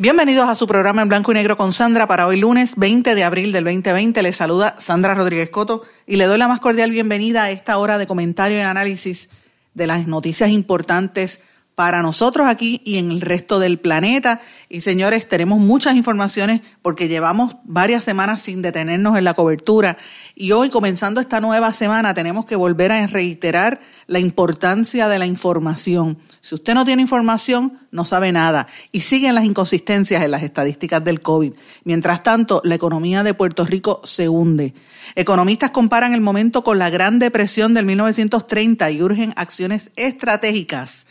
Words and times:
Bienvenidos 0.00 0.48
a 0.48 0.54
su 0.54 0.68
programa 0.68 1.02
en 1.02 1.08
blanco 1.08 1.32
y 1.32 1.34
negro 1.34 1.56
con 1.56 1.72
Sandra 1.72 2.06
para 2.06 2.28
hoy 2.28 2.38
lunes 2.38 2.74
20 2.76 3.16
de 3.16 3.24
abril 3.24 3.50
del 3.50 3.64
2020. 3.64 4.22
Les 4.22 4.36
saluda 4.36 4.76
Sandra 4.78 5.12
Rodríguez 5.16 5.50
Coto 5.50 5.82
y 6.06 6.18
le 6.18 6.26
doy 6.26 6.38
la 6.38 6.46
más 6.46 6.60
cordial 6.60 6.92
bienvenida 6.92 7.42
a 7.42 7.50
esta 7.50 7.76
hora 7.78 7.98
de 7.98 8.06
comentario 8.06 8.58
y 8.58 8.60
análisis 8.60 9.28
de 9.74 9.88
las 9.88 10.06
noticias 10.06 10.50
importantes 10.50 11.40
para 11.78 12.02
nosotros 12.02 12.48
aquí 12.48 12.82
y 12.84 12.96
en 12.96 13.12
el 13.12 13.20
resto 13.20 13.60
del 13.60 13.78
planeta. 13.78 14.40
Y 14.68 14.80
señores, 14.80 15.28
tenemos 15.28 15.60
muchas 15.60 15.94
informaciones 15.94 16.60
porque 16.82 17.06
llevamos 17.06 17.54
varias 17.62 18.02
semanas 18.02 18.42
sin 18.42 18.62
detenernos 18.62 19.16
en 19.16 19.22
la 19.22 19.34
cobertura. 19.34 19.96
Y 20.34 20.50
hoy, 20.50 20.70
comenzando 20.70 21.20
esta 21.20 21.40
nueva 21.40 21.72
semana, 21.72 22.14
tenemos 22.14 22.46
que 22.46 22.56
volver 22.56 22.90
a 22.90 23.06
reiterar 23.06 23.80
la 24.08 24.18
importancia 24.18 25.06
de 25.06 25.20
la 25.20 25.26
información. 25.26 26.18
Si 26.40 26.56
usted 26.56 26.74
no 26.74 26.84
tiene 26.84 27.02
información, 27.02 27.78
no 27.92 28.04
sabe 28.04 28.32
nada. 28.32 28.66
Y 28.90 29.02
siguen 29.02 29.36
las 29.36 29.44
inconsistencias 29.44 30.24
en 30.24 30.32
las 30.32 30.42
estadísticas 30.42 31.04
del 31.04 31.20
COVID. 31.20 31.52
Mientras 31.84 32.24
tanto, 32.24 32.60
la 32.64 32.74
economía 32.74 33.22
de 33.22 33.34
Puerto 33.34 33.64
Rico 33.64 34.00
se 34.02 34.28
hunde. 34.28 34.74
Economistas 35.14 35.70
comparan 35.70 36.12
el 36.12 36.22
momento 36.22 36.64
con 36.64 36.80
la 36.80 36.90
Gran 36.90 37.20
Depresión 37.20 37.72
del 37.72 37.84
1930 37.84 38.90
y 38.90 39.00
urgen 39.00 39.32
acciones 39.36 39.92
estratégicas 39.94 41.06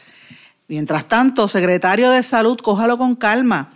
Mientras 0.67 1.07
tanto, 1.07 1.47
secretario 1.47 2.11
de 2.11 2.23
Salud, 2.23 2.57
cójalo 2.57 2.97
con 2.97 3.15
calma. 3.15 3.71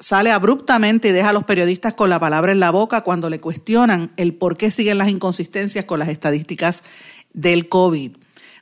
Sale 0.00 0.30
abruptamente 0.30 1.08
y 1.08 1.12
deja 1.12 1.30
a 1.30 1.32
los 1.34 1.44
periodistas 1.44 1.92
con 1.92 2.08
la 2.08 2.18
palabra 2.18 2.52
en 2.52 2.60
la 2.60 2.70
boca 2.70 3.02
cuando 3.02 3.28
le 3.28 3.40
cuestionan 3.40 4.12
el 4.16 4.32
por 4.32 4.56
qué 4.56 4.70
siguen 4.70 4.96
las 4.96 5.10
inconsistencias 5.10 5.84
con 5.84 5.98
las 5.98 6.08
estadísticas 6.08 6.82
del 7.34 7.68
COVID. 7.68 8.16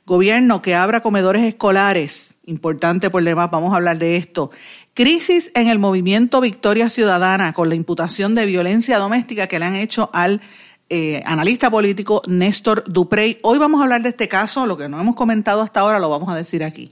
Gobierno 0.05 0.61
que 0.61 0.75
abra 0.75 1.01
comedores 1.01 1.43
escolares, 1.43 2.35
importante 2.45 3.09
por 3.09 3.23
demás, 3.23 3.49
vamos 3.51 3.71
a 3.71 3.77
hablar 3.77 3.97
de 3.97 4.17
esto. 4.17 4.51
Crisis 4.93 5.51
en 5.53 5.67
el 5.67 5.79
movimiento 5.79 6.41
Victoria 6.41 6.89
Ciudadana 6.89 7.53
con 7.53 7.69
la 7.69 7.75
imputación 7.75 8.35
de 8.35 8.45
violencia 8.45 8.97
doméstica 8.97 9.47
que 9.47 9.59
le 9.59 9.65
han 9.65 9.75
hecho 9.75 10.09
al 10.11 10.41
eh, 10.89 11.21
analista 11.25 11.69
político 11.69 12.23
Néstor 12.27 12.83
Duprey. 12.87 13.39
Hoy 13.43 13.57
vamos 13.57 13.79
a 13.79 13.83
hablar 13.83 14.01
de 14.01 14.09
este 14.09 14.27
caso, 14.27 14.65
lo 14.65 14.75
que 14.75 14.89
no 14.89 14.99
hemos 14.99 15.15
comentado 15.15 15.61
hasta 15.61 15.81
ahora 15.81 15.99
lo 15.99 16.09
vamos 16.09 16.29
a 16.29 16.35
decir 16.35 16.63
aquí. 16.63 16.91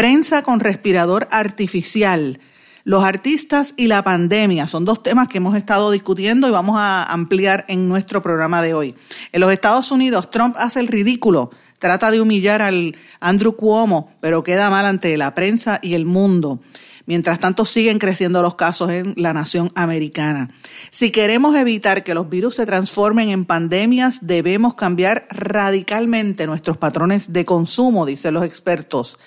Prensa 0.00 0.42
con 0.42 0.60
respirador 0.60 1.28
artificial. 1.30 2.40
Los 2.84 3.04
artistas 3.04 3.74
y 3.76 3.86
la 3.86 4.02
pandemia 4.02 4.66
son 4.66 4.86
dos 4.86 5.02
temas 5.02 5.28
que 5.28 5.36
hemos 5.36 5.54
estado 5.54 5.90
discutiendo 5.90 6.48
y 6.48 6.50
vamos 6.50 6.76
a 6.78 7.04
ampliar 7.04 7.66
en 7.68 7.86
nuestro 7.86 8.22
programa 8.22 8.62
de 8.62 8.72
hoy. 8.72 8.94
En 9.30 9.42
los 9.42 9.52
Estados 9.52 9.90
Unidos, 9.90 10.30
Trump 10.30 10.56
hace 10.58 10.80
el 10.80 10.88
ridículo, 10.88 11.50
trata 11.78 12.10
de 12.10 12.18
humillar 12.18 12.62
al 12.62 12.96
Andrew 13.20 13.56
Cuomo, 13.56 14.10
pero 14.22 14.42
queda 14.42 14.70
mal 14.70 14.86
ante 14.86 15.14
la 15.18 15.34
prensa 15.34 15.80
y 15.82 15.92
el 15.92 16.06
mundo. 16.06 16.60
Mientras 17.04 17.38
tanto, 17.38 17.66
siguen 17.66 17.98
creciendo 17.98 18.40
los 18.40 18.54
casos 18.54 18.90
en 18.90 19.12
la 19.18 19.34
nación 19.34 19.70
americana. 19.74 20.48
Si 20.90 21.10
queremos 21.10 21.54
evitar 21.56 22.04
que 22.04 22.14
los 22.14 22.30
virus 22.30 22.54
se 22.54 22.64
transformen 22.64 23.28
en 23.28 23.44
pandemias, 23.44 24.26
debemos 24.26 24.76
cambiar 24.76 25.26
radicalmente 25.28 26.46
nuestros 26.46 26.78
patrones 26.78 27.34
de 27.34 27.44
consumo, 27.44 28.06
dicen 28.06 28.32
los 28.32 28.46
expertos. 28.46 29.18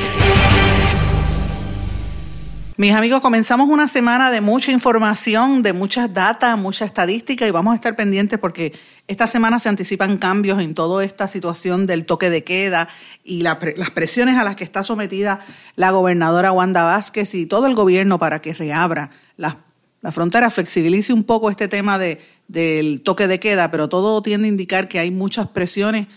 Mis 2.78 2.92
amigos, 2.92 3.22
comenzamos 3.22 3.70
una 3.70 3.88
semana 3.88 4.30
de 4.30 4.42
mucha 4.42 4.70
información, 4.70 5.62
de 5.62 5.72
muchas 5.72 6.12
datas, 6.12 6.58
mucha 6.58 6.84
estadística 6.84 7.48
y 7.48 7.50
vamos 7.50 7.72
a 7.72 7.76
estar 7.76 7.96
pendientes 7.96 8.38
porque 8.38 8.74
esta 9.08 9.26
semana 9.26 9.58
se 9.60 9.70
anticipan 9.70 10.18
cambios 10.18 10.60
en 10.60 10.74
toda 10.74 11.02
esta 11.02 11.26
situación 11.26 11.86
del 11.86 12.04
toque 12.04 12.28
de 12.28 12.44
queda 12.44 12.90
y 13.24 13.40
las 13.40 13.56
presiones 13.94 14.36
a 14.36 14.44
las 14.44 14.56
que 14.56 14.64
está 14.64 14.84
sometida 14.84 15.40
la 15.74 15.90
gobernadora 15.90 16.52
Wanda 16.52 16.82
Vázquez 16.82 17.34
y 17.34 17.46
todo 17.46 17.66
el 17.66 17.74
gobierno 17.74 18.18
para 18.18 18.42
que 18.42 18.52
reabra 18.52 19.10
la, 19.38 19.56
la 20.02 20.12
frontera, 20.12 20.50
flexibilice 20.50 21.14
un 21.14 21.24
poco 21.24 21.48
este 21.48 21.68
tema 21.68 21.98
de, 21.98 22.20
del 22.46 23.00
toque 23.00 23.26
de 23.26 23.40
queda, 23.40 23.70
pero 23.70 23.88
todo 23.88 24.20
tiende 24.20 24.48
a 24.48 24.50
indicar 24.50 24.86
que 24.86 24.98
hay 24.98 25.10
muchas 25.10 25.48
presiones. 25.48 26.08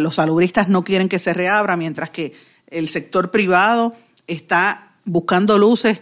Los 0.00 0.16
salubristas 0.16 0.68
no 0.68 0.82
quieren 0.82 1.08
que 1.08 1.20
se 1.20 1.34
reabra, 1.34 1.76
mientras 1.76 2.10
que 2.10 2.32
el 2.66 2.88
sector 2.88 3.30
privado 3.30 3.94
está 4.26 4.88
buscando 5.04 5.58
luces 5.58 6.00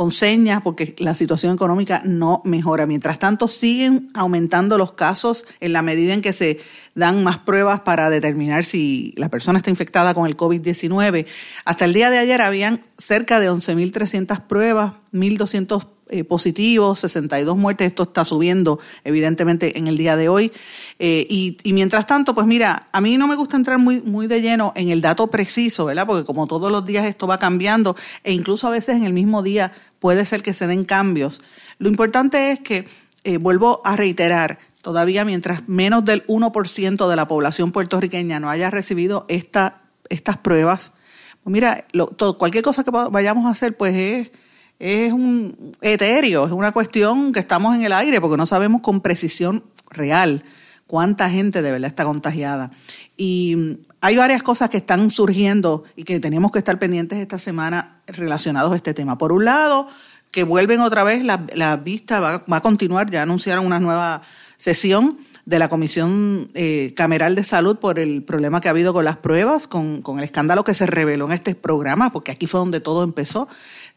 con 0.00 0.12
señas 0.12 0.62
porque 0.62 0.94
la 0.96 1.14
situación 1.14 1.52
económica 1.52 2.00
no 2.06 2.40
mejora. 2.46 2.86
Mientras 2.86 3.18
tanto, 3.18 3.48
siguen 3.48 4.08
aumentando 4.14 4.78
los 4.78 4.92
casos 4.92 5.44
en 5.60 5.74
la 5.74 5.82
medida 5.82 6.14
en 6.14 6.22
que 6.22 6.32
se 6.32 6.58
dan 6.94 7.22
más 7.22 7.36
pruebas 7.36 7.82
para 7.82 8.08
determinar 8.08 8.64
si 8.64 9.12
la 9.18 9.28
persona 9.28 9.58
está 9.58 9.68
infectada 9.68 10.14
con 10.14 10.26
el 10.26 10.38
COVID-19. 10.38 11.26
Hasta 11.66 11.84
el 11.84 11.92
día 11.92 12.08
de 12.08 12.16
ayer 12.16 12.40
habían 12.40 12.80
cerca 12.96 13.40
de 13.40 13.50
11.300 13.50 14.46
pruebas, 14.46 14.94
1.200 15.12 15.86
eh, 16.12 16.24
positivos, 16.24 16.98
62 17.00 17.56
muertes, 17.56 17.86
esto 17.86 18.02
está 18.02 18.24
subiendo 18.24 18.80
evidentemente 19.04 19.78
en 19.78 19.86
el 19.86 19.96
día 19.96 20.16
de 20.16 20.28
hoy. 20.28 20.50
Eh, 20.98 21.24
y, 21.30 21.56
y, 21.62 21.72
mientras 21.72 22.04
tanto, 22.04 22.34
pues 22.34 22.48
mira, 22.48 22.88
a 22.90 23.00
mí 23.00 23.16
no 23.16 23.28
me 23.28 23.36
gusta 23.36 23.56
entrar 23.56 23.78
muy, 23.78 24.00
muy 24.00 24.26
de 24.26 24.40
lleno 24.40 24.72
en 24.74 24.88
el 24.88 25.02
dato 25.02 25.28
preciso, 25.28 25.84
¿verdad? 25.84 26.08
Porque 26.08 26.24
como 26.24 26.48
todos 26.48 26.72
los 26.72 26.84
días 26.84 27.06
esto 27.06 27.28
va 27.28 27.38
cambiando 27.38 27.94
e 28.24 28.32
incluso 28.32 28.66
a 28.66 28.70
veces 28.70 28.96
en 28.96 29.04
el 29.04 29.12
mismo 29.12 29.44
día 29.44 29.72
puede 30.00 30.26
ser 30.26 30.42
que 30.42 30.54
se 30.54 30.66
den 30.66 30.84
cambios. 30.84 31.42
Lo 31.78 31.88
importante 31.88 32.50
es 32.50 32.60
que, 32.60 32.88
eh, 33.22 33.36
vuelvo 33.36 33.82
a 33.84 33.96
reiterar, 33.96 34.58
todavía 34.82 35.24
mientras 35.24 35.68
menos 35.68 36.04
del 36.04 36.26
1% 36.26 37.08
de 37.08 37.16
la 37.16 37.28
población 37.28 37.70
puertorriqueña 37.70 38.40
no 38.40 38.50
haya 38.50 38.70
recibido 38.70 39.26
esta, 39.28 39.82
estas 40.08 40.38
pruebas, 40.38 40.92
pues 41.44 41.52
mira, 41.52 41.84
lo, 41.92 42.06
todo, 42.08 42.36
cualquier 42.38 42.64
cosa 42.64 42.82
que 42.82 42.90
vayamos 42.90 43.46
a 43.46 43.50
hacer, 43.50 43.76
pues 43.76 43.94
es, 43.94 44.30
es 44.78 45.12
un 45.12 45.76
etéreo, 45.80 46.46
es 46.46 46.52
una 46.52 46.72
cuestión 46.72 47.32
que 47.32 47.40
estamos 47.40 47.76
en 47.76 47.84
el 47.84 47.92
aire 47.92 48.20
porque 48.20 48.36
no 48.36 48.46
sabemos 48.46 48.80
con 48.80 49.00
precisión 49.00 49.64
real 49.90 50.44
cuánta 50.86 51.30
gente 51.30 51.62
de 51.62 51.70
verdad 51.70 51.88
está 51.88 52.04
contagiada. 52.04 52.70
Y 53.16 53.78
hay 54.00 54.16
varias 54.16 54.42
cosas 54.42 54.70
que 54.70 54.78
están 54.78 55.10
surgiendo 55.10 55.84
y 55.96 56.04
que 56.04 56.20
tenemos 56.20 56.50
que 56.50 56.58
estar 56.58 56.78
pendientes 56.78 57.18
esta 57.18 57.38
semana 57.38 58.00
relacionados 58.06 58.72
a 58.72 58.76
este 58.76 58.94
tema. 58.94 59.18
Por 59.18 59.32
un 59.32 59.44
lado, 59.44 59.88
que 60.30 60.44
vuelven 60.44 60.80
otra 60.80 61.04
vez, 61.04 61.24
la, 61.24 61.44
la 61.54 61.76
vista 61.76 62.20
va, 62.20 62.44
a 62.48 62.60
continuar, 62.60 63.10
ya 63.10 63.22
anunciaron 63.22 63.66
una 63.66 63.80
nueva 63.80 64.22
sesión 64.56 65.18
de 65.44 65.58
la 65.58 65.68
Comisión 65.68 66.50
eh, 66.54 66.92
Cameral 66.96 67.34
de 67.34 67.44
Salud 67.44 67.78
por 67.78 67.98
el 67.98 68.22
problema 68.22 68.60
que 68.60 68.68
ha 68.68 68.70
habido 68.70 68.92
con 68.92 69.04
las 69.04 69.16
pruebas, 69.16 69.66
con, 69.66 70.00
con, 70.02 70.18
el 70.18 70.24
escándalo 70.24 70.64
que 70.64 70.74
se 70.74 70.86
reveló 70.86 71.26
en 71.26 71.32
este 71.32 71.54
programa, 71.54 72.12
porque 72.12 72.30
aquí 72.30 72.46
fue 72.46 72.60
donde 72.60 72.80
todo 72.80 73.02
empezó, 73.02 73.48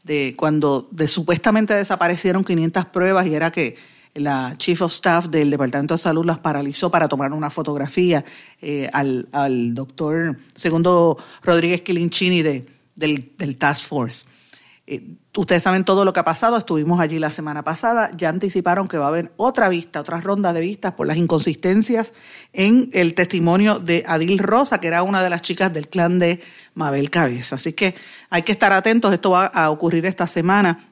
de 0.03 0.33
cuando 0.35 0.87
de, 0.91 1.07
supuestamente 1.07 1.73
desaparecieron 1.73 2.43
500 2.43 2.85
pruebas 2.87 3.27
y 3.27 3.35
era 3.35 3.51
que 3.51 3.75
la 4.15 4.55
Chief 4.57 4.81
of 4.81 4.91
Staff 4.91 5.27
del 5.27 5.49
Departamento 5.49 5.95
de 5.95 5.97
Salud 5.97 6.25
las 6.25 6.39
paralizó 6.39 6.91
para 6.91 7.07
tomar 7.07 7.31
una 7.31 7.49
fotografía 7.49 8.23
eh, 8.61 8.89
al, 8.93 9.27
al, 9.31 9.73
doctor 9.73 10.37
Segundo 10.53 11.17
Rodríguez 11.41 11.81
Quilinchini 11.81 12.41
de, 12.41 12.65
del, 12.95 13.31
del 13.37 13.55
Task 13.57 13.87
Force. 13.87 14.25
Eh, 14.85 15.01
ustedes 15.37 15.63
saben 15.63 15.85
todo 15.85 16.03
lo 16.03 16.11
que 16.11 16.19
ha 16.19 16.25
pasado, 16.25 16.57
estuvimos 16.57 16.99
allí 16.99 17.17
la 17.17 17.31
semana 17.31 17.63
pasada, 17.63 18.11
ya 18.17 18.27
anticiparon 18.27 18.89
que 18.89 18.97
va 18.97 19.05
a 19.05 19.07
haber 19.07 19.31
otra 19.37 19.69
vista, 19.69 20.01
otra 20.01 20.19
ronda 20.19 20.51
de 20.51 20.59
vistas 20.59 20.93
por 20.93 21.07
las 21.07 21.15
inconsistencias 21.15 22.13
en 22.51 22.89
el 22.93 23.15
testimonio 23.15 23.79
de 23.79 24.03
Adil 24.05 24.39
Rosa, 24.39 24.79
que 24.79 24.87
era 24.87 25.01
una 25.03 25.23
de 25.23 25.29
las 25.29 25.41
chicas 25.41 25.71
del 25.71 25.87
clan 25.87 26.19
de 26.19 26.41
Mabel 26.75 27.09
Cabeza. 27.09 27.55
Así 27.55 27.71
que 27.71 27.95
hay 28.29 28.43
que 28.43 28.51
estar 28.51 28.73
atentos, 28.73 29.13
esto 29.13 29.31
va 29.31 29.45
a 29.45 29.69
ocurrir 29.69 30.05
esta 30.05 30.27
semana. 30.27 30.89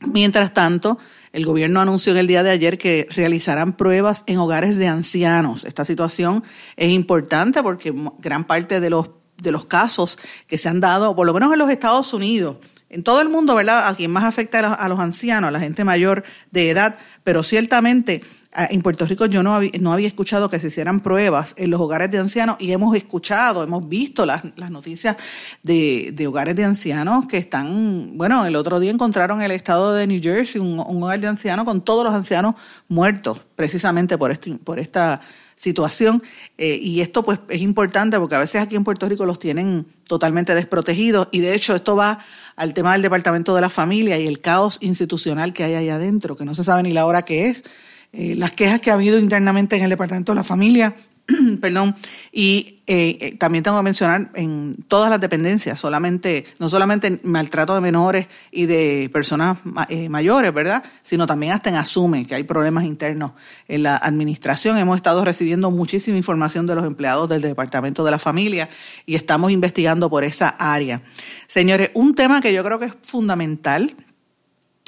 Mientras 0.00 0.54
tanto, 0.54 0.98
el 1.36 1.44
gobierno 1.44 1.82
anunció 1.82 2.12
en 2.12 2.18
el 2.18 2.26
día 2.28 2.42
de 2.42 2.48
ayer 2.48 2.78
que 2.78 3.06
realizarán 3.14 3.74
pruebas 3.74 4.24
en 4.26 4.38
hogares 4.38 4.78
de 4.78 4.88
ancianos. 4.88 5.66
Esta 5.66 5.84
situación 5.84 6.42
es 6.76 6.88
importante 6.88 7.62
porque 7.62 7.92
gran 8.20 8.46
parte 8.46 8.80
de 8.80 8.88
los, 8.88 9.10
de 9.36 9.52
los 9.52 9.66
casos 9.66 10.18
que 10.46 10.56
se 10.56 10.70
han 10.70 10.80
dado, 10.80 11.14
por 11.14 11.26
lo 11.26 11.34
menos 11.34 11.52
en 11.52 11.58
los 11.58 11.68
Estados 11.68 12.14
Unidos, 12.14 12.56
en 12.88 13.02
todo 13.02 13.20
el 13.20 13.28
mundo, 13.28 13.54
¿verdad? 13.54 13.86
A 13.86 13.94
quien 13.94 14.12
más 14.12 14.24
afecta 14.24 14.60
a 14.60 14.62
los, 14.62 14.72
a 14.78 14.88
los 14.88 14.98
ancianos, 14.98 15.48
a 15.48 15.50
la 15.50 15.60
gente 15.60 15.84
mayor 15.84 16.24
de 16.52 16.70
edad, 16.70 16.96
pero 17.22 17.42
ciertamente 17.42 18.22
en 18.56 18.82
Puerto 18.82 19.04
Rico 19.04 19.26
yo 19.26 19.42
no 19.42 19.54
había, 19.54 19.70
no 19.80 19.92
había 19.92 20.08
escuchado 20.08 20.48
que 20.48 20.58
se 20.58 20.68
hicieran 20.68 21.00
pruebas 21.00 21.54
en 21.58 21.70
los 21.70 21.80
hogares 21.80 22.10
de 22.10 22.18
ancianos 22.18 22.56
y 22.58 22.72
hemos 22.72 22.96
escuchado, 22.96 23.62
hemos 23.62 23.88
visto 23.88 24.24
las, 24.24 24.42
las 24.56 24.70
noticias 24.70 25.16
de, 25.62 26.10
de, 26.14 26.26
hogares 26.26 26.56
de 26.56 26.64
ancianos 26.64 27.26
que 27.26 27.36
están, 27.36 28.16
bueno, 28.16 28.46
el 28.46 28.56
otro 28.56 28.80
día 28.80 28.90
encontraron 28.90 29.40
en 29.40 29.46
el 29.46 29.50
estado 29.52 29.94
de 29.94 30.06
New 30.06 30.22
Jersey 30.22 30.60
un, 30.60 30.80
hogar 30.80 31.20
de 31.20 31.26
ancianos 31.26 31.64
con 31.64 31.82
todos 31.82 32.04
los 32.04 32.14
ancianos 32.14 32.54
muertos, 32.88 33.44
precisamente 33.54 34.16
por, 34.16 34.30
este, 34.30 34.54
por 34.54 34.78
esta 34.78 35.20
situación. 35.54 36.22
Eh, 36.58 36.78
y 36.80 37.00
esto 37.00 37.24
pues 37.24 37.40
es 37.48 37.60
importante 37.60 38.18
porque 38.18 38.36
a 38.36 38.40
veces 38.40 38.62
aquí 38.62 38.76
en 38.76 38.84
Puerto 38.84 39.08
Rico 39.08 39.26
los 39.26 39.38
tienen 39.38 39.86
totalmente 40.04 40.54
desprotegidos 40.54 41.28
y 41.32 41.40
de 41.40 41.54
hecho 41.54 41.74
esto 41.74 41.96
va 41.96 42.18
al 42.54 42.74
tema 42.74 42.92
del 42.92 43.02
Departamento 43.02 43.54
de 43.54 43.60
la 43.60 43.70
Familia 43.70 44.18
y 44.18 44.26
el 44.26 44.40
caos 44.40 44.78
institucional 44.80 45.52
que 45.52 45.64
hay 45.64 45.74
ahí 45.74 45.88
adentro, 45.88 46.36
que 46.36 46.44
no 46.44 46.54
se 46.54 46.62
sabe 46.62 46.82
ni 46.82 46.92
la 46.92 47.06
hora 47.06 47.22
que 47.22 47.48
es 47.48 47.64
eh, 48.12 48.34
las 48.36 48.52
quejas 48.52 48.80
que 48.80 48.90
ha 48.90 48.94
habido 48.94 49.18
internamente 49.18 49.76
en 49.76 49.84
el 49.84 49.90
Departamento 49.90 50.32
de 50.32 50.36
la 50.36 50.44
Familia, 50.44 50.94
perdón, 51.60 51.96
y 52.30 52.78
eh, 52.86 53.18
eh, 53.20 53.36
también 53.36 53.64
tengo 53.64 53.76
que 53.78 53.82
mencionar 53.82 54.30
en 54.34 54.76
todas 54.86 55.10
las 55.10 55.20
dependencias, 55.20 55.80
solamente, 55.80 56.44
no 56.58 56.68
solamente 56.68 57.20
maltrato 57.24 57.74
de 57.74 57.80
menores 57.80 58.28
y 58.52 58.66
de 58.66 59.10
personas 59.12 59.58
eh, 59.88 60.08
mayores, 60.08 60.54
¿verdad? 60.54 60.84
Sino 61.02 61.26
también 61.26 61.52
hasta 61.52 61.70
en 61.70 61.76
Asume, 61.76 62.26
que 62.26 62.36
hay 62.36 62.44
problemas 62.44 62.84
internos 62.84 63.32
en 63.66 63.82
la 63.82 63.96
administración. 63.96 64.78
Hemos 64.78 64.96
estado 64.96 65.24
recibiendo 65.24 65.70
muchísima 65.70 66.16
información 66.16 66.66
de 66.66 66.76
los 66.76 66.86
empleados 66.86 67.28
del 67.28 67.42
Departamento 67.42 68.04
de 68.04 68.12
la 68.12 68.18
Familia 68.20 68.68
y 69.04 69.16
estamos 69.16 69.50
investigando 69.50 70.08
por 70.08 70.22
esa 70.22 70.50
área. 70.50 71.02
Señores, 71.48 71.90
un 71.94 72.14
tema 72.14 72.40
que 72.40 72.52
yo 72.52 72.62
creo 72.62 72.78
que 72.78 72.86
es 72.86 72.94
fundamental, 73.02 73.96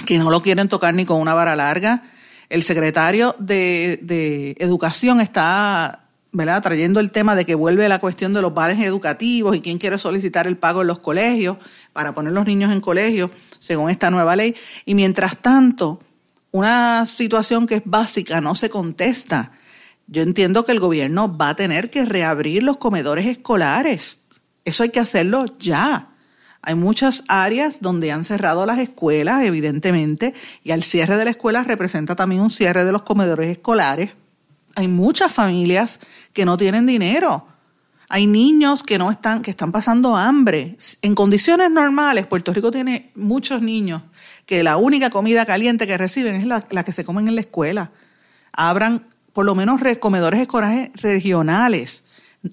que 0.06 0.18
no 0.18 0.30
lo 0.30 0.40
quieren 0.40 0.68
tocar 0.68 0.94
ni 0.94 1.04
con 1.04 1.20
una 1.20 1.34
vara 1.34 1.56
larga, 1.56 2.04
el 2.48 2.62
secretario 2.62 3.36
de, 3.38 4.56
Educación 4.58 5.20
está 5.20 6.04
¿verdad? 6.32 6.62
trayendo 6.62 7.00
el 7.00 7.10
tema 7.10 7.34
de 7.34 7.44
que 7.44 7.54
vuelve 7.54 7.88
la 7.88 7.98
cuestión 7.98 8.32
de 8.32 8.42
los 8.42 8.54
vales 8.54 8.80
educativos 8.80 9.56
y 9.56 9.60
quién 9.60 9.78
quiere 9.78 9.98
solicitar 9.98 10.46
el 10.46 10.56
pago 10.56 10.82
en 10.82 10.88
los 10.88 10.98
colegios 10.98 11.58
para 11.92 12.12
poner 12.12 12.32
los 12.32 12.46
niños 12.46 12.72
en 12.72 12.80
colegios 12.80 13.30
según 13.58 13.90
esta 13.90 14.10
nueva 14.10 14.36
ley. 14.36 14.54
Y 14.84 14.94
mientras 14.94 15.38
tanto, 15.38 16.00
una 16.50 17.06
situación 17.06 17.66
que 17.66 17.76
es 17.76 17.82
básica 17.84 18.40
no 18.40 18.54
se 18.54 18.70
contesta. 18.70 19.52
Yo 20.06 20.22
entiendo 20.22 20.64
que 20.64 20.72
el 20.72 20.80
gobierno 20.80 21.36
va 21.36 21.50
a 21.50 21.56
tener 21.56 21.90
que 21.90 22.06
reabrir 22.06 22.62
los 22.62 22.78
comedores 22.78 23.26
escolares. 23.26 24.22
Eso 24.64 24.82
hay 24.82 24.90
que 24.90 25.00
hacerlo 25.00 25.44
ya. 25.58 26.14
Hay 26.68 26.74
muchas 26.74 27.24
áreas 27.28 27.78
donde 27.80 28.12
han 28.12 28.26
cerrado 28.26 28.66
las 28.66 28.78
escuelas, 28.78 29.42
evidentemente, 29.42 30.34
y 30.62 30.72
al 30.72 30.82
cierre 30.82 31.16
de 31.16 31.24
la 31.24 31.30
escuela 31.30 31.64
representa 31.64 32.14
también 32.14 32.42
un 32.42 32.50
cierre 32.50 32.84
de 32.84 32.92
los 32.92 33.00
comedores 33.00 33.48
escolares. 33.48 34.10
Hay 34.74 34.86
muchas 34.86 35.32
familias 35.32 35.98
que 36.34 36.44
no 36.44 36.58
tienen 36.58 36.84
dinero. 36.84 37.46
Hay 38.10 38.26
niños 38.26 38.82
que 38.82 38.98
no 38.98 39.10
están, 39.10 39.40
que 39.40 39.50
están 39.50 39.72
pasando 39.72 40.14
hambre. 40.14 40.76
En 41.00 41.14
condiciones 41.14 41.70
normales, 41.70 42.26
Puerto 42.26 42.52
Rico 42.52 42.70
tiene 42.70 43.12
muchos 43.14 43.62
niños 43.62 44.02
que 44.44 44.62
la 44.62 44.76
única 44.76 45.08
comida 45.08 45.46
caliente 45.46 45.86
que 45.86 45.96
reciben 45.96 46.34
es 46.34 46.46
la, 46.46 46.66
la 46.68 46.84
que 46.84 46.92
se 46.92 47.02
comen 47.02 47.28
en 47.28 47.34
la 47.36 47.40
escuela. 47.40 47.92
Abran 48.52 49.06
por 49.32 49.46
lo 49.46 49.54
menos 49.54 49.80
comedores 50.00 50.38
escolares 50.38 50.90
regionales. 51.00 52.04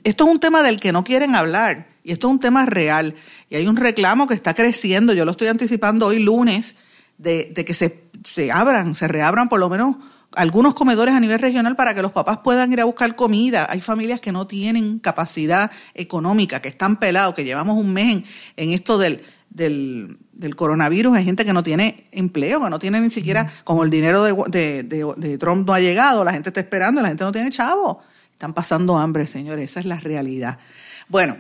Esto 0.06 0.24
es 0.24 0.32
un 0.32 0.40
tema 0.40 0.64
del 0.64 0.80
que 0.80 0.94
no 0.94 1.04
quieren 1.04 1.36
hablar 1.36 1.95
y 2.06 2.12
esto 2.12 2.28
es 2.28 2.32
un 2.34 2.40
tema 2.40 2.68
real. 2.68 3.16
Y 3.50 3.56
hay 3.56 3.68
un 3.68 3.76
reclamo 3.76 4.28
que 4.28 4.36
está 4.36 4.54
creciendo, 4.54 5.12
yo 5.14 5.26
lo 5.26 5.32
estoy 5.32 5.48
anticipando 5.48 6.06
hoy 6.06 6.20
lunes, 6.20 6.76
de, 7.18 7.52
de 7.54 7.66
que 7.66 7.74
se, 7.74 8.04
se 8.24 8.52
abran, 8.52 8.94
se 8.94 9.08
reabran 9.08 9.50
por 9.50 9.60
lo 9.60 9.70
menos 9.70 9.96
algunos 10.36 10.76
comedores 10.76 11.16
a 11.16 11.20
nivel 11.20 11.40
regional 11.40 11.76
para 11.76 11.96
que 11.96 12.04
los 12.04 12.12
papás 12.12 12.40
puedan 12.44 12.72
ir 12.72 12.80
a 12.80 12.86
buscar 12.86 13.16
comida. 13.16 13.66
Hay 13.70 13.82
familias 13.82 14.22
que 14.22 14.32
no 14.32 14.46
tienen 14.46 15.00
capacidad 15.00 15.72
económica, 15.96 16.62
que 16.62 16.70
están 16.70 17.00
pelados, 17.00 17.34
que 17.34 17.44
llevamos 17.44 17.76
un 17.76 17.92
mes 17.92 18.18
en, 18.18 18.26
en 18.58 18.70
esto 18.70 19.00
del, 19.00 19.24
del, 19.50 20.20
del, 20.32 20.56
coronavirus. 20.56 21.16
Hay 21.16 21.26
gente 21.26 21.44
que 21.44 21.54
no 21.54 21.64
tiene 21.64 22.08
empleo, 22.12 22.62
que 22.62 22.70
no 22.70 22.78
tiene 22.78 23.02
ni 23.02 23.10
siquiera, 23.10 23.52
como 23.64 23.84
el 23.84 23.90
dinero 23.90 24.24
de, 24.24 24.36
de, 24.50 24.84
de, 24.84 25.14
de 25.18 25.38
Trump 25.40 25.66
no 25.66 25.74
ha 25.74 25.80
llegado, 25.80 26.24
la 26.24 26.34
gente 26.34 26.50
está 26.50 26.60
esperando, 26.60 27.02
la 27.02 27.08
gente 27.08 27.24
no 27.24 27.32
tiene 27.32 27.50
chavo. 27.50 28.04
Están 28.32 28.54
pasando 28.54 28.96
hambre, 28.96 29.26
señores, 29.26 29.72
esa 29.72 29.80
es 29.80 29.88
la 29.88 30.00
realidad. 30.00 30.60
Bueno, 31.08 31.38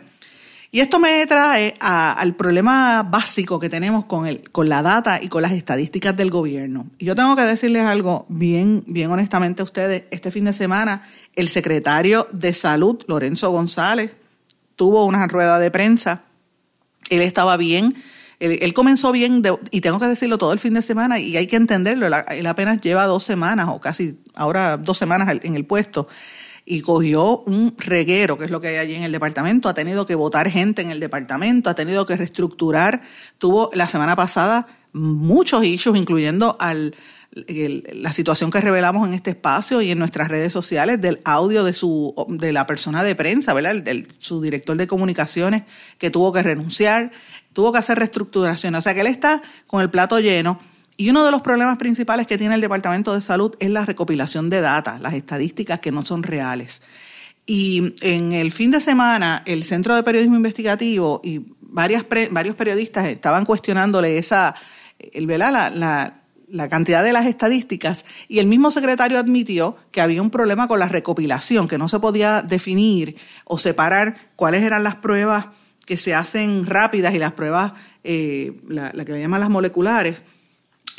y 0.75 0.81
esto 0.81 0.99
me 0.99 1.25
trae 1.25 1.73
a, 1.79 2.11
al 2.11 2.35
problema 2.35 3.01
básico 3.03 3.61
que 3.61 3.69
tenemos 3.69 4.03
con, 4.03 4.27
el, 4.27 4.51
con 4.51 4.67
la 4.67 4.81
data 4.81 5.23
y 5.23 5.29
con 5.29 5.41
las 5.41 5.53
estadísticas 5.53 6.17
del 6.17 6.29
gobierno. 6.29 6.87
Y 6.97 7.05
yo 7.05 7.15
tengo 7.15 7.33
que 7.37 7.43
decirles 7.43 7.85
algo 7.85 8.25
bien, 8.27 8.83
bien 8.85 9.09
honestamente 9.09 9.61
a 9.61 9.63
ustedes. 9.63 10.03
Este 10.11 10.31
fin 10.31 10.43
de 10.43 10.51
semana, 10.51 11.07
el 11.33 11.47
secretario 11.47 12.27
de 12.33 12.51
Salud, 12.51 13.01
Lorenzo 13.07 13.51
González, 13.51 14.17
tuvo 14.75 15.05
una 15.05 15.25
rueda 15.29 15.59
de 15.59 15.71
prensa. 15.71 16.23
Él 17.09 17.21
estaba 17.21 17.55
bien. 17.55 17.95
Él, 18.39 18.73
comenzó 18.73 19.13
bien, 19.13 19.41
y 19.71 19.79
tengo 19.79 19.97
que 19.97 20.07
decirlo 20.07 20.37
todo 20.37 20.51
el 20.51 20.59
fin 20.59 20.73
de 20.73 20.81
semana, 20.81 21.19
y 21.19 21.37
hay 21.37 21.47
que 21.47 21.55
entenderlo. 21.55 22.05
Él 22.27 22.47
apenas 22.47 22.81
lleva 22.81 23.05
dos 23.05 23.23
semanas, 23.23 23.69
o 23.69 23.79
casi 23.79 24.19
ahora 24.33 24.75
dos 24.75 24.97
semanas 24.97 25.39
en 25.41 25.55
el 25.55 25.63
puesto 25.63 26.09
y 26.65 26.81
cogió 26.81 27.39
un 27.41 27.75
reguero, 27.77 28.37
que 28.37 28.45
es 28.45 28.51
lo 28.51 28.59
que 28.59 28.69
hay 28.69 28.75
allí 28.77 28.95
en 28.95 29.03
el 29.03 29.11
departamento, 29.11 29.69
ha 29.69 29.75
tenido 29.75 30.05
que 30.05 30.15
votar 30.15 30.49
gente 30.49 30.81
en 30.81 30.89
el 30.89 30.99
departamento, 30.99 31.69
ha 31.69 31.75
tenido 31.75 32.05
que 32.05 32.17
reestructurar, 32.17 33.03
tuvo 33.37 33.69
la 33.73 33.87
semana 33.87 34.15
pasada 34.15 34.67
muchos 34.91 35.63
issues, 35.63 35.97
incluyendo 35.97 36.57
al, 36.59 36.95
la 37.35 38.13
situación 38.13 38.49
que 38.49 38.61
revelamos 38.61 39.07
en 39.07 39.13
este 39.13 39.31
espacio 39.31 39.81
y 39.81 39.91
en 39.91 39.99
nuestras 39.99 40.27
redes 40.29 40.53
sociales 40.53 40.99
del 41.01 41.19
audio 41.23 41.63
de 41.63 41.73
su 41.73 42.15
de 42.29 42.51
la 42.51 42.65
persona 42.65 43.03
de 43.03 43.13
prensa, 43.13 43.53
¿verdad? 43.53 43.87
El, 43.87 44.07
su 44.17 44.41
director 44.41 44.75
de 44.75 44.87
comunicaciones 44.87 45.63
que 45.99 46.09
tuvo 46.09 46.31
que 46.33 46.41
renunciar, 46.41 47.11
tuvo 47.53 47.73
que 47.73 47.79
hacer 47.79 47.99
reestructuración, 47.99 48.73
o 48.73 48.81
sea 48.81 48.93
que 48.95 49.01
él 49.01 49.07
está 49.07 49.41
con 49.67 49.81
el 49.81 49.89
plato 49.91 50.19
lleno 50.19 50.59
Y 50.97 51.09
uno 51.09 51.25
de 51.25 51.31
los 51.31 51.41
problemas 51.41 51.77
principales 51.77 52.25
que 52.27 52.37
tiene 52.37 52.55
el 52.55 52.61
Departamento 52.61 53.13
de 53.13 53.21
Salud 53.21 53.55
es 53.59 53.69
la 53.69 53.85
recopilación 53.85 54.49
de 54.49 54.61
datos, 54.61 55.01
las 55.01 55.13
estadísticas 55.13 55.79
que 55.79 55.91
no 55.91 56.03
son 56.03 56.23
reales. 56.23 56.81
Y 57.45 57.93
en 58.01 58.33
el 58.33 58.51
fin 58.51 58.71
de 58.71 58.81
semana, 58.81 59.43
el 59.45 59.63
Centro 59.63 59.95
de 59.95 60.03
Periodismo 60.03 60.35
Investigativo 60.35 61.21
y 61.23 61.41
varios 61.61 62.03
periodistas 62.03 63.07
estaban 63.07 63.45
cuestionándole 63.45 64.17
esa, 64.17 64.55
La, 65.13 65.69
la, 65.69 66.13
la 66.47 66.69
cantidad 66.69 67.03
de 67.03 67.13
las 67.13 67.25
estadísticas 67.25 68.05
y 68.27 68.39
el 68.39 68.47
mismo 68.47 68.71
secretario 68.71 69.19
admitió 69.19 69.75
que 69.91 70.01
había 70.01 70.21
un 70.21 70.29
problema 70.29 70.67
con 70.67 70.79
la 70.79 70.87
recopilación, 70.87 71.67
que 71.67 71.77
no 71.77 71.89
se 71.89 71.99
podía 71.99 72.41
definir 72.41 73.17
o 73.45 73.57
separar 73.57 74.15
cuáles 74.35 74.63
eran 74.63 74.83
las 74.83 74.95
pruebas 74.95 75.47
que 75.85 75.97
se 75.97 76.15
hacen 76.15 76.65
rápidas 76.65 77.13
y 77.13 77.19
las 77.19 77.33
pruebas, 77.33 77.73
eh, 78.03 78.57
la, 78.67 78.91
que 78.91 79.19
llaman 79.19 79.41
las 79.41 79.49
moleculares, 79.49 80.23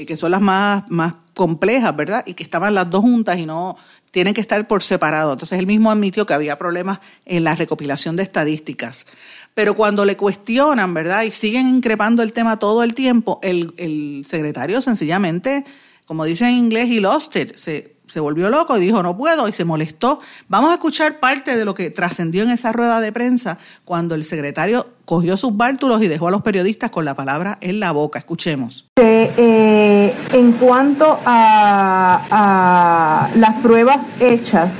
que 0.04 0.16
son 0.16 0.32
las 0.32 0.40
más, 0.40 0.84
más 0.90 1.14
complejas, 1.34 1.96
¿verdad? 1.96 2.24
Y 2.26 2.34
que 2.34 2.42
estaban 2.42 2.74
las 2.74 2.90
dos 2.90 3.00
juntas 3.02 3.38
y 3.38 3.46
no 3.46 3.76
tienen 4.10 4.34
que 4.34 4.40
estar 4.40 4.66
por 4.68 4.82
separado. 4.82 5.32
Entonces 5.32 5.58
él 5.58 5.66
mismo 5.66 5.90
admitió 5.90 6.26
que 6.26 6.34
había 6.34 6.58
problemas 6.58 7.00
en 7.24 7.44
la 7.44 7.54
recopilación 7.54 8.16
de 8.16 8.22
estadísticas. 8.22 9.06
Pero 9.54 9.74
cuando 9.74 10.04
le 10.04 10.16
cuestionan, 10.16 10.92
¿verdad? 10.92 11.22
Y 11.22 11.30
siguen 11.30 11.68
increpando 11.68 12.22
el 12.22 12.32
tema 12.32 12.58
todo 12.58 12.82
el 12.82 12.94
tiempo, 12.94 13.40
el, 13.42 13.72
el 13.78 14.24
secretario 14.28 14.80
sencillamente, 14.80 15.64
como 16.06 16.24
dice 16.24 16.44
en 16.44 16.54
inglés, 16.54 16.90
he 16.90 17.00
lost 17.00 17.34
it, 17.36 17.56
se, 17.56 17.95
se 18.06 18.20
volvió 18.20 18.48
loco 18.48 18.76
y 18.76 18.80
dijo 18.80 19.02
no 19.02 19.16
puedo 19.16 19.48
y 19.48 19.52
se 19.52 19.64
molestó. 19.64 20.20
Vamos 20.48 20.70
a 20.70 20.74
escuchar 20.74 21.18
parte 21.18 21.56
de 21.56 21.64
lo 21.64 21.74
que 21.74 21.90
trascendió 21.90 22.42
en 22.42 22.50
esa 22.50 22.72
rueda 22.72 23.00
de 23.00 23.12
prensa 23.12 23.58
cuando 23.84 24.14
el 24.14 24.24
secretario 24.24 24.86
cogió 25.04 25.36
sus 25.36 25.56
bártulos 25.56 26.02
y 26.02 26.08
dejó 26.08 26.28
a 26.28 26.30
los 26.30 26.42
periodistas 26.42 26.90
con 26.90 27.04
la 27.04 27.14
palabra 27.14 27.58
en 27.60 27.80
la 27.80 27.92
boca. 27.92 28.18
Escuchemos. 28.18 28.88
Eh, 28.96 30.14
en 30.32 30.52
cuanto 30.52 31.18
a, 31.24 32.22
a 32.30 33.30
las 33.36 33.54
pruebas 33.60 34.00
hechas, 34.20 34.70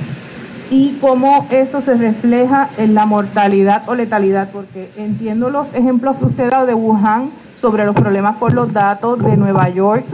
y 0.69 0.97
cómo 0.99 1.47
eso 1.49 1.81
se 1.81 1.93
refleja 1.93 2.69
en 2.77 2.93
la 2.93 3.05
mortalidad 3.05 3.87
o 3.87 3.95
letalidad, 3.95 4.49
porque 4.51 4.91
entiendo 4.97 5.49
los 5.49 5.73
ejemplos 5.73 6.17
que 6.17 6.25
usted 6.25 6.43
ha 6.45 6.49
dado 6.49 6.65
de 6.65 6.73
Wuhan 6.73 7.31
sobre 7.59 7.85
los 7.85 7.95
problemas 7.95 8.37
con 8.37 8.53
los 8.53 8.73
datos 8.73 9.19
de 9.23 9.37
Nueva 9.37 9.69
York, 9.69 10.05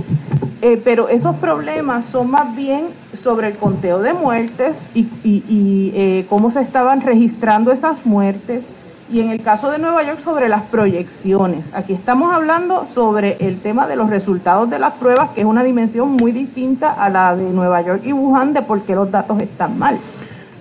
eh, 0.65 0.81
pero 0.81 1.09
esos 1.09 1.35
problemas 1.35 2.05
son 2.05 2.31
más 2.31 2.55
bien 2.55 2.85
sobre 3.21 3.49
el 3.49 3.57
conteo 3.57 4.01
de 4.01 4.13
muertes 4.13 4.77
y, 4.95 5.91
eh, 5.93 6.25
cómo 6.29 6.51
se 6.51 6.61
estaban 6.61 7.01
registrando 7.01 7.73
esas 7.73 8.05
muertes. 8.05 8.63
Y 9.11 9.19
en 9.19 9.29
el 9.29 9.43
caso 9.43 9.69
de 9.69 9.77
Nueva 9.77 10.03
York 10.03 10.19
sobre 10.21 10.47
las 10.47 10.61
proyecciones. 10.61 11.65
Aquí 11.73 11.91
estamos 11.91 12.33
hablando 12.33 12.85
sobre 12.85 13.35
el 13.45 13.59
tema 13.59 13.87
de 13.87 13.97
los 13.97 14.09
resultados 14.09 14.69
de 14.69 14.79
las 14.79 14.93
pruebas, 14.93 15.31
que 15.31 15.41
es 15.41 15.45
una 15.45 15.63
dimensión 15.63 16.13
muy 16.13 16.31
distinta 16.31 16.93
a 16.93 17.09
la 17.09 17.35
de 17.35 17.43
Nueva 17.43 17.81
York 17.81 18.01
y 18.05 18.13
Wuhan 18.13 18.53
de 18.53 18.61
por 18.61 18.83
qué 18.83 18.95
los 18.95 19.11
datos 19.11 19.41
están 19.41 19.77
mal. 19.77 19.97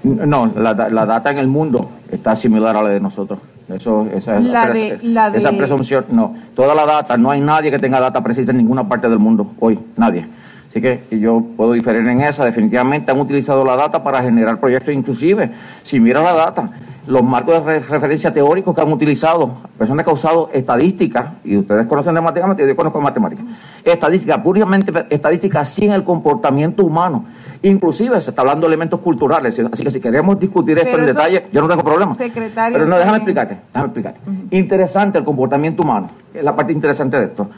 No, 0.02 0.50
la, 0.56 0.74
la, 0.74 1.06
data 1.06 1.30
en 1.30 1.38
el 1.38 1.46
mundo 1.46 1.88
está 2.10 2.34
similar 2.34 2.76
a 2.76 2.82
la 2.82 2.88
de 2.88 2.98
nosotros. 2.98 3.38
Eso, 3.68 4.08
esa, 4.12 4.40
la 4.40 5.28
esa 5.34 5.52
presunción, 5.52 6.04
no. 6.10 6.34
Toda 6.54 6.74
la 6.74 6.84
data, 6.84 7.16
no 7.16 7.30
hay 7.30 7.40
nadie 7.40 7.70
que 7.70 7.78
tenga 7.78 8.00
data 8.00 8.22
precisa 8.22 8.50
en 8.50 8.58
ninguna 8.58 8.88
parte 8.88 9.08
del 9.08 9.18
mundo 9.18 9.52
hoy, 9.60 9.78
nadie. 9.96 10.26
Así 10.68 10.80
que 10.80 11.02
yo 11.10 11.44
puedo 11.56 11.72
diferir 11.72 12.06
en 12.08 12.22
esa. 12.22 12.44
Definitivamente 12.44 13.12
han 13.12 13.20
utilizado 13.20 13.64
la 13.64 13.76
data 13.76 14.02
para 14.02 14.22
generar 14.22 14.58
proyectos, 14.58 14.94
inclusive, 14.94 15.50
si 15.82 16.00
mira 16.00 16.22
la 16.22 16.32
data, 16.32 16.70
los 17.06 17.22
marcos 17.22 17.66
de 17.66 17.80
referencia 17.80 18.32
teóricos 18.32 18.74
que 18.74 18.80
han 18.80 18.92
utilizado, 18.92 19.50
personas 19.76 20.04
que 20.04 20.10
han 20.10 20.14
usado 20.14 20.50
estadísticas, 20.52 21.32
y 21.44 21.56
ustedes 21.56 21.86
conocen 21.86 22.14
de 22.14 22.20
matemáticas, 22.20 22.68
yo 22.68 22.76
conozco 22.76 22.98
de 22.98 23.04
matemáticas, 23.04 23.44
estadística, 23.84 24.42
puramente 24.42 24.92
estadística 25.10 25.64
sin 25.64 25.90
el 25.90 26.04
comportamiento 26.04 26.84
humano. 26.84 27.24
Inclusive 27.62 28.20
se 28.20 28.30
está 28.30 28.42
hablando 28.42 28.66
de 28.66 28.74
elementos 28.74 29.00
culturales, 29.00 29.60
así 29.72 29.82
que 29.82 29.90
si 29.90 30.00
queremos 30.00 30.38
discutir 30.38 30.78
esto 30.78 30.96
en 30.96 31.06
detalle, 31.06 31.46
yo 31.52 31.60
no 31.60 31.68
tengo 31.68 31.82
problema. 31.82 32.16
Pero 32.16 32.86
no, 32.86 32.96
déjame 32.96 33.16
explicarte, 33.16 33.58
déjame 33.72 33.86
explicarte. 33.86 34.20
Interesante 34.50 35.18
el 35.18 35.24
comportamiento 35.24 35.82
humano, 35.82 36.08
es 36.32 36.44
la 36.44 36.54
parte 36.54 36.72
interesante 36.72 37.18
de 37.18 37.24
esto. 37.24 37.48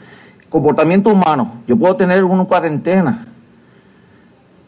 Comportamiento 0.49 1.11
humano, 1.11 1.55
yo 1.67 1.77
puedo 1.77 1.95
tener 1.95 2.23
una 2.23 2.45
cuarentena 2.45 3.25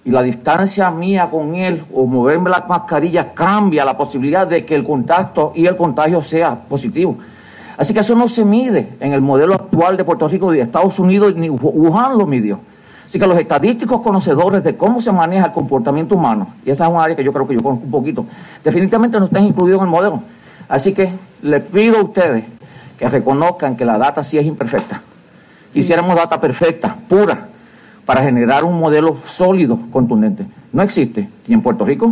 y 0.08 0.10
la 0.10 0.24
distancia 0.24 0.90
mía 0.90 1.30
con 1.30 1.54
él 1.56 1.84
o 1.94 2.06
moverme 2.06 2.50
la 2.50 2.66
mascarilla 2.66 3.34
cambia 3.34 3.84
la 3.84 3.98
posibilidad 3.98 4.48
de 4.48 4.64
que 4.64 4.74
el 4.74 4.86
contacto 4.86 5.52
y 5.54 5.66
el 5.66 5.76
contagio 5.76 6.22
sea 6.22 6.56
positivo. 6.56 7.18
Así 7.78 7.94
que 7.94 8.00
eso 8.00 8.16
no 8.16 8.30
se 8.30 8.46
mide 8.46 8.94
en 9.02 9.12
el 9.12 9.20
modelo 9.20 9.56
actual 9.56 9.98
de 9.98 10.06
Puerto 10.06 10.30
Rico 10.30 10.54
y 10.54 10.58
de 10.58 10.64
Estados 10.64 10.98
Unidos, 10.98 11.36
ni 11.36 11.50
Wuhan 11.50 12.18
lo 12.18 12.26
midió. 12.26 12.62
Así 13.06 13.20
que 13.20 13.28
los 13.28 13.38
estadísticos 13.38 14.00
conocedores 14.02 14.64
de 14.64 14.78
cómo 14.78 15.02
se 15.02 15.12
maneja 15.12 15.48
el 15.48 15.52
comportamiento 15.52 16.16
humano, 16.16 16.54
y 16.66 16.72
esa 16.72 16.86
es 16.86 16.90
un 16.90 17.02
área 17.02 17.14
que 17.14 17.24
yo 17.26 17.34
creo 17.34 17.46
que 17.46 17.56
yo 17.56 17.62
conozco 17.62 17.84
un 17.84 17.92
poquito, 17.92 18.26
definitivamente 18.64 19.20
no 19.20 19.26
están 19.26 19.44
incluidos 19.44 19.80
en 19.80 19.88
el 19.88 19.92
modelo. 19.92 20.22
Así 20.70 20.94
que 20.94 21.12
les 21.42 21.62
pido 21.64 21.98
a 21.98 22.04
ustedes 22.04 22.46
que 22.98 23.10
reconozcan 23.10 23.76
que 23.76 23.84
la 23.84 23.98
data 23.98 24.24
sí 24.24 24.38
es 24.38 24.46
imperfecta. 24.46 25.02
Quisiéramos 25.74 26.16
data 26.16 26.40
perfecta, 26.40 26.96
pura, 27.10 27.50
para 28.08 28.24
generar 28.24 28.64
un 28.64 28.80
modelo 28.80 29.18
sólido, 29.28 29.78
contundente. 29.92 30.48
No 30.74 30.82
existe, 30.82 31.30
ni 31.46 31.54
en 31.54 31.62
Puerto 31.62 31.86
Rico, 31.86 32.08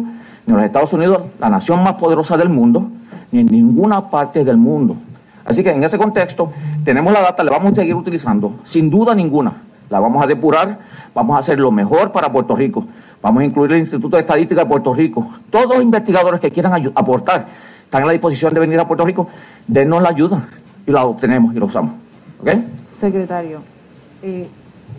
ni 0.46 0.52
en 0.52 0.58
los 0.58 0.64
Estados 0.64 0.94
Unidos, 0.94 1.24
la 1.40 1.50
nación 1.50 1.82
más 1.82 1.94
poderosa 1.94 2.38
del 2.38 2.50
mundo, 2.50 2.88
ni 3.32 3.40
en 3.40 3.48
ninguna 3.48 4.12
parte 4.12 4.44
del 4.44 4.58
mundo. 4.58 4.96
Así 5.44 5.64
que 5.64 5.72
en 5.72 5.84
ese 5.84 5.98
contexto 5.98 6.54
tenemos 6.84 7.12
la 7.12 7.22
data, 7.22 7.44
la 7.44 7.50
vamos 7.50 7.72
a 7.72 7.76
seguir 7.78 7.96
utilizando, 7.96 8.60
sin 8.64 8.92
duda 8.92 9.16
ninguna 9.16 9.54
la 9.90 10.00
vamos 10.00 10.24
a 10.24 10.28
depurar, 10.28 10.80
vamos 11.14 11.36
a 11.36 11.40
hacer 11.40 11.60
lo 11.60 11.72
mejor 11.72 12.12
para 12.12 12.32
Puerto 12.32 12.56
Rico. 12.56 12.86
Vamos 13.22 13.42
a 13.42 13.46
incluir 13.46 13.72
el 13.74 13.80
Instituto 13.80 14.18
de 14.18 14.22
Estadística 14.22 14.62
de 14.62 14.68
Puerto 14.68 14.94
Rico. 14.94 15.28
Todos 15.50 15.68
los 15.68 15.82
investigadores 15.82 16.40
que 16.40 16.52
quieran 16.52 16.74
aportar 16.96 17.46
están 17.84 18.04
a 18.04 18.06
la 18.08 18.12
disposición 18.12 18.54
de 18.54 18.60
venir 18.60 18.80
a 18.80 18.88
Puerto 18.88 19.06
Rico, 19.06 19.28
denos 19.68 20.02
la 20.02 20.10
ayuda 20.10 20.48
y 20.86 20.92
la 20.92 21.06
obtenemos 21.06 21.56
y 21.56 21.60
la 21.60 21.66
usamos. 21.66 21.94
¿Ok? 22.42 22.50
Secretario, 23.00 23.62
eh, 24.22 24.48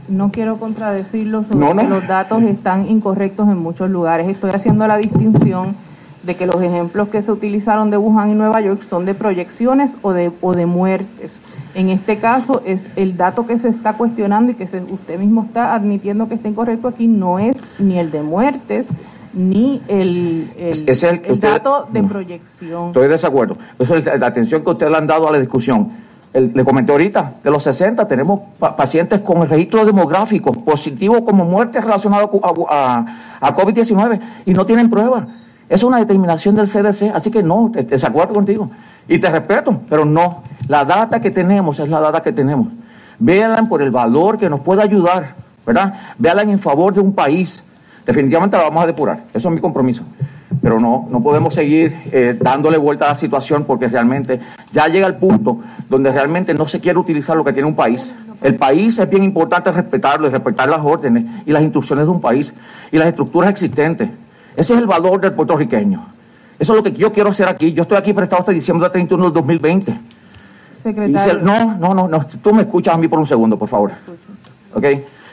no 0.08 0.30
quiero 0.30 0.56
contradecirlo 0.56 1.44
sobre 1.44 1.82
que 1.82 1.88
los 1.88 2.06
datos 2.06 2.42
están 2.42 2.88
incorrectos 2.88 3.48
en 3.48 3.58
muchos 3.58 3.90
lugares. 3.90 4.28
Estoy 4.28 4.50
haciendo 4.50 4.86
la 4.86 4.96
distinción 4.96 5.74
de 6.22 6.34
que 6.34 6.46
los 6.46 6.60
ejemplos 6.60 7.08
que 7.08 7.22
se 7.22 7.30
utilizaron 7.30 7.90
de 7.90 7.96
Wuhan 7.96 8.30
y 8.30 8.34
Nueva 8.34 8.60
York 8.60 8.82
son 8.82 9.04
de 9.04 9.14
proyecciones 9.14 9.92
o 10.02 10.12
de, 10.12 10.32
o 10.40 10.54
de 10.54 10.66
muertes. 10.66 11.40
En 11.74 11.88
este 11.88 12.18
caso, 12.18 12.62
es 12.66 12.88
el 12.96 13.16
dato 13.16 13.46
que 13.46 13.58
se 13.58 13.68
está 13.68 13.94
cuestionando 13.94 14.52
y 14.52 14.54
que 14.56 14.64
usted 14.64 15.18
mismo 15.18 15.44
está 15.44 15.74
admitiendo 15.74 16.28
que 16.28 16.34
está 16.34 16.48
incorrecto 16.48 16.88
aquí 16.88 17.06
no 17.06 17.38
es 17.38 17.62
ni 17.78 17.98
el 17.98 18.10
de 18.10 18.22
muertes 18.22 18.88
ni 19.32 19.82
el, 19.86 20.48
el, 20.56 21.40
dato 21.40 21.86
de 21.92 22.02
proyección. 22.02 22.86
Estoy 22.86 23.02
de 23.02 23.08
desacuerdo. 23.10 23.58
Eso 23.78 23.94
es 23.94 24.06
la 24.06 24.26
atención 24.26 24.64
que 24.64 24.70
usted 24.70 24.88
le 24.88 24.96
han 24.96 25.06
dado 25.06 25.28
a 25.28 25.32
la 25.32 25.38
discusión. 25.38 25.90
Le 26.40 26.64
comenté 26.64 26.92
ahorita, 26.92 27.34
de 27.42 27.50
los 27.50 27.62
60 27.62 28.06
tenemos 28.06 28.40
pacientes 28.58 29.20
con 29.20 29.38
el 29.42 29.48
registro 29.48 29.84
demográfico 29.84 30.52
positivo 30.52 31.24
como 31.24 31.44
muertes 31.44 31.82
relacionadas 31.82 32.28
a, 32.42 32.54
a, 32.68 33.06
a 33.40 33.56
COVID-19 33.56 34.20
y 34.44 34.52
no 34.52 34.66
tienen 34.66 34.90
pruebas. 34.90 35.24
Es 35.68 35.82
una 35.82 35.98
determinación 35.98 36.54
del 36.54 36.68
CDC, 36.68 37.12
así 37.14 37.30
que 37.30 37.42
no, 37.42 37.72
te, 37.72 37.86
contigo. 38.32 38.70
Y 39.08 39.18
te 39.18 39.30
respeto, 39.30 39.80
pero 39.88 40.04
no. 40.04 40.42
La 40.68 40.84
data 40.84 41.20
que 41.20 41.30
tenemos 41.30 41.80
es 41.80 41.88
la 41.88 42.00
data 42.00 42.22
que 42.22 42.32
tenemos. 42.32 42.68
Véanla 43.18 43.68
por 43.68 43.82
el 43.82 43.90
valor 43.90 44.38
que 44.38 44.48
nos 44.48 44.60
puede 44.60 44.82
ayudar, 44.82 45.34
¿verdad? 45.64 45.94
Véanla 46.18 46.42
en 46.42 46.58
favor 46.58 46.94
de 46.94 47.00
un 47.00 47.12
país. 47.12 47.62
Definitivamente 48.04 48.56
la 48.56 48.64
vamos 48.64 48.84
a 48.84 48.86
depurar. 48.86 49.22
Eso 49.34 49.48
es 49.48 49.54
mi 49.54 49.60
compromiso. 49.60 50.04
Pero 50.62 50.78
no, 50.78 51.08
no 51.10 51.22
podemos 51.22 51.54
seguir 51.54 51.96
eh, 52.12 52.36
dándole 52.40 52.78
vuelta 52.78 53.06
a 53.06 53.08
la 53.08 53.14
situación 53.14 53.64
porque 53.64 53.88
realmente 53.88 54.40
ya 54.72 54.86
llega 54.86 55.06
el 55.06 55.16
punto 55.16 55.58
donde 55.88 56.12
realmente 56.12 56.54
no 56.54 56.68
se 56.68 56.80
quiere 56.80 56.98
utilizar 56.98 57.36
lo 57.36 57.44
que 57.44 57.52
tiene 57.52 57.68
un 57.68 57.74
país. 57.74 58.12
El 58.42 58.54
país 58.54 58.98
es 58.98 59.10
bien 59.10 59.24
importante 59.24 59.72
respetarlo 59.72 60.28
y 60.28 60.30
respetar 60.30 60.68
las 60.68 60.80
órdenes 60.84 61.24
y 61.46 61.52
las 61.52 61.62
instrucciones 61.62 62.06
de 62.06 62.10
un 62.10 62.20
país 62.20 62.52
y 62.92 62.98
las 62.98 63.08
estructuras 63.08 63.50
existentes. 63.50 64.08
Ese 64.56 64.74
es 64.74 64.80
el 64.80 64.86
valor 64.86 65.20
del 65.20 65.32
puertorriqueño. 65.32 66.06
Eso 66.58 66.72
es 66.72 66.76
lo 66.76 66.82
que 66.82 66.92
yo 66.92 67.12
quiero 67.12 67.30
hacer 67.30 67.48
aquí. 67.48 67.72
Yo 67.72 67.82
estoy 67.82 67.98
aquí 67.98 68.12
prestado 68.12 68.40
hasta 68.40 68.52
diciembre 68.52 68.88
31 68.88 69.24
del 69.24 69.32
2020. 69.32 70.00
Secretario. 70.82 71.42
no, 71.42 71.76
no, 71.78 71.94
no, 71.94 72.08
no, 72.08 72.26
tú 72.26 72.54
me 72.54 72.62
escuchas 72.62 72.94
a 72.94 72.98
mí 72.98 73.08
por 73.08 73.18
un 73.18 73.26
segundo, 73.26 73.58
por 73.58 73.68
favor. 73.68 73.92
¿Ok? 74.72 74.84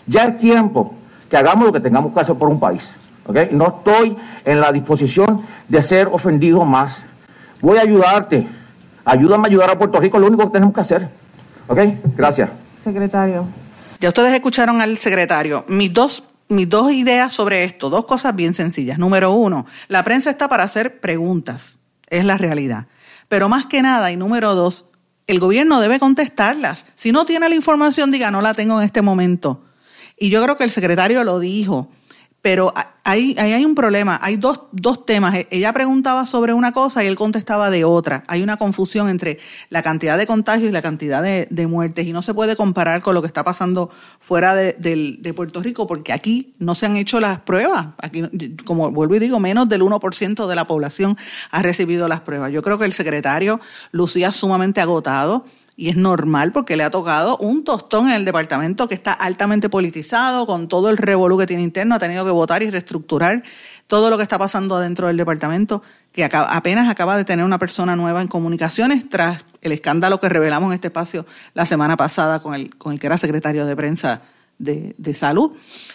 Ya 0.07 0.23
es 0.25 0.37
tiempo 0.37 0.95
que 1.29 1.37
hagamos 1.37 1.67
lo 1.67 1.73
que 1.73 1.79
tengamos 1.79 2.13
que 2.13 2.19
hacer 2.19 2.35
por 2.35 2.49
un 2.49 2.59
país. 2.59 2.89
¿Ok? 3.25 3.51
No 3.51 3.67
estoy 3.77 4.17
en 4.45 4.59
la 4.59 4.71
disposición 4.71 5.41
de 5.67 5.81
ser 5.81 6.07
ofendido 6.07 6.65
más. 6.65 7.01
Voy 7.61 7.77
a 7.77 7.81
ayudarte. 7.81 8.47
Ayúdame 9.05 9.47
a 9.47 9.49
ayudar 9.49 9.69
a 9.69 9.77
Puerto 9.77 9.99
Rico, 9.99 10.19
lo 10.19 10.27
único 10.27 10.45
que 10.45 10.53
tenemos 10.53 10.73
que 10.73 10.81
hacer. 10.81 11.09
¿Ok? 11.67 11.79
Gracias. 12.15 12.49
Secretario. 12.83 13.45
Ya 13.99 14.09
ustedes 14.09 14.33
escucharon 14.33 14.81
al 14.81 14.97
secretario. 14.97 15.65
Mis 15.67 15.93
dos 15.93 16.23
mis 16.49 16.69
dos 16.69 16.91
ideas 16.91 17.33
sobre 17.33 17.63
esto, 17.63 17.89
dos 17.89 18.05
cosas 18.05 18.35
bien 18.35 18.53
sencillas. 18.53 18.99
Número 18.99 19.31
uno, 19.31 19.65
la 19.87 20.03
prensa 20.03 20.29
está 20.29 20.47
para 20.47 20.63
hacer 20.63 20.99
preguntas, 20.99 21.79
es 22.09 22.25
la 22.25 22.37
realidad. 22.37 22.87
Pero 23.27 23.49
más 23.49 23.65
que 23.65 23.81
nada, 23.81 24.11
y 24.11 24.17
número 24.17 24.53
dos, 24.53 24.85
el 25.27 25.39
gobierno 25.39 25.79
debe 25.79 25.99
contestarlas. 25.99 26.85
Si 26.95 27.11
no 27.11 27.25
tiene 27.25 27.49
la 27.49 27.55
información, 27.55 28.11
diga, 28.11 28.29
no 28.29 28.41
la 28.41 28.53
tengo 28.53 28.79
en 28.79 28.85
este 28.85 29.01
momento. 29.01 29.63
Y 30.17 30.29
yo 30.29 30.43
creo 30.43 30.57
que 30.57 30.63
el 30.63 30.71
secretario 30.71 31.23
lo 31.23 31.39
dijo. 31.39 31.89
Pero 32.43 32.73
ahí, 33.05 33.37
hay 33.39 33.63
un 33.63 33.73
problema, 33.73 34.19
hay 34.21 34.35
dos, 34.35 34.63
dos 34.73 35.05
temas. 35.05 35.33
Ella 35.49 35.71
preguntaba 35.71 36.25
sobre 36.25 36.51
una 36.51 36.73
cosa 36.73 37.01
y 37.01 37.07
él 37.07 37.15
contestaba 37.15 37.69
de 37.69 37.85
otra. 37.85 38.25
Hay 38.27 38.43
una 38.43 38.57
confusión 38.57 39.07
entre 39.07 39.39
la 39.69 39.81
cantidad 39.81 40.17
de 40.17 40.27
contagios 40.27 40.67
y 40.67 40.73
la 40.73 40.81
cantidad 40.81 41.23
de, 41.23 41.67
muertes 41.67 42.05
y 42.05 42.11
no 42.11 42.21
se 42.21 42.33
puede 42.33 42.57
comparar 42.57 43.01
con 43.01 43.15
lo 43.15 43.21
que 43.21 43.27
está 43.27 43.45
pasando 43.45 43.91
fuera 44.19 44.55
de, 44.55 44.73
de, 44.73 45.33
Puerto 45.33 45.61
Rico 45.61 45.87
porque 45.87 46.11
aquí 46.11 46.53
no 46.59 46.75
se 46.75 46.85
han 46.85 46.97
hecho 46.97 47.21
las 47.21 47.39
pruebas. 47.39 47.87
Aquí, 47.97 48.23
como 48.65 48.91
vuelvo 48.91 49.15
y 49.15 49.19
digo, 49.19 49.39
menos 49.39 49.69
del 49.69 49.81
1% 49.81 50.45
de 50.45 50.55
la 50.55 50.67
población 50.67 51.17
ha 51.49 51.61
recibido 51.61 52.09
las 52.09 52.19
pruebas. 52.19 52.51
Yo 52.51 52.61
creo 52.61 52.77
que 52.77 52.83
el 52.83 52.91
secretario 52.91 53.61
lucía 53.93 54.33
sumamente 54.33 54.81
agotado 54.81 55.45
y 55.75 55.89
es 55.89 55.95
normal 55.95 56.51
porque 56.51 56.77
le 56.77 56.83
ha 56.83 56.91
tocado 56.91 57.37
un 57.37 57.63
tostón 57.63 58.07
en 58.07 58.13
el 58.13 58.25
departamento 58.25 58.87
que 58.87 58.93
está 58.93 59.13
altamente 59.13 59.69
politizado, 59.69 60.45
con 60.45 60.67
todo 60.67 60.89
el 60.89 60.97
revolú 60.97 61.37
que 61.37 61.47
tiene 61.47 61.63
interno, 61.63 61.95
ha 61.95 61.99
tenido 61.99 62.23
que 62.25 62.31
votar 62.31 62.61
y 62.63 62.69
reestructurar 62.69 63.43
todo 63.87 64.09
lo 64.09 64.17
que 64.17 64.23
está 64.23 64.37
pasando 64.37 64.79
dentro 64.79 65.07
del 65.07 65.17
departamento, 65.17 65.81
que 66.11 66.23
apenas 66.23 66.89
acaba 66.89 67.17
de 67.17 67.25
tener 67.25 67.43
una 67.43 67.59
persona 67.59 67.95
nueva 67.95 68.21
en 68.21 68.27
comunicaciones 68.27 69.09
tras 69.09 69.43
el 69.61 69.71
escándalo 69.71 70.19
que 70.19 70.29
revelamos 70.29 70.69
en 70.69 70.75
este 70.75 70.87
espacio 70.87 71.25
la 71.53 71.65
semana 71.65 71.97
pasada 71.97 72.39
con 72.39 72.53
el, 72.53 72.75
con 72.75 72.93
el 72.93 72.99
que 72.99 73.07
era 73.07 73.17
secretario 73.17 73.65
de 73.65 73.75
prensa 73.75 74.21
de, 74.59 75.13
salud, 75.15 75.51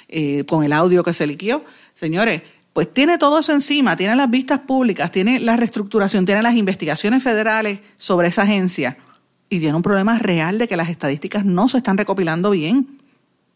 eh, 0.09 0.45
con 0.45 0.65
el 0.65 0.73
audio 0.73 1.03
que 1.03 1.15
se 1.15 1.27
liquió. 1.27 1.65
Señores, 1.95 2.43
pues 2.73 2.93
tiene 2.93 3.17
todo 3.17 3.39
eso 3.39 3.53
encima, 3.53 3.97
tiene 3.97 4.15
las 4.15 4.29
vistas 4.29 4.61
públicas, 4.61 5.11
tiene 5.11 5.41
la 5.41 5.57
reestructuración, 5.57 6.27
tiene 6.27 6.43
las 6.43 6.55
investigaciones 6.55 7.23
federales 7.23 7.81
sobre 7.97 8.29
esa 8.29 8.43
agencia 8.43 8.99
y 9.49 9.61
tiene 9.61 9.77
un 9.77 9.83
problema 9.83 10.19
real 10.19 10.59
de 10.59 10.69
que 10.69 10.77
las 10.77 10.89
estadísticas 10.89 11.45
no 11.45 11.69
se 11.69 11.79
están 11.79 11.97
recopilando 11.97 12.51
bien 12.51 12.99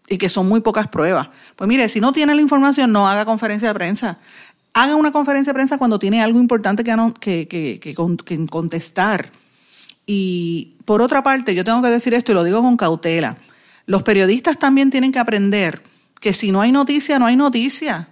y 0.08 0.18
que 0.18 0.28
son 0.28 0.48
muy 0.48 0.60
pocas 0.60 0.88
pruebas. 0.88 1.28
Pues 1.56 1.68
mire, 1.68 1.88
si 1.88 2.00
no 2.00 2.12
tiene 2.12 2.34
la 2.34 2.40
información, 2.40 2.92
no 2.92 3.08
haga 3.08 3.24
conferencia 3.24 3.68
de 3.68 3.74
prensa. 3.74 4.18
Haga 4.74 4.96
una 4.96 5.12
conferencia 5.12 5.52
de 5.52 5.54
prensa 5.54 5.78
cuando 5.78 5.98
tiene 5.98 6.22
algo 6.22 6.40
importante 6.40 6.82
que, 6.82 7.46
que, 7.48 7.78
que, 7.80 8.46
contestar. 8.48 9.30
Y 10.06 10.76
por 10.84 11.02
otra 11.02 11.22
parte, 11.22 11.54
yo 11.54 11.64
tengo 11.64 11.82
que 11.82 11.88
decir 11.88 12.14
esto 12.14 12.32
y 12.32 12.34
lo 12.34 12.44
digo 12.44 12.62
con 12.62 12.76
cautela. 12.76 13.36
Los 13.86 14.02
periodistas 14.02 14.58
también 14.58 14.90
tienen 14.90 15.12
que 15.12 15.18
aprender 15.18 15.82
que 16.20 16.32
si 16.32 16.52
no 16.52 16.60
hay 16.60 16.72
noticia, 16.72 17.18
no 17.18 17.26
hay 17.26 17.36
noticia. 17.36 18.08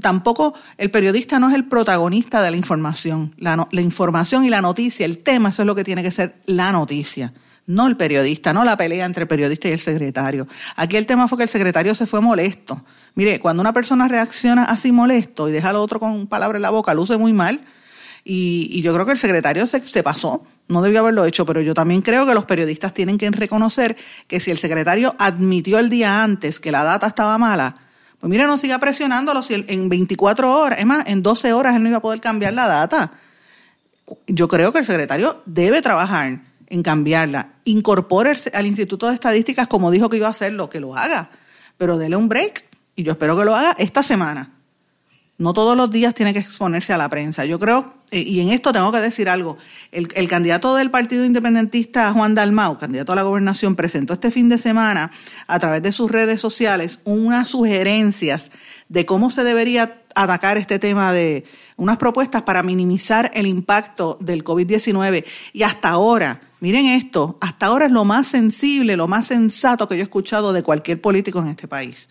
Tampoco 0.00 0.54
el 0.76 0.92
periodista 0.92 1.40
no 1.40 1.48
es 1.48 1.54
el 1.56 1.64
protagonista 1.64 2.42
de 2.42 2.52
la 2.52 2.56
información. 2.56 3.34
La, 3.38 3.66
información 3.72 4.44
y 4.44 4.50
la 4.50 4.62
noticia, 4.62 5.04
el 5.04 5.18
tema, 5.18 5.48
eso 5.48 5.62
es 5.62 5.66
lo 5.66 5.74
que 5.74 5.82
tiene 5.82 6.04
que 6.04 6.12
ser 6.12 6.36
la 6.46 6.70
noticia, 6.70 7.32
no 7.66 7.88
el 7.88 7.96
periodista, 7.96 8.52
no 8.52 8.64
la 8.64 8.76
pelea 8.76 9.04
entre 9.04 9.22
el 9.22 9.28
periodista 9.28 9.68
y 9.68 9.72
el 9.72 9.80
secretario. 9.80 10.46
Aquí 10.76 10.96
el 10.96 11.06
tema 11.06 11.26
fue 11.26 11.38
que 11.38 11.44
el 11.44 11.50
secretario 11.50 11.92
se 11.96 12.06
fue 12.06 12.20
molesto. 12.20 12.84
Mire, 13.16 13.40
cuando 13.40 13.60
una 13.60 13.72
persona 13.72 14.06
reacciona 14.06 14.62
así 14.62 14.92
molesto 14.92 15.48
y 15.48 15.52
deja 15.52 15.70
al 15.70 15.76
otro 15.76 15.98
con 15.98 16.28
palabras 16.28 16.58
en 16.58 16.62
la 16.62 16.70
boca, 16.70 16.94
luce 16.94 17.16
muy 17.16 17.32
mal. 17.32 17.60
Y, 18.22 18.80
yo 18.82 18.94
creo 18.94 19.06
que 19.06 19.12
el 19.12 19.18
secretario 19.18 19.66
se, 19.66 19.80
se, 19.80 20.02
pasó, 20.04 20.44
no 20.68 20.82
debió 20.82 21.00
haberlo 21.00 21.24
hecho, 21.24 21.44
pero 21.46 21.62
yo 21.62 21.74
también 21.74 22.02
creo 22.02 22.26
que 22.26 22.34
los 22.34 22.44
periodistas 22.44 22.94
tienen 22.94 23.18
que 23.18 23.28
reconocer 23.30 23.96
que 24.28 24.38
si 24.38 24.50
el 24.52 24.58
secretario 24.58 25.16
admitió 25.18 25.78
el 25.78 25.88
día 25.88 26.22
antes 26.22 26.60
que 26.60 26.70
la 26.70 26.84
data 26.84 27.08
estaba 27.08 27.38
mala, 27.38 27.87
pues 28.20 28.30
mira, 28.30 28.46
no 28.46 28.58
siga 28.58 28.78
presionándolo 28.78 29.42
si 29.42 29.64
en 29.68 29.88
24 29.88 30.52
horas, 30.52 30.80
es 30.80 30.86
más, 30.86 31.06
en 31.06 31.22
12 31.22 31.52
horas 31.52 31.76
él 31.76 31.82
no 31.82 31.88
iba 31.88 31.98
a 31.98 32.02
poder 32.02 32.20
cambiar 32.20 32.52
la 32.52 32.66
data. 32.66 33.12
Yo 34.26 34.48
creo 34.48 34.72
que 34.72 34.80
el 34.80 34.86
secretario 34.86 35.42
debe 35.46 35.82
trabajar 35.82 36.40
en 36.66 36.82
cambiarla. 36.82 37.52
Incorpore 37.64 38.36
al 38.52 38.66
Instituto 38.66 39.08
de 39.08 39.14
Estadísticas 39.14 39.68
como 39.68 39.90
dijo 39.90 40.08
que 40.08 40.16
iba 40.16 40.26
a 40.26 40.30
hacerlo, 40.30 40.68
que 40.68 40.80
lo 40.80 40.96
haga. 40.96 41.30
Pero 41.76 41.96
dele 41.96 42.16
un 42.16 42.28
break 42.28 42.64
y 42.96 43.04
yo 43.04 43.12
espero 43.12 43.38
que 43.38 43.44
lo 43.44 43.54
haga 43.54 43.76
esta 43.78 44.02
semana. 44.02 44.57
No 45.38 45.52
todos 45.52 45.76
los 45.76 45.88
días 45.92 46.14
tiene 46.14 46.32
que 46.32 46.40
exponerse 46.40 46.92
a 46.92 46.98
la 46.98 47.08
prensa. 47.08 47.44
Yo 47.44 47.60
creo, 47.60 47.94
eh, 48.10 48.22
y 48.26 48.40
en 48.40 48.48
esto 48.48 48.72
tengo 48.72 48.90
que 48.90 48.98
decir 48.98 49.28
algo, 49.28 49.56
el, 49.92 50.28
candidato 50.28 50.74
del 50.74 50.90
Partido 50.90 51.24
Independentista, 51.24 52.12
Juan 52.12 52.34
Dalmau, 52.34 52.76
candidato 52.76 53.12
a 53.12 53.14
la 53.14 53.22
gobernación, 53.22 53.76
presentó 53.76 54.14
este 54.14 54.32
fin 54.32 54.48
de 54.48 54.58
semana 54.58 55.12
a 55.46 55.58
través 55.60 55.80
de 55.84 55.92
sus 55.92 56.10
redes 56.10 56.40
sociales 56.40 56.98
unas 57.04 57.50
sugerencias 57.50 58.50
de 58.88 59.06
cómo 59.06 59.30
se 59.30 59.44
debería 59.44 60.02
atacar 60.16 60.58
este 60.58 60.80
tema 60.80 61.12
de 61.12 61.44
unas 61.76 61.98
propuestas 61.98 62.42
para 62.42 62.64
minimizar 62.64 63.30
el 63.32 63.46
impacto 63.46 64.18
del 64.20 64.42
COVID-19. 64.42 65.24
Y 65.52 65.62
hasta 65.62 65.90
ahora, 65.90 66.40
miren 66.58 66.86
esto, 66.86 67.38
hasta 67.40 67.66
ahora 67.66 67.86
es 67.86 67.92
lo 67.92 68.04
más 68.04 68.26
sensible, 68.26 68.96
lo 68.96 69.06
más 69.06 69.28
sensato 69.28 69.86
que 69.86 69.94
yo 69.94 70.00
he 70.00 70.02
escuchado 70.02 70.52
de 70.52 70.64
cualquier 70.64 71.00
político 71.00 71.38
en 71.38 71.46
este 71.46 71.68
país. 71.68 72.08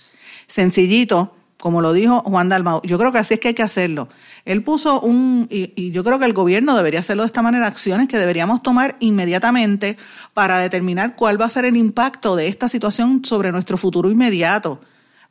Sencillito, 0.47 1.36
como 1.59 1.81
lo 1.81 1.93
dijo 1.93 2.21
Juan 2.21 2.49
Dalmau. 2.49 2.81
Yo 2.83 2.97
creo 2.97 3.11
que 3.11 3.17
así 3.17 3.33
es 3.33 3.39
que 3.39 3.49
hay 3.49 3.53
que 3.53 3.63
hacerlo. 3.63 4.09
Él 4.45 4.63
puso 4.63 5.01
un, 5.01 5.47
y, 5.49 5.91
yo 5.91 6.03
creo 6.03 6.19
que 6.19 6.25
el 6.25 6.33
gobierno 6.33 6.75
debería 6.75 6.99
hacerlo 6.99 7.23
de 7.23 7.27
esta 7.27 7.41
manera, 7.41 7.67
acciones 7.67 8.07
que 8.07 8.17
deberíamos 8.17 8.61
tomar 8.61 8.95
inmediatamente 8.99 9.97
para 10.33 10.59
determinar 10.59 11.15
cuál 11.15 11.39
va 11.41 11.45
a 11.45 11.49
ser 11.49 11.65
el 11.65 11.75
impacto 11.75 12.35
de 12.35 12.47
esta 12.47 12.69
situación 12.69 13.25
sobre 13.25 13.51
nuestro 13.51 13.77
futuro 13.77 14.09
inmediato. 14.11 14.79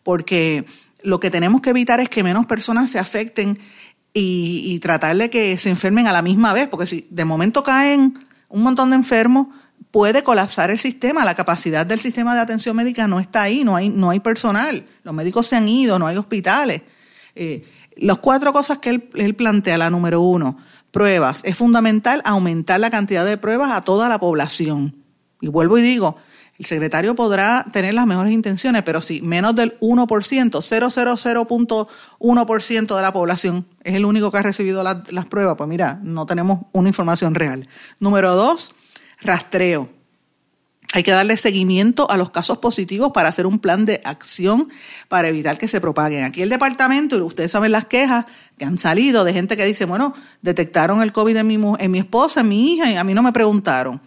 Porque 0.03 0.67
lo 1.03 1.21
que 1.21 1.31
tenemos 1.31 1.61
que 1.61 1.71
evitar 1.71 2.01
es 2.01 2.09
que 2.09 2.23
menos 2.25 2.47
personas 2.47 2.91
se 2.91 2.99
afecten 2.99 3.59
y, 4.13 4.63
y 4.67 4.79
tratar 4.81 5.17
de 5.17 5.31
que 5.31 5.59
se 5.59 5.71
enfermen 5.71 6.07
a 6.07 6.13
la 6.13 6.23
misma 6.23 6.53
vez, 6.53 6.69
porque 6.69 6.87
si 6.87 7.07
de 7.11 7.25
momento 7.25 7.63
caen 7.63 8.19
un 8.49 8.63
montón 8.63 8.91
de 8.91 8.97
enfermos, 8.97 9.49
puede 9.91 10.23
colapsar 10.23 10.71
el 10.71 10.79
sistema. 10.79 11.25
La 11.25 11.35
capacidad 11.35 11.87
del 11.87 12.01
sistema 12.01 12.35
de 12.35 12.41
atención 12.41 12.77
médica 12.77 13.09
no 13.09 13.21
está 13.21 13.43
ahí, 13.43 13.65
no 13.65 13.77
hay, 13.77 13.89
no 13.89 14.11
hay 14.11 14.21
personal. 14.21 14.85
Los 15.03 15.15
médicos 15.15 15.47
se 15.47 15.57
han 15.57 15.69
ido, 15.69 15.99
no 15.99 16.07
hay 16.07 16.17
hospitales. 16.17 16.83
Eh, 17.35 17.65
las 17.97 18.19
cuatro 18.19 18.53
cosas 18.53 18.79
que 18.79 18.91
él, 18.91 19.35
plantea, 19.35 19.79
la 19.79 19.91
número 19.91 20.21
uno, 20.21 20.59
pruebas. 20.91 21.41
Es 21.45 21.57
fundamental 21.57 22.21
aumentar 22.25 22.81
la 22.81 22.91
cantidad 22.91 23.25
de 23.25 23.39
pruebas 23.39 23.73
a 23.73 23.81
toda 23.81 24.09
la 24.09 24.21
población. 24.21 24.95
Y 25.41 25.49
vuelvo 25.49 25.79
y 25.79 25.83
digo, 25.83 26.17
el 26.59 26.67
secretario 26.67 27.15
podrá 27.15 27.65
tener 27.73 27.95
las 27.95 28.07
mejores 28.07 28.33
intenciones, 28.33 28.83
pero 28.83 29.01
si 29.01 29.23
menos 29.23 29.55
del 29.55 29.79
1%, 29.81 30.07
000.1% 30.07 32.97
de 32.97 33.03
la 33.03 33.13
población 33.13 33.67
es 33.83 33.95
el 33.95 34.05
único 34.05 34.31
que 34.31 34.39
ha 34.39 34.43
recibido 34.43 34.83
las 34.83 35.27
pruebas, 35.27 35.57
pues 35.57 35.69
mira, 35.69 35.99
no 36.03 36.27
tenemos 36.27 36.61
una 36.73 36.89
información 36.89 37.35
real. 37.35 37.69
Número 37.99 38.35
dos, 38.35 38.73
rastreo. 39.27 39.91
Hay 40.93 41.03
que 41.03 41.11
darle 41.11 41.37
seguimiento 41.37 42.11
a 42.11 42.17
los 42.17 42.31
casos 42.31 42.59
positivos 42.59 43.11
para 43.13 43.29
hacer 43.29 43.47
un 43.47 43.59
plan 43.59 43.85
de 43.85 44.01
acción 44.05 44.69
para 45.09 45.29
evitar 45.29 45.59
que 45.59 45.69
se 45.69 45.81
propaguen. 45.81 46.25
Aquí 46.25 46.43
el 46.43 46.49
departamento, 46.49 47.19
y 47.19 47.21
ustedes 47.21 47.51
saben 47.51 47.73
las 47.73 47.87
quejas 47.87 48.27
que 48.57 48.65
han 48.65 48.79
salido 48.79 49.25
de 49.25 49.33
gente 49.33 49.57
que 49.57 49.65
dice, 49.65 49.85
bueno, 49.85 50.15
detectaron 50.43 51.03
el 51.03 51.13
COVID 51.13 51.37
en 51.37 51.47
mi, 51.47 51.59
en 51.79 51.91
mi 51.91 51.99
esposa, 51.99 52.41
en 52.41 52.49
mi 52.49 52.73
hija, 52.73 52.91
y 52.91 52.97
a 52.97 53.05
mí 53.05 53.15
no 53.15 53.23
me 53.23 53.33
preguntaron. 53.33 54.01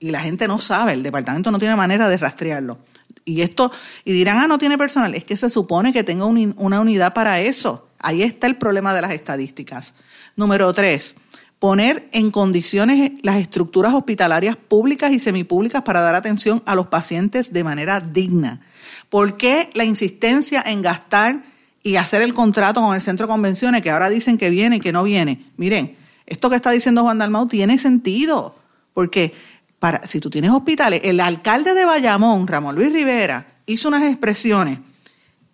Y 0.00 0.10
la 0.10 0.20
gente 0.20 0.48
no 0.48 0.58
sabe, 0.58 0.92
el 0.92 1.02
departamento 1.02 1.50
no 1.50 1.58
tiene 1.58 1.76
manera 1.76 2.08
de 2.08 2.16
rastrearlo. 2.16 2.78
Y 3.24 3.40
esto, 3.40 3.72
y 4.04 4.12
dirán, 4.12 4.38
ah, 4.38 4.46
no 4.46 4.58
tiene 4.58 4.76
personal. 4.76 5.14
Es 5.14 5.24
que 5.24 5.36
se 5.36 5.48
supone 5.48 5.92
que 5.92 6.04
tenga 6.04 6.26
una 6.26 6.80
unidad 6.80 7.14
para 7.14 7.40
eso. 7.40 7.88
Ahí 7.98 8.22
está 8.22 8.46
el 8.46 8.56
problema 8.56 8.92
de 8.92 9.00
las 9.00 9.12
estadísticas. 9.12 9.94
Número 10.36 10.72
tres, 10.74 11.16
poner 11.64 12.10
en 12.12 12.30
condiciones 12.30 13.12
las 13.22 13.36
estructuras 13.36 13.94
hospitalarias 13.94 14.54
públicas 14.54 15.12
y 15.12 15.18
semipúblicas 15.18 15.80
para 15.80 16.02
dar 16.02 16.14
atención 16.14 16.62
a 16.66 16.74
los 16.74 16.88
pacientes 16.88 17.54
de 17.54 17.64
manera 17.64 18.00
digna. 18.00 18.60
¿Por 19.08 19.38
qué 19.38 19.70
la 19.72 19.86
insistencia 19.86 20.62
en 20.66 20.82
gastar 20.82 21.42
y 21.82 21.96
hacer 21.96 22.20
el 22.20 22.34
contrato 22.34 22.82
con 22.82 22.94
el 22.94 23.00
centro 23.00 23.26
de 23.26 23.32
convenciones 23.32 23.80
que 23.80 23.88
ahora 23.88 24.10
dicen 24.10 24.36
que 24.36 24.50
viene 24.50 24.76
y 24.76 24.80
que 24.80 24.92
no 24.92 25.04
viene? 25.04 25.46
Miren, 25.56 25.96
esto 26.26 26.50
que 26.50 26.56
está 26.56 26.70
diciendo 26.70 27.00
Juan 27.00 27.16
Dalmau 27.16 27.48
tiene 27.48 27.78
sentido, 27.78 28.54
porque 28.92 29.32
para, 29.78 30.06
si 30.06 30.20
tú 30.20 30.28
tienes 30.28 30.50
hospitales, 30.50 31.00
el 31.02 31.18
alcalde 31.18 31.72
de 31.72 31.86
Bayamón, 31.86 32.46
Ramón 32.46 32.74
Luis 32.74 32.92
Rivera, 32.92 33.54
hizo 33.64 33.88
unas 33.88 34.02
expresiones 34.02 34.80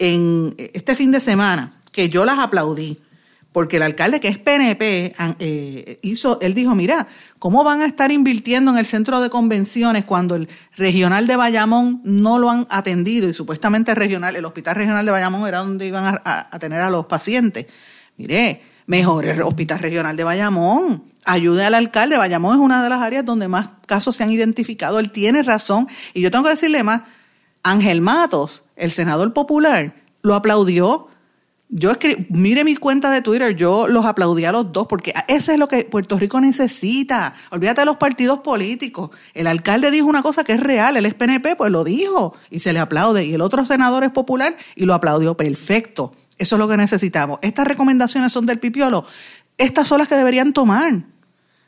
en 0.00 0.56
este 0.74 0.96
fin 0.96 1.12
de 1.12 1.20
semana 1.20 1.74
que 1.92 2.08
yo 2.08 2.24
las 2.24 2.40
aplaudí 2.40 2.98
porque 3.52 3.78
el 3.78 3.82
alcalde 3.82 4.20
que 4.20 4.28
es 4.28 4.38
PNP 4.38 5.14
eh, 5.40 5.98
hizo, 6.02 6.38
él 6.40 6.54
dijo, 6.54 6.74
mira, 6.74 7.08
¿cómo 7.38 7.64
van 7.64 7.82
a 7.82 7.86
estar 7.86 8.12
invirtiendo 8.12 8.70
en 8.70 8.78
el 8.78 8.86
centro 8.86 9.20
de 9.20 9.28
convenciones 9.28 10.04
cuando 10.04 10.36
el 10.36 10.48
regional 10.76 11.26
de 11.26 11.36
Bayamón 11.36 12.00
no 12.04 12.38
lo 12.38 12.50
han 12.50 12.66
atendido 12.70 13.28
y 13.28 13.34
supuestamente 13.34 13.90
el 13.90 13.96
regional, 13.96 14.36
el 14.36 14.44
hospital 14.44 14.76
regional 14.76 15.04
de 15.04 15.12
Bayamón 15.12 15.48
era 15.48 15.58
donde 15.58 15.86
iban 15.86 16.20
a, 16.24 16.58
tener 16.60 16.80
a 16.80 16.90
los 16.90 17.06
pacientes? 17.06 17.66
Mire, 18.16 18.62
mejor 18.86 19.26
el 19.26 19.42
hospital 19.42 19.80
regional 19.80 20.16
de 20.16 20.22
Bayamón, 20.22 21.04
ayude 21.24 21.64
al 21.64 21.74
alcalde, 21.74 22.18
Bayamón 22.18 22.54
es 22.54 22.60
una 22.60 22.84
de 22.84 22.88
las 22.88 23.00
áreas 23.00 23.24
donde 23.24 23.48
más 23.48 23.68
casos 23.86 24.14
se 24.14 24.22
han 24.22 24.30
identificado, 24.30 25.00
él 25.00 25.10
tiene 25.10 25.42
razón. 25.42 25.88
Y 26.14 26.20
yo 26.20 26.30
tengo 26.30 26.44
que 26.44 26.50
decirle 26.50 26.84
más, 26.84 27.02
Ángel 27.64 28.00
Matos, 28.00 28.62
el 28.76 28.92
senador 28.92 29.32
popular, 29.32 29.94
lo 30.22 30.34
aplaudió 30.34 31.09
Yo 31.72 31.92
escribí, 31.92 32.26
mire 32.30 32.64
mi 32.64 32.74
cuenta 32.74 33.12
de 33.12 33.22
Twitter, 33.22 33.54
yo 33.54 33.86
los 33.86 34.04
aplaudí 34.04 34.44
a 34.44 34.50
los 34.50 34.72
dos 34.72 34.88
porque 34.88 35.14
ese 35.28 35.52
es 35.52 35.58
lo 35.58 35.68
que 35.68 35.84
Puerto 35.84 36.18
Rico 36.18 36.40
necesita. 36.40 37.34
Olvídate 37.50 37.82
de 37.82 37.84
los 37.84 37.96
partidos 37.96 38.40
políticos. 38.40 39.10
El 39.34 39.46
alcalde 39.46 39.92
dijo 39.92 40.08
una 40.08 40.22
cosa 40.22 40.42
que 40.42 40.54
es 40.54 40.60
real, 40.60 40.96
el 40.96 41.06
es 41.06 41.14
PNP, 41.14 41.54
pues 41.54 41.70
lo 41.70 41.84
dijo 41.84 42.34
y 42.50 42.58
se 42.58 42.72
le 42.72 42.80
aplaude. 42.80 43.24
Y 43.24 43.34
el 43.34 43.40
otro 43.40 43.64
senador 43.64 44.02
es 44.02 44.10
popular 44.10 44.56
y 44.74 44.84
lo 44.84 44.94
aplaudió. 44.94 45.36
Perfecto. 45.36 46.12
Eso 46.38 46.56
es 46.56 46.58
lo 46.58 46.66
que 46.66 46.76
necesitamos. 46.76 47.38
Estas 47.40 47.68
recomendaciones 47.68 48.32
son 48.32 48.46
del 48.46 48.58
pipiolo. 48.58 49.04
Estas 49.56 49.86
son 49.86 49.98
las 49.98 50.08
que 50.08 50.16
deberían 50.16 50.52
tomar. 50.52 51.04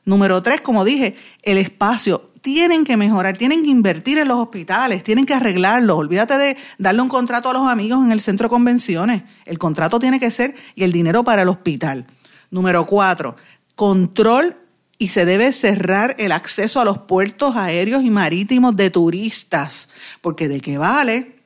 Número 0.05 0.43
tres, 0.43 0.63
como 0.63 0.85
dije, 0.85 1.15
el 1.43 1.59
espacio. 1.59 2.32
Tienen 2.43 2.85
que 2.85 2.97
mejorar, 2.97 3.37
tienen 3.39 3.63
que 3.63 3.71
invertir 3.71 4.19
en 4.19 4.29
los 4.29 4.39
hospitales, 4.39 5.03
tienen 5.03 5.25
que 5.25 5.35
arreglarlos. 5.35 5.97
Olvídate 5.97 6.37
de 6.37 6.57
darle 6.77 7.01
un 7.01 7.09
contrato 7.09 7.49
a 7.49 7.53
los 7.53 7.67
amigos 7.69 8.05
en 8.05 8.13
el 8.13 8.21
centro 8.21 8.47
de 8.47 8.51
convenciones. 8.51 9.23
El 9.47 9.59
contrato 9.59 9.99
tiene 9.99 10.19
que 10.19 10.31
ser 10.31 10.55
y 10.75 10.83
el 10.83 10.93
dinero 10.93 11.23
para 11.25 11.43
el 11.43 11.49
hospital. 11.49 12.05
Número 12.51 12.85
cuatro, 12.85 13.37
control 13.77 14.57
y 14.99 15.09
se 15.09 15.25
debe 15.25 15.53
cerrar 15.53 16.17
el 16.19 16.33
acceso 16.33 16.81
a 16.81 16.85
los 16.85 16.99
puertos 16.99 17.57
aéreos 17.57 18.03
y 18.03 18.11
marítimos 18.11 18.77
de 18.77 18.91
turistas. 18.91 19.89
Porque 20.21 20.49
de 20.49 20.61
qué 20.61 20.79
vale 20.79 21.42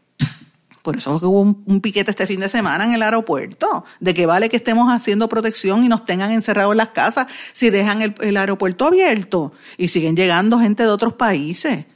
por 0.87 0.97
eso 0.97 1.19
hubo 1.21 1.41
un, 1.41 1.81
piquete 1.81 2.13
este 2.13 2.29
fin 2.29 2.39
de 2.39 2.49
semana 2.49 2.85
en 2.85 2.93
el 2.93 3.03
aeropuerto. 3.03 3.85
¿De 3.99 4.15
qué 4.15 4.25
vale 4.25 4.49
que 4.49 4.57
estemos 4.57 4.89
haciendo 4.89 5.29
protección 5.29 5.83
y 5.83 5.89
nos 5.89 6.05
tengan 6.05 6.31
encerrados 6.31 6.71
en 6.75 6.77
las 6.77 6.91
casas 6.91 7.27
si 7.53 7.71
dejan 7.71 8.03
el, 8.03 8.37
aeropuerto 8.37 8.87
abierto 8.87 9.53
y 9.79 9.89
siguen 9.89 10.15
llegando 10.15 10.61
gente 10.61 10.85
de 10.85 10.89
otros 10.91 11.15
países? 11.15 11.87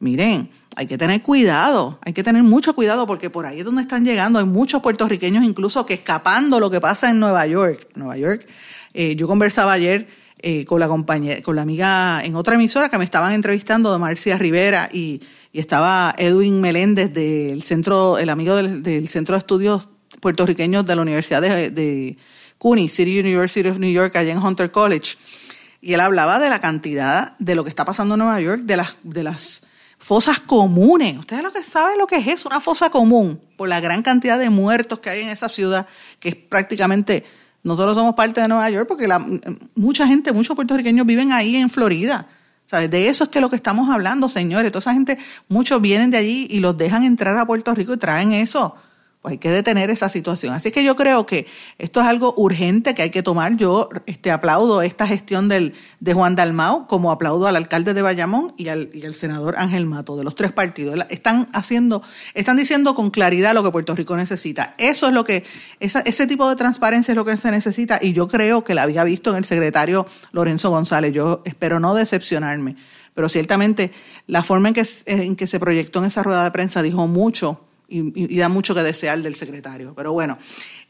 Miren, 0.00 0.50
hay 0.76 0.86
que 0.86 0.98
tener 0.98 1.22
cuidado, 1.22 1.98
hay 2.04 2.12
que 2.12 2.22
tener 2.22 2.42
mucho 2.42 2.74
cuidado 2.74 3.06
porque 3.06 3.30
por 3.30 3.46
ahí 3.46 3.60
es 3.60 3.64
donde 3.64 3.80
están 3.80 4.04
llegando. 4.04 4.38
Hay 4.38 4.44
muchos 4.44 4.82
puertorriqueños 4.82 5.42
incluso 5.42 5.86
que 5.86 5.94
escapando 5.94 6.60
lo 6.60 6.68
que 6.68 6.82
pasa 6.82 7.08
en 7.08 7.18
Nueva 7.18 7.46
York. 7.46 7.88
Nueva 7.94 8.18
York, 8.18 8.46
eh, 8.92 9.16
yo 9.16 9.26
conversaba 9.26 9.72
ayer 9.72 10.08
eh, 10.40 10.66
con 10.66 10.78
la 10.78 10.88
compañera, 10.88 11.40
con 11.40 11.56
la 11.56 11.62
amiga 11.62 12.20
en 12.22 12.34
otra 12.34 12.56
emisora 12.56 12.90
que 12.90 12.98
me 12.98 13.04
estaban 13.04 13.32
entrevistando 13.32 13.90
de 13.94 13.98
Marcia 13.98 14.36
Rivera 14.36 14.90
y 14.92 15.22
y 15.56 15.60
estaba 15.60 16.14
Edwin 16.18 16.60
Meléndez 16.60 17.14
del 17.14 17.62
centro, 17.62 18.18
el 18.18 18.28
amigo 18.28 18.56
del, 18.56 19.08
Centro 19.08 19.36
de 19.36 19.38
Estudios 19.38 19.88
Puertorriqueños 20.20 20.84
de 20.84 20.94
la 20.94 21.00
Universidad 21.00 21.40
de, 21.40 21.70
de 21.70 22.18
CUNY, 22.58 22.90
City 22.90 23.18
University 23.18 23.66
of 23.66 23.78
New 23.78 23.90
York, 23.90 24.14
allá 24.16 24.32
en 24.32 24.38
Hunter 24.38 24.70
College. 24.70 25.16
Y 25.80 25.94
él 25.94 26.00
hablaba 26.00 26.38
de 26.38 26.50
la 26.50 26.60
cantidad 26.60 27.38
de 27.38 27.54
lo 27.54 27.64
que 27.64 27.70
está 27.70 27.86
pasando 27.86 28.16
en 28.16 28.18
Nueva 28.18 28.38
York, 28.38 28.64
de 28.64 28.76
las, 28.76 28.98
de 29.02 29.22
las 29.22 29.62
fosas 29.96 30.40
comunes. 30.40 31.16
Ustedes 31.16 31.42
lo 31.42 31.50
que 31.50 31.62
saben 31.62 31.96
lo 31.96 32.06
que 32.06 32.16
es 32.16 32.26
eso, 32.26 32.50
una 32.50 32.60
fosa 32.60 32.90
común, 32.90 33.40
por 33.56 33.70
la 33.70 33.80
gran 33.80 34.02
cantidad 34.02 34.38
de 34.38 34.50
muertos 34.50 34.98
que 34.98 35.08
hay 35.08 35.22
en 35.22 35.30
esa 35.30 35.48
ciudad, 35.48 35.86
que 36.20 36.28
es 36.28 36.36
prácticamente, 36.36 37.24
nosotros 37.62 37.96
somos 37.96 38.14
parte 38.14 38.42
de 38.42 38.48
Nueva 38.48 38.68
York, 38.68 38.86
porque 38.86 39.08
la, 39.08 39.24
mucha 39.74 40.06
gente, 40.06 40.32
muchos 40.32 40.54
puertorriqueños 40.54 41.06
viven 41.06 41.32
ahí 41.32 41.56
en 41.56 41.70
Florida. 41.70 42.28
¿Sabes? 42.66 42.90
De 42.90 43.08
eso 43.08 43.24
es 43.24 43.30
que 43.30 43.40
lo 43.40 43.48
que 43.48 43.56
estamos 43.56 43.88
hablando, 43.90 44.28
señores. 44.28 44.72
Toda 44.72 44.80
esa 44.80 44.92
gente, 44.92 45.18
muchos 45.48 45.80
vienen 45.80 46.10
de 46.10 46.18
allí 46.18 46.46
y 46.50 46.60
los 46.60 46.76
dejan 46.76 47.04
entrar 47.04 47.36
a 47.38 47.46
Puerto 47.46 47.74
Rico 47.74 47.94
y 47.94 47.96
traen 47.96 48.32
eso 48.32 48.76
hay 49.24 49.38
que 49.38 49.50
detener 49.50 49.90
esa 49.90 50.08
situación. 50.08 50.54
Así 50.54 50.70
que 50.70 50.84
yo 50.84 50.94
creo 50.94 51.26
que 51.26 51.46
esto 51.78 52.00
es 52.00 52.06
algo 52.06 52.34
urgente 52.36 52.94
que 52.94 53.02
hay 53.02 53.10
que 53.10 53.22
tomar. 53.22 53.56
Yo 53.56 53.88
este, 54.06 54.30
aplaudo 54.30 54.82
esta 54.82 55.06
gestión 55.06 55.48
del, 55.48 55.74
de 56.00 56.14
Juan 56.14 56.36
Dalmau, 56.36 56.86
como 56.86 57.10
aplaudo 57.10 57.46
al 57.46 57.56
alcalde 57.56 57.92
de 57.92 58.02
Bayamón 58.02 58.54
y 58.56 58.68
al, 58.68 58.90
y 58.94 59.04
al 59.04 59.14
senador 59.14 59.56
Ángel 59.58 59.86
Mato, 59.86 60.16
de 60.16 60.24
los 60.24 60.34
tres 60.34 60.52
partidos. 60.52 60.98
Están 61.10 61.48
haciendo, 61.52 62.02
están 62.34 62.56
diciendo 62.56 62.94
con 62.94 63.10
claridad 63.10 63.54
lo 63.54 63.62
que 63.62 63.70
Puerto 63.70 63.94
Rico 63.94 64.16
necesita. 64.16 64.74
Eso 64.78 65.08
es 65.08 65.12
lo 65.12 65.24
que, 65.24 65.44
ese 65.80 66.26
tipo 66.26 66.48
de 66.48 66.56
transparencia 66.56 67.12
es 67.12 67.16
lo 67.16 67.24
que 67.24 67.36
se 67.36 67.50
necesita 67.50 67.98
y 68.00 68.12
yo 68.12 68.28
creo 68.28 68.64
que 68.64 68.74
la 68.74 68.82
había 68.82 69.04
visto 69.04 69.30
en 69.30 69.36
el 69.36 69.44
secretario 69.44 70.06
Lorenzo 70.32 70.70
González. 70.70 71.12
Yo 71.12 71.42
espero 71.44 71.80
no 71.80 71.94
decepcionarme, 71.94 72.76
pero 73.14 73.28
ciertamente 73.28 73.90
la 74.26 74.42
forma 74.42 74.68
en 74.68 74.74
que, 74.74 74.86
en 75.06 75.36
que 75.36 75.46
se 75.46 75.58
proyectó 75.58 75.98
en 76.00 76.06
esa 76.06 76.22
rueda 76.22 76.44
de 76.44 76.50
prensa 76.52 76.82
dijo 76.82 77.06
mucho 77.06 77.60
y, 77.88 78.36
da 78.38 78.48
mucho 78.48 78.74
que 78.74 78.82
desear 78.82 79.20
del 79.22 79.36
secretario. 79.36 79.94
Pero 79.94 80.12
bueno, 80.12 80.38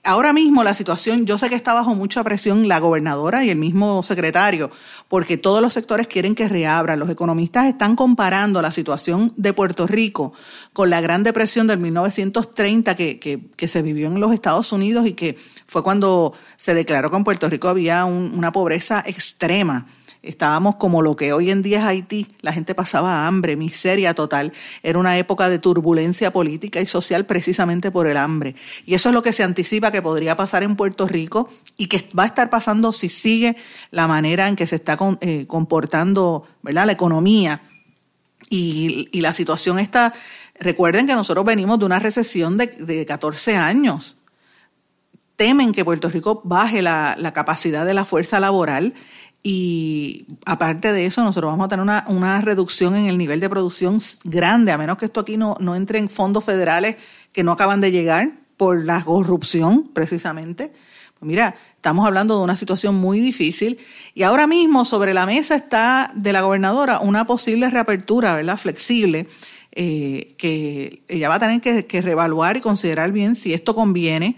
ahora 0.03 0.33
mismo 0.33 0.65
la 0.65 0.75
situación, 0.75 1.27
yo 1.27 1.39
sé 1.39 1.49
que 1.49 1.55
está 1.55 1.75
bajo 1.75 1.95
mucha 1.95 2.25
presión 2.25 2.69
la 2.69 2.79
gobernadora 2.79 3.45
y 3.45 3.51
el 3.51 3.59
mismo 3.59 4.03
secretario, 4.03 4.71
porque 5.09 5.37
todos 5.37 5.61
los 5.61 5.75
sectores 5.75 6.07
quieren 6.07 6.35
que 6.35 6.49
reabran. 6.49 6.99
Los 6.99 7.11
economistas 7.11 7.67
están 7.67 7.97
comparando 7.97 8.63
la 8.63 8.71
situación 8.71 9.33
de 9.37 9.53
Puerto 9.53 9.87
Rico 9.87 10.33
con 10.73 10.91
la 10.91 11.01
Gran 11.01 11.23
Depresión 11.23 11.67
del 11.67 11.79
1930 11.79 12.95
que, 12.95 13.19
que, 13.19 13.41
que 13.57 13.69
se 13.69 13.83
vivió 13.83 14.09
en 14.09 14.21
los 14.21 14.33
Estados 14.33 14.73
Unidos 14.73 15.07
y 15.07 15.13
que 15.13 15.37
fue 15.67 15.83
cuando 15.83 16.33
se 16.57 16.75
declaró 16.75 17.11
que 17.11 17.17
en 17.17 17.25
Puerto 17.25 17.49
Rico 17.51 17.69
había 17.69 18.05
una 18.05 18.53
pobreza 18.53 19.03
extrema 19.07 19.87
Estábamos 20.27 20.77
como 20.77 21.03
lo 21.03 21.17
que 21.17 21.33
hoy 21.33 21.51
en 21.51 21.62
día 21.62 21.79
es 21.79 21.85
Haití, 21.85 22.27
la 22.41 22.53
gente 22.53 22.75
pasaba 22.75 23.27
hambre, 23.27 23.57
miseria 23.57 24.15
total. 24.15 24.53
Era 24.83 24.99
una 24.99 25.17
época 25.19 25.49
de 25.49 25.59
turbulencia 25.59 26.33
política 26.33 26.81
y 26.81 26.87
social 26.87 27.27
precisamente 27.27 27.91
por 27.91 28.07
el 28.07 28.17
hambre. 28.17 28.57
Y 28.85 28.95
eso 28.95 29.09
es 29.11 29.15
lo 29.15 29.23
que 29.23 29.33
se 29.33 29.43
anticipa 29.43 29.91
que 29.91 30.03
podría 30.03 30.37
pasar 30.37 30.62
en 30.62 30.77
Puerto 30.77 31.07
Rico 31.07 31.49
y 31.77 31.87
que 31.87 32.07
va 32.19 32.25
a 32.25 32.27
estar 32.27 32.51
pasando 32.51 32.93
si 32.93 33.09
sigue 33.09 33.57
la 33.91 34.07
manera 34.07 34.49
en 34.49 34.57
que 34.57 34.67
se 34.67 34.77
está 34.77 34.99
eh, 35.21 35.47
comportando 35.47 36.47
la 36.62 36.91
economía. 36.91 37.62
Y, 38.51 39.21
la 39.21 39.33
situación 39.33 39.79
está, 39.79 40.12
recuerden 40.61 41.07
que 41.07 41.15
nosotros 41.15 41.45
venimos 41.45 41.79
de 41.79 41.87
una 41.87 41.99
recesión 41.99 42.57
de, 42.57 42.67
de 42.67 43.07
14 43.07 43.57
años 43.57 44.17
temen 45.37 45.73
que 45.73 45.85
Puerto 45.85 46.09
Rico 46.09 46.41
baje 46.45 46.83
la, 46.83 47.17
capacidad 47.35 47.87
de 47.87 47.95
la 47.95 48.05
fuerza 48.05 48.41
laboral 48.41 48.95
y 49.49 50.27
aparte 50.45 50.93
de 50.93 51.07
eso, 51.07 51.23
nosotros 51.23 51.53
vamos 51.53 51.67
a 51.67 51.69
tener 51.69 51.81
una, 51.85 52.05
una, 52.09 52.41
reducción 52.41 52.97
en 52.97 53.07
el 53.07 53.17
nivel 53.17 53.39
de 53.39 53.49
producción 53.49 54.01
grande, 54.25 54.73
a 54.73 54.77
menos 54.77 54.99
que 54.99 55.07
esto 55.07 55.21
aquí 55.21 55.37
no, 55.37 55.57
no 55.61 55.77
entre 55.77 56.01
en 56.01 56.09
fondos 56.09 56.43
federales 56.43 56.97
que 57.31 57.45
no 57.45 57.53
acaban 57.53 57.81
de 57.81 57.93
llegar 57.93 58.33
por 58.57 58.85
la 58.85 59.05
corrupción, 59.05 59.89
precisamente. 59.95 60.73
Pues 61.17 61.29
mira, 61.29 61.55
estamos 61.77 62.05
hablando 62.05 62.37
de 62.37 62.43
una 62.43 62.57
situación 62.57 62.97
muy 62.97 63.21
difícil 63.21 63.79
y 64.15 64.25
ahora 64.25 64.49
mismo 64.49 64.85
sobre 64.85 65.15
la 65.15 65.27
mesa 65.27 65.55
está 65.55 66.11
de 66.17 66.33
la 66.33 66.41
gobernadora 66.41 66.99
una 66.99 67.25
posible 67.25 67.71
reapertura, 67.71 68.35
¿verdad? 68.35 68.59
Flexible, 68.59 69.29
eh, 69.71 70.35
que 70.39 71.05
ella 71.07 71.29
va 71.29 71.37
a 71.37 71.39
tener 71.39 71.61
que, 71.61 71.87
que 71.87 72.03
reevaluar 72.03 72.57
y 72.57 72.61
considerar 72.61 73.13
bien 73.13 73.37
si 73.37 73.55
esto 73.55 73.77
conviene 73.77 74.35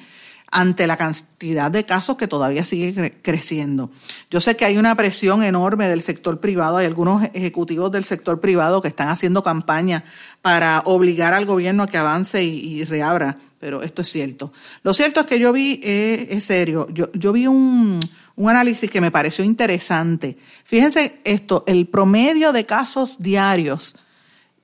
ante 0.50 0.86
la 0.86 0.96
cantidad 0.96 1.70
de 1.70 1.84
casos 1.84 2.16
que 2.16 2.26
todavía 2.26 2.64
sigue 2.64 3.20
creciendo. 3.22 3.90
Yo 4.30 4.40
sé 4.40 4.56
que 4.56 4.64
hay 4.64 4.78
una 4.78 4.94
presión 4.94 5.42
enorme 5.42 5.88
del 5.88 6.02
sector 6.02 6.40
privado, 6.40 6.78
hay 6.78 6.86
algunos 6.86 7.22
ejecutivos 7.34 7.92
del 7.92 8.04
sector 8.04 8.40
privado 8.40 8.80
que 8.80 8.88
están 8.88 9.08
haciendo 9.08 9.42
campaña 9.42 10.04
para 10.40 10.82
obligar 10.86 11.34
al 11.34 11.44
gobierno 11.44 11.82
a 11.82 11.86
que 11.86 11.98
avance 11.98 12.42
y, 12.42 12.84
reabra, 12.84 13.36
pero 13.58 13.82
esto 13.82 14.02
es 14.02 14.08
cierto. 14.08 14.52
Lo 14.82 14.94
cierto 14.94 15.20
es 15.20 15.26
que 15.26 15.38
yo 15.38 15.52
vi, 15.52 15.80
eh, 15.82 16.28
es 16.30 16.44
serio, 16.44 16.88
yo, 16.90 17.10
yo 17.12 17.32
vi 17.32 17.46
un, 17.46 18.00
un 18.36 18.48
análisis 18.48 18.90
que 18.90 19.00
me 19.00 19.10
pareció 19.10 19.44
interesante. 19.44 20.38
Fíjense 20.64 21.20
esto, 21.24 21.64
el 21.66 21.86
promedio 21.86 22.52
de 22.52 22.64
casos 22.64 23.18
diarios 23.18 23.96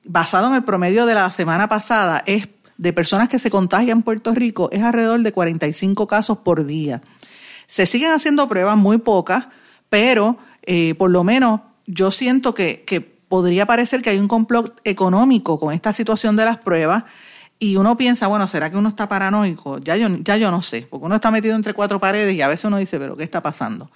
basado 0.05 0.49
en 0.49 0.55
el 0.55 0.64
promedio 0.64 1.07
de 1.07 1.14
la 1.14 1.31
semana 1.31 1.68
pasada 1.68 2.23
es 2.27 2.47
de 2.77 2.93
personas 2.93 3.29
que 3.29 3.39
se 3.39 3.51
contagian 3.51 3.99
en 3.99 4.03
Puerto 4.03 4.35
Rico 4.35 4.69
es 4.73 4.83
alrededor 4.83 5.21
de 5.23 5.33
45 5.33 6.07
casos 6.07 6.39
por 6.39 6.67
día. 6.67 7.01
Se 7.67 7.87
siguen 7.87 8.13
haciendo 8.13 8.49
pruebas 8.49 8.77
muy 8.77 8.99
pocas, 8.99 9.47
pero 9.89 10.39
eh, 10.63 10.95
por 10.95 11.11
lo 11.11 11.25
menos 11.25 11.61
yo 11.87 12.11
siento 12.11 12.55
que, 12.55 13.15
podría 13.29 13.67
parecer 13.67 14.01
que 14.01 14.11
hay 14.11 14.19
un 14.19 14.29
complot 14.29 14.81
económico 14.85 15.59
con 15.59 15.73
esta 15.75 15.93
situación 15.93 16.37
de 16.37 16.45
las 16.45 16.59
pruebas 16.59 17.05
y 17.59 17.77
uno 17.77 17.97
piensa, 17.97 18.29
bueno, 18.29 18.47
¿será 18.47 18.71
que 18.71 18.77
uno 18.77 18.91
está 18.91 19.09
paranoico? 19.09 19.79
Ya 19.79 19.97
yo, 19.97 20.09
ya 20.23 20.37
yo 20.37 20.53
no 20.53 20.63
sé, 20.63 20.87
porque 20.89 21.07
uno 21.07 21.17
está 21.17 21.33
metido 21.33 21.57
entre 21.57 21.75
cuatro 21.75 21.99
paredes 21.99 22.35
y 22.35 22.43
a 22.43 22.49
veces 22.49 22.67
uno 22.67 22.77
dice, 22.77 22.99
pero 22.99 23.17
¿qué 23.17 23.25
está 23.25 23.43
pasando? 23.43 23.91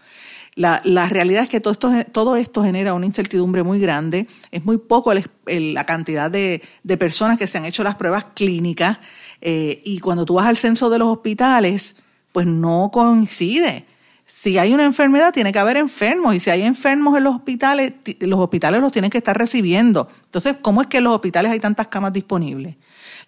La, 0.59 1.07
realidad 1.09 1.45
es 1.45 1.49
que 1.49 1.61
todo 1.61 1.71
esto, 1.71 1.93
todo 2.11 2.37
esto 2.37 2.65
genera 2.65 2.93
una 2.93 3.07
incertidumbre 3.07 3.63
muy 3.63 3.79
grande. 3.79 4.27
Es 4.51 4.65
muy 4.65 4.77
poco 4.77 5.13
la 5.15 5.85
cantidad 5.85 6.29
de, 6.29 6.61
personas 6.99 7.39
que 7.39 7.47
se 7.47 7.59
han 7.59 7.65
hecho 7.65 7.85
las 7.85 7.95
pruebas 7.95 8.27
clínicas 8.35 8.99
eh, 9.41 9.81
y 9.85 10.01
cuando 10.01 10.25
tú 10.25 10.35
vas 10.35 10.49
al 10.49 10.57
censo 10.57 10.91
de 10.91 10.99
los 10.99 11.07
hospitales, 11.07 11.95
pues 12.33 12.49
no 12.49 12.91
coincide. 12.93 13.87
Si 14.27 14.59
hay 14.59 14.75
una 14.75 14.83
enfermedad, 14.83 15.33
tiene 15.33 15.53
que 15.53 15.61
haber 15.61 15.77
enfermos 15.77 16.35
y 16.35 16.41
si 16.41 16.51
hay 16.51 16.63
enfermos 16.63 17.17
en 17.17 17.23
los 17.23 17.37
hospitales, 17.37 17.93
los 18.19 18.41
hospitales 18.41 18.81
los 18.81 18.91
tienen 18.91 19.13
que 19.13 19.19
estar 19.19 19.39
recibiendo. 19.39 20.09
Entonces, 20.25 20.57
¿cómo 20.61 20.81
es 20.81 20.89
que 20.89 20.99
en 20.99 21.05
los 21.05 21.15
hospitales 21.15 21.53
hay 21.53 21.61
tantas 21.61 21.87
camas 21.87 22.13
disponibles? 22.13 22.75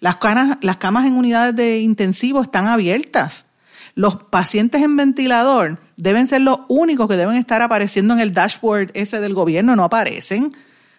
Las, 0.01 0.17
las 0.59 0.77
camas 0.77 1.05
en 1.05 1.13
unidades 1.13 1.55
de 1.55 1.79
intensivo 1.79 2.41
están 2.41 2.67
abiertas. 2.67 3.45
Los 3.95 4.15
pacientes 4.15 4.81
en 4.81 4.95
ventilador 4.95 5.79
deben 5.97 6.27
ser 6.27 6.41
los 6.41 6.59
únicos 6.67 7.07
que 7.09 7.17
deben 7.17 7.35
estar 7.35 7.61
apareciendo 7.61 8.13
en 8.13 8.19
el 8.19 8.33
dashboard 8.33 8.91
ese 8.93 9.19
del 9.19 9.33
gobierno, 9.33 9.75
no 9.75 9.83
aparecen, 9.83 10.55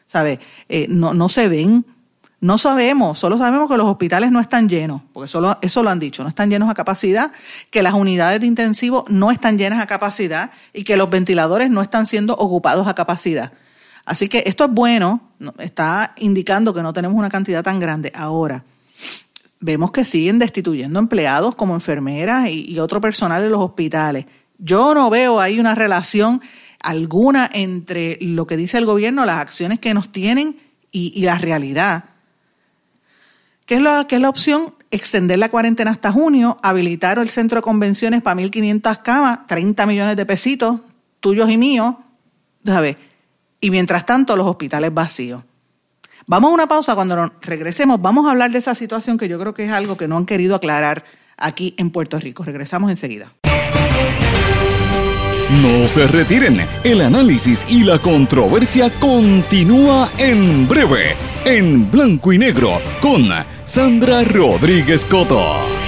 ¿sabes? 0.07 0.38
Eh, 0.68 0.87
no, 0.88 1.14
no 1.14 1.28
se 1.28 1.48
ven. 1.48 1.87
No 2.40 2.59
sabemos, 2.59 3.20
solo 3.20 3.38
sabemos 3.38 3.70
que 3.70 3.76
los 3.76 3.87
hospitales 3.87 4.33
no 4.33 4.40
están 4.40 4.68
llenos, 4.68 5.00
porque 5.12 5.28
solo, 5.28 5.57
eso 5.62 5.85
lo 5.85 5.90
han 5.90 6.00
dicho, 6.00 6.24
no 6.24 6.28
están 6.28 6.50
llenos 6.50 6.68
a 6.68 6.74
capacidad, 6.74 7.31
que 7.70 7.85
las 7.85 7.94
unidades 7.94 8.40
de 8.40 8.48
intensivo 8.48 9.05
no 9.09 9.31
están 9.31 9.59
llenas 9.59 9.81
a 9.81 9.87
capacidad 9.87 10.50
y 10.72 10.83
que 10.83 10.96
los 10.96 11.09
ventiladores 11.09 11.70
no 11.70 11.83
están 11.83 12.05
siendo 12.05 12.35
ocupados 12.35 12.88
a 12.88 12.94
capacidad. 12.96 13.52
Así 14.05 14.28
que 14.28 14.42
esto 14.46 14.64
es 14.64 14.70
bueno, 14.72 15.20
está 15.59 16.14
indicando 16.16 16.74
que 16.74 16.83
no 16.83 16.92
tenemos 16.92 17.16
una 17.16 17.28
cantidad 17.28 17.62
tan 17.62 17.78
grande. 17.78 18.11
Ahora, 18.12 18.64
vemos 19.62 19.92
que 19.92 20.05
siguen 20.05 20.38
destituyendo 20.38 20.98
empleados 20.98 21.55
como 21.55 21.75
enfermeras 21.75 22.51
y, 22.51 22.79
otro 22.79 23.01
personal 23.01 23.42
de 23.42 23.48
los 23.48 23.61
hospitales. 23.61 24.27
Yo 24.59 24.92
no 24.92 25.09
veo 25.09 25.40
ahí 25.40 25.59
una 25.59 25.75
relación 25.75 26.42
alguna 26.81 27.48
entre 27.53 28.18
lo 28.20 28.46
que 28.46 28.57
dice 28.57 28.77
el 28.77 28.87
gobierno, 28.87 29.25
las 29.25 29.38
acciones 29.38 29.79
que 29.79 29.94
nos 29.94 30.11
tienen 30.11 30.59
y, 30.90 31.22
la 31.22 31.38
realidad. 31.38 32.05
¿Qué 33.64 33.77
es, 33.77 33.81
la, 33.81 34.07
es 34.09 34.20
la 34.20 34.29
opción? 34.29 34.75
Extender 34.90 35.38
la 35.38 35.48
cuarentena 35.48 35.92
hasta 35.92 36.12
junio, 36.12 36.59
habilitar 36.62 37.18
el 37.18 37.31
centro 37.31 37.57
de 37.57 37.62
convenciones 37.62 38.20
para 38.20 38.40
1.500 38.40 39.03
camas, 39.03 39.46
30 39.46 39.87
millones 39.87 40.16
de 40.16 40.27
pesitos, 40.27 40.81
tuyos 41.20 41.48
y 41.48 41.57
míos, 41.57 41.94
¿sabes? 42.64 42.96
Y 43.61 43.70
mientras 43.70 44.05
tanto, 44.05 44.37
los 44.37 44.46
hospitales 44.46 44.92
vacíos. 44.92 45.44
Vamos 46.33 46.51
a 46.51 46.55
una 46.55 46.66
pausa, 46.66 46.95
cuando 46.95 47.31
regresemos 47.42 48.01
vamos 48.01 48.27
a 48.27 48.31
hablar 48.31 48.51
de 48.53 48.59
esa 48.59 48.75
situación 48.75 49.18
que 49.18 49.29
yo 49.29 49.38
creo 49.38 49.53
que 49.53 49.66
es 49.66 49.71
algo 49.71 49.99
que 49.99 50.09
no 50.09 50.16
han 50.16 50.25
querido 50.25 50.55
aclarar 50.55 51.05
aquí 51.37 51.75
en 51.77 51.90
Puerto 51.90 52.18
Rico. 52.18 52.42
Regresamos 52.42 52.90
enseguida. 52.90 53.35
No 55.61 55.87
se 55.87 56.07
retiren, 56.07 56.66
el 56.85 57.03
análisis 57.03 57.66
y 57.68 57.85
la 57.85 57.99
controversia 57.99 58.88
continúa 58.99 60.09
en 60.16 60.66
breve, 60.66 61.16
en 61.45 61.90
blanco 61.90 62.33
y 62.33 62.38
negro, 62.38 62.81
con 63.03 63.29
Sandra 63.66 64.25
Rodríguez 64.25 65.05
Coto. 65.05 65.82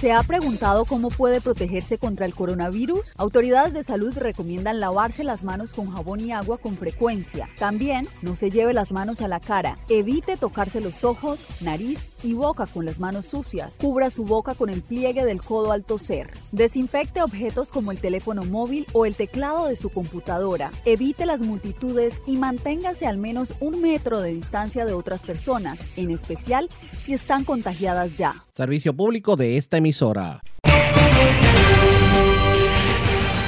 ¿Se 0.00 0.12
ha 0.12 0.22
preguntado 0.22 0.84
cómo 0.84 1.08
puede 1.08 1.40
protegerse 1.40 1.98
contra 1.98 2.24
el 2.24 2.32
coronavirus? 2.32 3.14
Autoridades 3.16 3.72
de 3.72 3.82
salud 3.82 4.16
recomiendan 4.16 4.78
lavarse 4.78 5.24
las 5.24 5.42
manos 5.42 5.72
con 5.72 5.90
jabón 5.90 6.20
y 6.20 6.30
agua 6.30 6.58
con 6.58 6.76
frecuencia. 6.76 7.48
También 7.58 8.06
no 8.22 8.36
se 8.36 8.48
lleve 8.48 8.72
las 8.74 8.92
manos 8.92 9.22
a 9.22 9.26
la 9.26 9.40
cara. 9.40 9.76
Evite 9.88 10.36
tocarse 10.36 10.80
los 10.80 11.02
ojos, 11.02 11.44
nariz 11.60 11.98
y 12.22 12.34
boca 12.34 12.66
con 12.66 12.84
las 12.84 13.00
manos 13.00 13.26
sucias. 13.26 13.74
Cubra 13.80 14.10
su 14.10 14.24
boca 14.24 14.54
con 14.54 14.70
el 14.70 14.82
pliegue 14.82 15.24
del 15.24 15.40
codo 15.40 15.72
al 15.72 15.84
toser. 15.84 16.30
Desinfecte 16.52 17.22
objetos 17.22 17.72
como 17.72 17.92
el 17.92 17.98
teléfono 17.98 18.44
móvil 18.44 18.86
o 18.92 19.06
el 19.06 19.14
teclado 19.14 19.66
de 19.66 19.76
su 19.76 19.90
computadora. 19.90 20.70
Evite 20.84 21.26
las 21.26 21.40
multitudes 21.40 22.20
y 22.26 22.36
manténgase 22.36 23.06
al 23.06 23.18
menos 23.18 23.54
un 23.60 23.80
metro 23.80 24.20
de 24.20 24.34
distancia 24.34 24.84
de 24.84 24.92
otras 24.92 25.22
personas, 25.22 25.78
en 25.96 26.10
especial 26.10 26.68
si 27.00 27.14
están 27.14 27.44
contagiadas 27.44 28.16
ya. 28.16 28.44
Servicio 28.52 28.94
público 28.94 29.36
de 29.36 29.56
esta 29.56 29.78
emisora. 29.78 30.42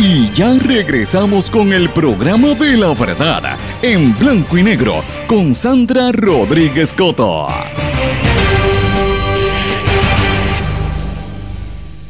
Y 0.02 0.30
ya 0.32 0.58
regresamos 0.58 1.50
con 1.50 1.74
el 1.74 1.90
programa 1.90 2.54
de 2.54 2.74
la 2.78 2.94
verdad, 2.94 3.58
en 3.82 4.18
blanco 4.18 4.56
y 4.56 4.62
negro, 4.62 5.04
con 5.26 5.54
Sandra 5.54 6.10
Rodríguez 6.10 6.94
Coto. 6.94 7.46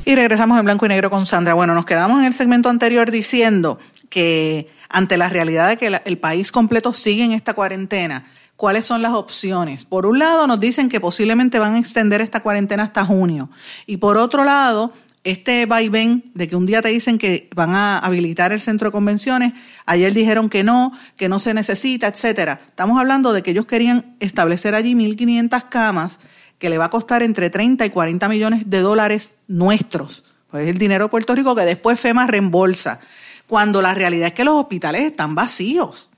Y 0.05 0.15
regresamos 0.15 0.59
en 0.59 0.65
blanco 0.65 0.87
y 0.87 0.89
negro 0.89 1.11
con 1.11 1.27
Sandra. 1.27 1.55
Bueno, 1.55 1.75
nos 1.75 1.85
quedamos 1.85 2.21
en 2.21 2.27
el 2.27 2.35
segmento 2.35 2.69
anterior 2.69 3.11
diciendo 3.11 3.79
que 4.09 4.71
ante 4.89 5.17
la 5.17 5.29
realidad 5.29 5.69
de 5.69 5.77
que 5.77 6.01
el 6.05 6.19
país 6.19 6.51
completo 6.51 6.93
sigue 6.93 7.23
en 7.23 7.33
esta 7.33 7.55
cuarentena, 7.55 8.27
cuáles 8.57 8.87
son 8.87 9.03
las 9.03 9.13
opciones. 9.13 9.85
Por 9.85 10.07
un 10.07 10.19
lado, 10.19 10.47
nos 10.47 10.59
dicen 10.59 10.89
que 10.89 11.01
posiblemente 11.01 11.59
van 11.59 11.75
a 11.75 11.79
extender 11.79 12.21
esta 12.21 12.41
cuarentena 12.41 12.85
hasta 12.85 13.05
junio. 13.05 13.51
Y 13.87 13.99
por 13.99 14.17
otro 14.17 14.43
lado, 14.43 14.93
este 15.23 15.67
vaivén 15.67 16.25
de 16.35 16.49
que 16.49 16.57
un 16.57 16.67
día 16.67 16.81
te 16.81 16.89
dicen 16.89 17.19
que 17.19 17.49
van 17.55 17.75
a 17.75 17.99
habilitar 17.99 18.53
el 18.53 18.61
centro 18.61 18.89
de 18.89 18.93
convenciones, 18.93 19.53
ayer 19.87 20.13
dijeron 20.15 20.49
que 20.49 20.65
no, 20.65 20.93
que 21.17 21.29
no 21.29 21.39
se 21.39 21.55
necesita, 21.55 22.07
etcétera. 22.07 22.61
Estamos 22.69 22.99
hablando 22.99 23.33
de 23.33 23.43
que 23.43 23.51
ellos 23.51 23.67
querían 23.67 24.17
establecer 24.19 24.75
allí 24.75 24.95
1.500 24.95 25.69
camas 25.69 26.21
que 26.61 26.71
le 26.71 26.79
va 26.79 26.85
a 26.85 26.91
costar 26.91 27.25
entre 27.25 27.51
30 27.51 27.87
y 27.87 27.91
40 27.91 28.29
millones 28.29 28.71
de 28.71 28.81
dólares 28.81 29.35
nuestros. 29.49 30.27
Pues 30.51 30.65
es 30.65 30.69
el 30.69 30.79
dinero 30.79 31.07
de 31.07 31.11
Puerto 31.11 31.35
Rico 31.35 31.57
que 31.57 31.63
después 31.63 31.99
FEMA 31.99 32.27
reembolsa. 32.27 33.01
Cuando 33.47 33.83
la 33.83 33.95
realidad 33.95 34.29
es 34.29 34.35
que 34.35 34.45
los 34.45 34.55
hospitales 34.55 35.03
están 35.03 35.35
vacíos. 35.35 36.11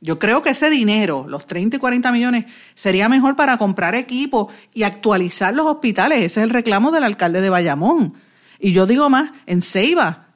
Yo 0.00 0.18
creo 0.18 0.42
que 0.42 0.50
ese 0.50 0.70
dinero, 0.70 1.24
los 1.28 1.46
30 1.46 1.76
y 1.76 1.78
40 1.78 2.12
millones, 2.12 2.46
sería 2.74 3.08
mejor 3.08 3.36
para 3.36 3.56
comprar 3.58 3.94
equipo 3.94 4.48
y 4.74 4.82
actualizar 4.82 5.54
los 5.54 5.66
hospitales. 5.66 6.18
Ese 6.18 6.40
es 6.40 6.44
el 6.44 6.50
reclamo 6.50 6.90
del 6.90 7.04
alcalde 7.04 7.40
de 7.40 7.50
Bayamón. 7.50 8.14
Y 8.58 8.72
yo 8.72 8.86
digo 8.86 9.08
más, 9.08 9.30
en 9.46 9.62
Ceiba, 9.62 10.27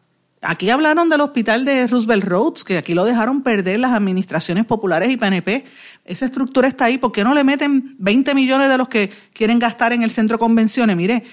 aquí 0.42 0.70
hablaron 0.70 1.08
del 1.08 1.20
hospital 1.20 1.64
de 1.64 1.86
Roosevelt 1.86 2.24
Roads, 2.24 2.64
que 2.64 2.76
aquí 2.76 2.94
lo 2.94 3.04
dejaron 3.04 3.42
perder 3.42 3.80
las 3.80 3.92
administraciones 3.92 4.66
populares 4.66 5.10
y 5.10 5.16
PNP. 5.16 5.64
Esa 6.04 6.26
estructura 6.26 6.68
está 6.68 6.86
ahí. 6.86 6.98
¿Por 6.98 7.12
qué 7.12 7.24
no 7.24 7.34
le 7.34 7.44
meten 7.44 7.94
20 7.98 8.34
millones 8.34 8.68
de 8.68 8.76
los 8.76 8.88
que 8.88 9.10
quieren 9.32 9.58
gastar 9.58 9.92
en 9.92 10.02
el 10.02 10.10
centro 10.10 10.36
de 10.36 10.40
convenciones? 10.40 10.96
Mire, 10.96 11.24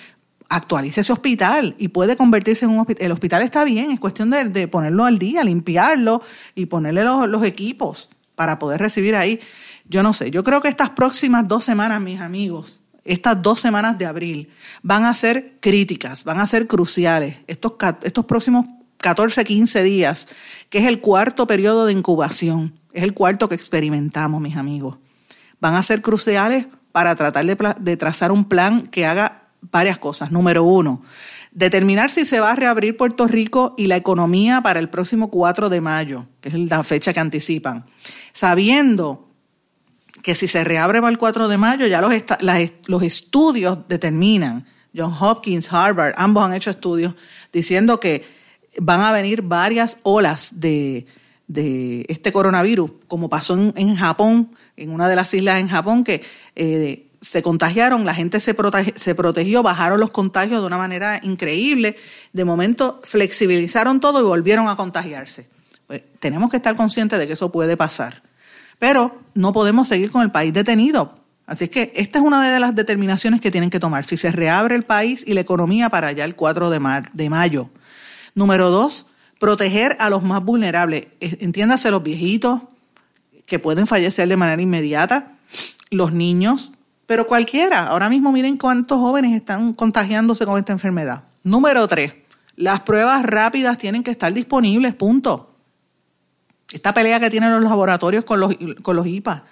actualice 0.49 1.01
ese 1.01 1.13
hospital 1.13 1.75
y 1.77 1.89
puede 1.89 2.15
convertirse 2.15 2.65
en 2.65 2.71
un 2.71 2.79
hospital. 2.79 3.05
El 3.05 3.11
hospital 3.11 3.41
está 3.41 3.63
bien, 3.63 3.91
es 3.91 3.99
cuestión 3.99 4.29
de, 4.29 4.67
ponerlo 4.67 5.05
al 5.05 5.17
día, 5.17 5.43
limpiarlo 5.43 6.21
y 6.55 6.67
ponerle 6.67 7.03
los 7.03 7.43
equipos 7.43 8.09
para 8.35 8.59
poder 8.59 8.79
recibir 8.79 9.15
ahí. 9.15 9.39
Yo 9.85 10.03
no 10.03 10.13
sé, 10.13 10.31
yo 10.31 10.43
creo 10.43 10.61
que 10.61 10.67
estas 10.67 10.91
próximas 10.91 11.47
dos 11.47 11.65
semanas, 11.65 12.01
mis 12.01 12.19
amigos, 12.19 12.81
estas 13.05 13.41
dos 13.41 13.59
semanas 13.59 13.97
de 13.97 14.05
abril, 14.05 14.49
van 14.83 15.05
a 15.05 15.13
ser 15.13 15.55
críticas, 15.59 16.23
van 16.23 16.39
a 16.39 16.47
ser 16.47 16.67
cruciales. 16.67 17.37
Estos, 17.47 17.73
estos 18.03 18.25
próximos 18.25 18.65
14, 19.01 19.45
15 19.45 19.83
días, 19.83 20.27
que 20.69 20.79
es 20.79 20.85
el 20.85 20.99
cuarto 20.99 21.47
periodo 21.47 21.85
de 21.85 21.93
incubación, 21.93 22.79
es 22.93 23.03
el 23.03 23.13
cuarto 23.13 23.47
que 23.47 23.55
experimentamos, 23.55 24.41
mis 24.41 24.57
amigos, 24.57 24.97
van 25.59 25.75
a 25.75 25.83
ser 25.83 26.01
cruciales 26.01 26.67
para 26.91 27.15
tratar 27.15 27.45
de, 27.45 27.97
trazar 27.97 28.31
un 28.31 28.45
plan 28.45 28.87
que 28.87 29.05
haga 29.05 29.43
varias 29.61 29.97
cosas. 29.99 30.31
Número 30.31 30.63
uno, 30.63 31.01
determinar 31.51 32.11
si 32.11 32.25
se 32.25 32.39
va 32.39 32.51
a 32.51 32.55
reabrir 32.55 32.97
Puerto 32.97 33.27
Rico 33.27 33.75
y 33.77 33.87
la 33.87 33.95
economía 33.95 34.61
para 34.61 34.79
el 34.79 34.89
próximo 34.89 35.29
4 35.29 35.69
de 35.69 35.81
mayo, 35.81 36.25
que 36.41 36.49
es 36.49 36.55
la 36.55 36.83
fecha 36.83 37.13
que 37.13 37.19
anticipan, 37.19 37.85
sabiendo 38.33 39.27
que 40.23 40.35
si 40.35 40.47
se 40.47 40.63
reabre 40.63 40.99
para 40.99 41.11
el 41.11 41.17
4 41.17 41.47
de 41.47 41.57
mayo, 41.57 41.87
ya 41.87 42.01
los, 42.01 42.13
los 42.87 43.03
estudios 43.03 43.79
determinan, 43.87 44.65
John 44.95 45.13
Hopkins, 45.17 45.71
Harvard, 45.71 46.15
ambos 46.17 46.43
han 46.43 46.53
hecho 46.53 46.71
estudios 46.71 47.13
diciendo 47.53 47.99
que 47.99 48.38
van 48.79 49.01
a 49.01 49.11
venir 49.11 49.41
varias 49.41 49.97
olas 50.03 50.59
de, 50.59 51.05
este 52.07 52.31
coronavirus, 52.31 52.91
como 53.07 53.29
pasó 53.29 53.55
en, 53.75 53.95
Japón, 53.95 54.51
en 54.77 54.91
una 54.91 55.09
de 55.09 55.15
las 55.15 55.33
islas 55.33 55.59
en 55.59 55.67
Japón, 55.67 56.03
que 56.03 56.21
eh, 56.55 57.07
se 57.21 57.41
contagiaron, 57.41 58.05
la 58.05 58.13
gente 58.13 58.39
se, 58.39 58.53
protegió, 58.53 59.63
bajaron 59.63 59.99
los 59.99 60.11
contagios 60.11 60.61
de 60.61 60.67
una 60.67 60.77
manera 60.77 61.19
increíble. 61.23 61.97
De 62.33 62.45
momento 62.45 63.01
flexibilizaron 63.03 63.99
todo 63.99 64.21
y 64.21 64.23
volvieron 64.23 64.67
a 64.67 64.75
contagiarse. 64.75 65.47
Pues, 65.87 66.03
tenemos 66.19 66.49
que 66.49 66.57
estar 66.57 66.75
conscientes 66.75 67.19
de 67.19 67.27
que 67.27 67.33
eso 67.33 67.51
puede 67.51 67.75
pasar. 67.75 68.21
Pero 68.77 69.19
no 69.33 69.51
podemos 69.51 69.87
seguir 69.87 70.11
con 70.11 70.21
el 70.21 70.31
país 70.31 70.53
detenido. 70.53 71.15
Así 71.45 71.65
es 71.65 71.69
que 71.71 71.91
esta 71.95 72.19
es 72.19 72.25
una 72.25 72.53
de 72.53 72.59
las 72.59 72.75
determinaciones 72.75 73.41
que 73.41 73.51
tienen 73.51 73.69
que 73.69 73.79
tomar. 73.79 74.05
Si 74.05 74.15
se 74.15 74.31
reabre 74.31 74.75
el 74.75 74.83
país 74.83 75.23
y 75.27 75.33
la 75.33 75.41
economía 75.41 75.89
para 75.89 76.09
allá 76.09 76.23
el 76.23 76.35
4 76.35 76.69
de, 76.69 77.03
de 77.11 77.29
mayo. 77.29 77.69
Número 78.39 78.69
dos, 78.69 79.05
proteger 79.37 79.97
a 79.99 80.09
los 80.09 80.23
más 80.23 80.41
vulnerables. 80.41 81.07
Entiéndase 81.19 81.91
los 81.91 82.01
viejitos 82.01 82.61
que 83.45 83.59
pueden 83.59 83.85
fallecer 83.85 84.29
de 84.29 84.37
manera 84.37 84.61
inmediata, 84.61 85.33
los 85.91 86.13
niños, 86.13 86.71
pero 87.05 87.27
cualquiera. 87.27 87.87
Ahora 87.87 88.07
mismo 88.07 88.31
miren 88.31 88.55
cuántos 88.55 88.97
jóvenes 88.97 89.35
están 89.35 89.73
contagiándose 89.73 90.45
con 90.45 90.57
esta 90.57 90.71
enfermedad. 90.71 91.25
Número 91.43 91.85
tres, 91.89 92.13
las 92.55 92.79
pruebas 92.79 93.25
rápidas 93.25 93.77
tienen 93.77 94.03
que 94.03 94.11
estar 94.11 94.31
disponibles, 94.33 94.95
punto. 94.95 95.53
Esta 96.71 96.93
pelea 96.93 97.19
que 97.19 97.29
tienen 97.29 97.51
los 97.51 97.63
laboratorios 97.63 98.23
con 98.23 98.39
los, 98.39 98.55
con 98.81 98.95
los 98.95 99.05
IPA. 99.05 99.43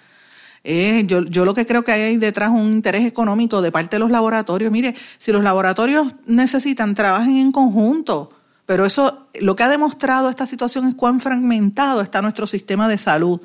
Eh, 0.64 1.04
yo, 1.06 1.26
yo 1.26 1.44
lo 1.44 1.52
que 1.52 1.66
creo 1.66 1.84
que 1.84 1.92
hay 1.92 2.16
detrás 2.16 2.48
un 2.48 2.72
interés 2.72 3.04
económico 3.04 3.60
de 3.60 3.70
parte 3.70 3.96
de 3.96 4.00
los 4.00 4.10
laboratorios. 4.10 4.72
Mire, 4.72 4.94
si 5.18 5.30
los 5.30 5.44
laboratorios 5.44 6.14
necesitan, 6.24 6.94
trabajen 6.94 7.36
en 7.36 7.52
conjunto. 7.52 8.30
Pero 8.68 8.84
eso, 8.84 9.30
lo 9.40 9.56
que 9.56 9.62
ha 9.62 9.68
demostrado 9.70 10.28
esta 10.28 10.44
situación 10.44 10.86
es 10.86 10.94
cuán 10.94 11.22
fragmentado 11.22 12.02
está 12.02 12.20
nuestro 12.20 12.46
sistema 12.46 12.86
de 12.86 12.98
salud. 12.98 13.40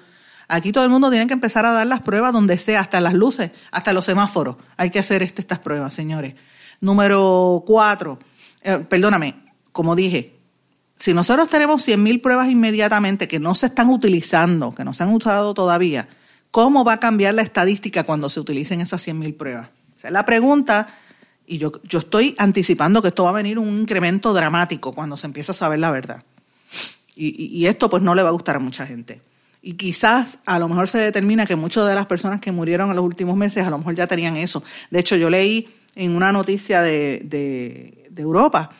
Aquí 0.49 0.73
todo 0.73 0.83
el 0.83 0.89
mundo 0.89 1.09
tiene 1.09 1.27
que 1.27 1.33
empezar 1.33 1.65
a 1.65 1.71
dar 1.71 1.87
las 1.87 2.01
pruebas 2.01 2.33
donde 2.33 2.57
sea, 2.57 2.81
hasta 2.81 2.99
las 2.99 3.13
luces, 3.13 3.51
hasta 3.71 3.93
los 3.93 4.03
semáforos. 4.03 4.57
Hay 4.75 4.89
que 4.89 4.99
hacer 4.99 5.23
este, 5.23 5.39
estas 5.39 5.59
pruebas, 5.59 5.93
señores. 5.93 6.35
Número 6.81 7.63
cuatro, 7.65 8.19
eh, 8.63 8.79
perdóname, 8.79 9.45
como 9.71 9.95
dije, 9.95 10.35
si 10.97 11.13
nosotros 11.13 11.47
tenemos 11.47 11.87
100.000 11.87 12.21
pruebas 12.21 12.49
inmediatamente 12.49 13.29
que 13.29 13.39
no 13.39 13.55
se 13.55 13.67
están 13.67 13.91
utilizando, 13.91 14.75
que 14.75 14.83
no 14.83 14.93
se 14.93 15.03
han 15.03 15.13
usado 15.13 15.53
todavía, 15.53 16.09
¿cómo 16.51 16.83
va 16.83 16.95
a 16.95 16.99
cambiar 16.99 17.33
la 17.33 17.43
estadística 17.43 18.03
cuando 18.03 18.29
se 18.29 18.41
utilicen 18.41 18.81
esas 18.81 19.07
100.000 19.07 19.37
pruebas? 19.37 19.69
Esa 19.97 20.09
es 20.09 20.13
la 20.13 20.25
pregunta 20.25 20.87
y 21.45 21.57
yo, 21.57 21.71
yo 21.83 21.99
estoy 21.99 22.35
anticipando 22.37 23.01
que 23.01 23.09
esto 23.09 23.23
va 23.23 23.31
a 23.31 23.33
venir 23.33 23.59
un 23.59 23.79
incremento 23.79 24.33
dramático 24.33 24.93
cuando 24.93 25.17
se 25.17 25.27
empieza 25.27 25.51
a 25.51 25.55
saber 25.55 25.79
la 25.79 25.91
verdad. 25.91 26.23
Y, 27.15 27.59
y, 27.59 27.67
esto 27.67 27.89
pues 27.89 28.01
no 28.01 28.15
le 28.15 28.23
va 28.23 28.29
a 28.29 28.31
gustar 28.31 28.55
a 28.55 28.59
mucha 28.59 28.87
gente. 28.87 29.21
Y 29.61 29.73
quizás 29.73 30.39
a 30.45 30.57
lo 30.57 30.67
mejor 30.67 30.89
se 30.89 30.97
determina 30.97 31.45
que 31.45 31.55
muchas 31.55 31.87
de 31.87 31.95
las 31.95 32.07
personas 32.07 32.41
que 32.41 32.51
murieron 32.51 32.89
en 32.89 32.95
los 32.95 33.05
últimos 33.05 33.37
meses 33.37 33.65
a 33.65 33.69
lo 33.69 33.77
mejor 33.77 33.95
ya 33.95 34.07
tenían 34.07 34.35
eso. 34.35 34.63
De 34.89 34.99
hecho, 34.99 35.15
yo 35.15 35.29
leí 35.29 35.69
en 35.95 36.15
una 36.15 36.31
noticia 36.31 36.81
de, 36.81 37.21
de, 37.23 38.09
de 38.09 38.21
Europa 38.21 38.71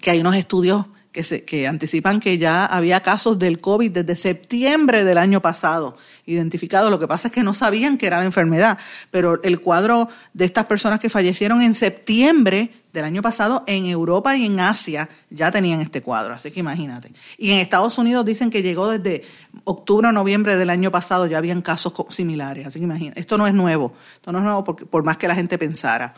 que 0.00 0.10
hay 0.10 0.20
unos 0.20 0.36
estudios 0.36 0.86
que, 1.14 1.22
se, 1.22 1.44
que 1.44 1.68
anticipan 1.68 2.18
que 2.18 2.36
ya 2.38 2.66
había 2.66 3.00
casos 3.00 3.38
del 3.38 3.60
COVID 3.60 3.92
desde 3.92 4.16
septiembre 4.16 5.04
del 5.04 5.16
año 5.16 5.40
pasado 5.40 5.96
identificados. 6.26 6.90
Lo 6.90 6.98
que 6.98 7.06
pasa 7.06 7.28
es 7.28 7.32
que 7.32 7.44
no 7.44 7.54
sabían 7.54 7.96
que 7.96 8.08
era 8.08 8.18
la 8.18 8.24
enfermedad, 8.24 8.78
pero 9.12 9.40
el 9.44 9.60
cuadro 9.60 10.08
de 10.32 10.44
estas 10.44 10.66
personas 10.66 10.98
que 10.98 11.08
fallecieron 11.08 11.62
en 11.62 11.74
septiembre 11.74 12.72
del 12.94 13.04
año 13.04 13.22
pasado 13.22 13.64
en 13.66 13.86
Europa 13.86 14.36
y 14.36 14.46
en 14.46 14.60
Asia 14.60 15.08
ya 15.28 15.50
tenían 15.50 15.80
este 15.80 16.00
cuadro, 16.00 16.32
así 16.32 16.52
que 16.52 16.60
imagínate. 16.60 17.12
Y 17.36 17.50
en 17.50 17.58
Estados 17.58 17.98
Unidos 17.98 18.24
dicen 18.24 18.50
que 18.50 18.62
llegó 18.62 18.88
desde 18.88 19.24
octubre 19.64 20.08
o 20.08 20.12
noviembre 20.12 20.56
del 20.56 20.70
año 20.70 20.92
pasado, 20.92 21.26
ya 21.26 21.38
habían 21.38 21.60
casos 21.60 21.92
similares, 22.10 22.68
así 22.68 22.78
que 22.78 22.84
imagínate. 22.84 23.20
Esto 23.20 23.36
no 23.36 23.48
es 23.48 23.52
nuevo, 23.52 23.92
esto 24.14 24.30
no 24.30 24.38
es 24.38 24.44
nuevo 24.44 24.62
porque, 24.62 24.86
por 24.86 25.02
más 25.02 25.16
que 25.16 25.26
la 25.26 25.34
gente 25.34 25.58
pensara. 25.58 26.14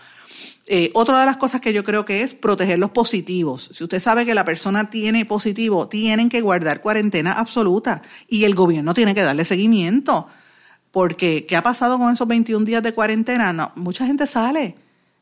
Eh, 0.67 0.91
otra 0.93 1.19
de 1.19 1.25
las 1.25 1.39
cosas 1.39 1.62
que 1.62 1.73
yo 1.73 1.83
creo 1.83 2.05
que 2.05 2.21
es 2.21 2.35
proteger 2.35 2.79
los 2.79 2.91
positivos. 2.91 3.71
Si 3.73 3.83
usted 3.83 3.99
sabe 3.99 4.27
que 4.27 4.35
la 4.35 4.45
persona 4.45 4.91
tiene 4.91 5.25
positivo, 5.25 5.89
tienen 5.89 6.29
que 6.29 6.43
guardar 6.43 6.83
cuarentena 6.83 7.33
absoluta 7.33 8.03
y 8.29 8.45
el 8.45 8.55
gobierno 8.55 8.93
tiene 8.93 9.15
que 9.15 9.23
darle 9.23 9.47
seguimiento. 9.47 10.29
Porque, 10.91 11.47
¿qué 11.47 11.57
ha 11.57 11.62
pasado 11.62 11.99
con 11.99 12.12
esos 12.12 12.29
21 12.29 12.67
días 12.67 12.83
de 12.83 12.93
cuarentena? 12.93 13.55
No, 13.55 13.73
mucha 13.77 14.07
gente 14.07 14.27
sale, 14.27 14.75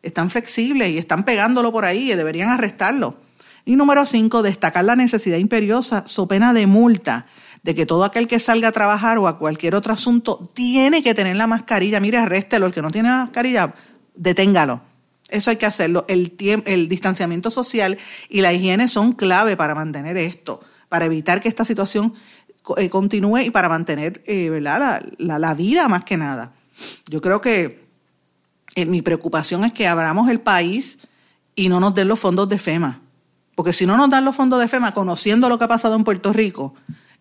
están 0.04 0.30
flexibles 0.30 0.90
y 0.90 0.98
están 0.98 1.24
pegándolo 1.24 1.72
por 1.72 1.84
ahí 1.84 2.12
y 2.12 2.14
deberían 2.14 2.50
arrestarlo. 2.50 3.18
Y 3.64 3.76
número 3.76 4.04
cinco, 4.06 4.42
destacar 4.42 4.84
la 4.84 4.96
necesidad 4.96 5.38
imperiosa, 5.38 6.04
so 6.06 6.28
pena 6.28 6.52
de 6.52 6.66
multa, 6.66 7.26
de 7.62 7.74
que 7.74 7.86
todo 7.86 8.04
aquel 8.04 8.26
que 8.26 8.38
salga 8.38 8.68
a 8.68 8.72
trabajar 8.72 9.18
o 9.18 9.26
a 9.26 9.38
cualquier 9.38 9.74
otro 9.74 9.94
asunto 9.94 10.50
tiene 10.52 11.02
que 11.02 11.14
tener 11.14 11.36
la 11.36 11.46
mascarilla. 11.46 11.98
Mire, 11.98 12.18
arréstelo, 12.18 12.66
el 12.66 12.72
que 12.72 12.82
no 12.82 12.90
tiene 12.90 13.08
la 13.08 13.16
mascarilla, 13.16 13.74
deténgalo 14.14 14.94
eso 15.28 15.50
hay 15.50 15.56
que 15.56 15.66
hacerlo. 15.66 16.04
El, 16.08 16.34
el 16.66 16.88
distanciamiento 16.88 17.50
social 17.50 17.98
y 18.28 18.40
la 18.40 18.52
higiene 18.52 18.88
son 18.88 19.12
clave 19.12 19.56
para 19.56 19.74
mantener 19.74 20.16
esto, 20.16 20.60
para 20.88 21.06
evitar 21.06 21.40
que 21.40 21.48
esta 21.48 21.64
situación 21.64 22.14
eh, 22.76 22.88
continúe 22.88 23.38
y 23.38 23.50
para 23.50 23.68
mantener 23.68 24.22
eh. 24.26 24.58
La, 24.60 25.04
la, 25.18 25.54
vida 25.54 25.88
más 25.88 26.04
que 26.04 26.16
nada. 26.16 26.52
Yo 27.08 27.20
creo 27.20 27.40
que 27.40 27.83
eh, 28.74 28.86
mi 28.86 29.02
preocupación 29.02 29.64
es 29.64 29.72
que 29.72 29.86
abramos 29.86 30.28
el 30.28 30.40
país 30.40 30.98
y 31.54 31.68
no 31.68 31.80
nos 31.80 31.94
den 31.94 32.08
los 32.08 32.20
fondos 32.20 32.48
de 32.48 32.58
FEMA. 32.58 33.00
Porque 33.54 33.72
si 33.72 33.86
no 33.86 33.96
nos 33.96 34.10
dan 34.10 34.24
los 34.24 34.34
fondos 34.34 34.60
de 34.60 34.68
FEMA, 34.68 34.92
conociendo 34.92 35.48
lo 35.48 35.58
que 35.58 35.64
ha 35.64 35.68
pasado 35.68 35.94
en 35.94 36.04
Puerto 36.04 36.32
Rico, 36.32 36.74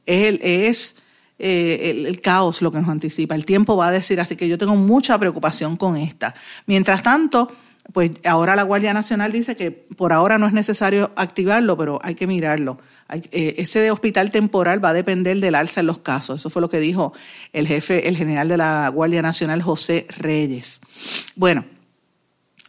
es, 0.05 0.27
el, 0.27 0.39
es 0.41 0.95
el, 1.37 2.05
el, 2.07 2.21
caos 2.21 2.61
lo 2.61 2.71
que 2.71 2.81
nos 2.81 2.89
anticipa. 2.89 3.35
El 3.35 3.45
tiempo 3.45 3.77
va 3.77 3.87
a 3.87 3.91
decir, 3.91 4.19
así 4.19 4.35
que 4.35 4.47
yo 4.47 4.57
tengo 4.57 4.75
mucha 4.75 5.17
preocupación 5.19 5.77
con 5.77 5.95
esta. 5.95 6.33
Mientras 6.65 7.03
tanto, 7.03 7.51
pues 7.91 8.11
ahora 8.25 8.55
la 8.55 8.63
Guardia 8.63 8.93
Nacional 8.93 9.31
dice 9.31 9.55
que 9.55 9.71
por 9.71 10.13
ahora 10.13 10.37
no 10.37 10.47
es 10.47 10.53
necesario 10.53 11.11
activarlo, 11.15 11.77
pero 11.77 11.99
hay 12.01 12.15
que 12.15 12.27
mirarlo. 12.27 12.79
Eh, 13.31 13.55
ese 13.57 13.91
hospital 13.91 14.31
temporal 14.31 14.83
va 14.83 14.89
a 14.89 14.93
depender 14.93 15.39
del 15.39 15.55
alza 15.55 15.81
en 15.81 15.87
los 15.87 15.99
casos. 15.99 16.41
Eso 16.41 16.49
fue 16.49 16.61
lo 16.61 16.69
que 16.69 16.79
dijo 16.79 17.13
el 17.51 17.67
jefe, 17.67 18.07
el 18.07 18.15
general 18.15 18.47
de 18.47 18.57
la 18.57 18.89
Guardia 18.89 19.21
Nacional, 19.21 19.61
José 19.61 20.07
Reyes. 20.17 20.79
Bueno, 21.35 21.65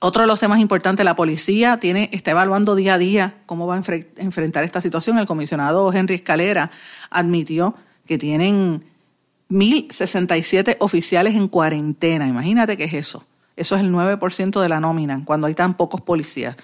otro 0.00 0.22
de 0.22 0.26
los 0.26 0.40
temas 0.40 0.60
importantes, 0.60 1.04
la 1.04 1.16
policía 1.16 1.78
tiene, 1.78 2.10
está 2.12 2.32
evaluando 2.32 2.74
día 2.74 2.94
a 2.94 2.98
día 2.98 3.36
cómo 3.46 3.66
va 3.66 3.76
a 3.76 3.82
enfrentar 4.16 4.64
esta 4.64 4.80
situación. 4.80 5.18
El 5.18 5.26
comisionado 5.26 5.90
Henry 5.92 6.16
Escalera 6.16 6.70
admitió 7.08 7.76
que 8.04 8.18
tienen 8.18 8.84
1.067 9.48 10.76
oficiales 10.80 11.34
en 11.34 11.48
cuarentena. 11.48 12.26
Imagínate 12.26 12.76
qué 12.76 12.84
es 12.84 12.94
eso. 12.94 13.24
Eso 13.56 13.76
es 13.76 13.82
el 13.82 13.92
9% 13.92 14.60
de 14.60 14.68
la 14.68 14.80
nómina, 14.80 15.22
cuando 15.24 15.46
hay 15.46 15.54
tan 15.54 15.74
pocos 15.74 16.00
policías. 16.00 16.56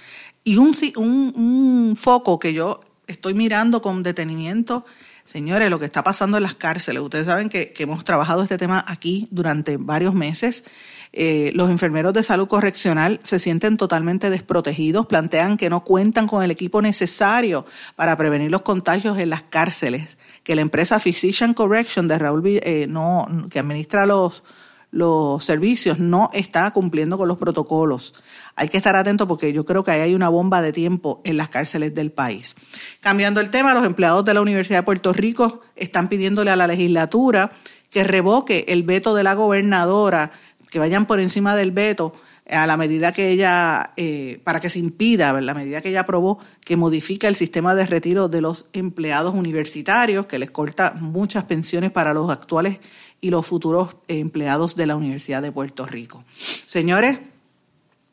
Y 0.44 0.56
un, 0.56 0.74
un, 0.96 1.32
un 1.36 1.96
foco 1.96 2.38
que 2.38 2.52
yo 2.52 2.80
estoy 3.10 3.34
mirando 3.34 3.82
con 3.82 4.02
detenimiento, 4.02 4.84
señores, 5.24 5.70
lo 5.70 5.78
que 5.78 5.84
está 5.84 6.02
pasando 6.02 6.36
en 6.36 6.42
las 6.42 6.54
cárceles. 6.54 7.02
Ustedes 7.02 7.26
saben 7.26 7.48
que, 7.48 7.72
hemos 7.78 8.04
trabajado 8.04 8.42
este 8.42 8.58
tema 8.58 8.84
aquí 8.88 9.28
durante 9.30 9.76
varios 9.76 10.14
meses. 10.14 10.64
Eh, 11.12 11.50
los 11.54 11.70
enfermeros 11.70 12.14
de 12.14 12.22
salud 12.22 12.46
correccional 12.46 13.20
se 13.24 13.38
sienten 13.38 13.76
totalmente 13.76 14.30
desprotegidos, 14.30 15.06
plantean 15.06 15.56
que 15.56 15.68
no 15.68 15.82
cuentan 15.84 16.26
con 16.26 16.42
el 16.42 16.50
equipo 16.50 16.80
necesario 16.82 17.66
para 17.96 18.16
prevenir 18.16 18.50
los 18.50 18.62
contagios 18.62 19.18
en 19.18 19.30
las 19.30 19.42
cárceles, 19.42 20.18
que 20.44 20.54
la 20.54 20.62
empresa 20.62 21.00
Physician 21.00 21.52
Correction 21.52 22.06
de 22.06 22.18
Raúl, 22.18 22.42
eh, 22.46 22.86
no, 22.88 23.26
que 23.50 23.58
administra 23.58 24.06
los, 24.06 24.44
los 24.90 25.44
servicios 25.44 25.98
no 25.98 26.30
está 26.32 26.70
cumpliendo 26.72 27.16
con 27.16 27.28
los 27.28 27.38
protocolos. 27.38 28.14
Hay 28.56 28.68
que 28.68 28.76
estar 28.76 28.96
atento 28.96 29.28
porque 29.28 29.52
yo 29.52 29.64
creo 29.64 29.84
que 29.84 29.92
ahí 29.92 30.00
hay 30.00 30.14
una 30.14 30.28
bomba 30.28 30.60
de 30.62 30.72
tiempo 30.72 31.20
en 31.24 31.36
las 31.36 31.48
cárceles 31.48 31.94
del 31.94 32.10
país. 32.10 32.56
Cambiando 33.00 33.40
el 33.40 33.50
tema, 33.50 33.74
los 33.74 33.86
empleados 33.86 34.24
de 34.24 34.34
la 34.34 34.40
Universidad 34.40 34.80
de 34.80 34.84
Puerto 34.84 35.12
Rico 35.12 35.60
están 35.76 36.08
pidiéndole 36.08 36.50
a 36.50 36.56
la 36.56 36.66
legislatura 36.66 37.52
que 37.90 38.04
revoque 38.04 38.64
el 38.68 38.82
veto 38.82 39.14
de 39.14 39.24
la 39.24 39.34
gobernadora, 39.34 40.32
que 40.70 40.78
vayan 40.78 41.06
por 41.06 41.20
encima 41.20 41.56
del 41.56 41.72
veto 41.72 42.12
a 42.48 42.66
la 42.66 42.76
medida 42.76 43.12
que 43.12 43.28
ella, 43.28 43.92
eh, 43.96 44.40
para 44.44 44.60
que 44.60 44.70
se 44.70 44.78
impida, 44.78 45.40
la 45.40 45.54
medida 45.54 45.80
que 45.80 45.90
ella 45.90 46.00
aprobó, 46.00 46.38
que 46.64 46.76
modifica 46.76 47.28
el 47.28 47.36
sistema 47.36 47.74
de 47.74 47.86
retiro 47.86 48.28
de 48.28 48.40
los 48.40 48.66
empleados 48.72 49.34
universitarios, 49.34 50.26
que 50.26 50.38
les 50.38 50.50
corta 50.50 50.94
muchas 50.98 51.44
pensiones 51.44 51.92
para 51.92 52.12
los 52.12 52.30
actuales 52.30 52.78
y 53.20 53.30
los 53.30 53.46
futuros 53.46 53.96
empleados 54.08 54.76
de 54.76 54.86
la 54.86 54.96
Universidad 54.96 55.42
de 55.42 55.52
Puerto 55.52 55.86
Rico. 55.86 56.24
Señores, 56.36 57.20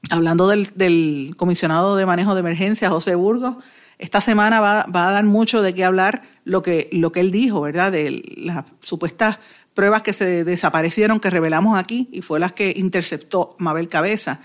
hablando 0.09 0.47
del, 0.47 1.33
comisionado 1.37 1.95
de 1.95 2.05
manejo 2.05 2.33
de 2.33 2.41
emergencia, 2.41 2.89
José 2.89 3.15
Burgos, 3.15 3.57
esta 3.99 4.21
semana 4.21 4.59
va, 4.59 4.81
a 4.81 5.11
dar 5.11 5.23
mucho 5.23 5.61
de 5.61 5.73
qué 5.73 5.83
hablar 5.83 6.21
lo 6.43 6.61
que, 6.61 6.89
lo 6.91 7.11
que 7.11 7.19
él 7.19 7.31
dijo, 7.31 7.61
¿verdad? 7.61 7.91
De 7.91 8.23
las 8.37 8.65
supuestas 8.81 9.39
pruebas 9.73 10.01
que 10.01 10.13
se 10.13 10.43
desaparecieron, 10.43 11.19
que 11.19 11.29
revelamos 11.29 11.79
aquí, 11.79 12.09
y 12.11 12.21
fue 12.21 12.39
las 12.39 12.53
que 12.53 12.73
interceptó 12.75 13.55
Mabel 13.59 13.89
Cabeza, 13.89 14.39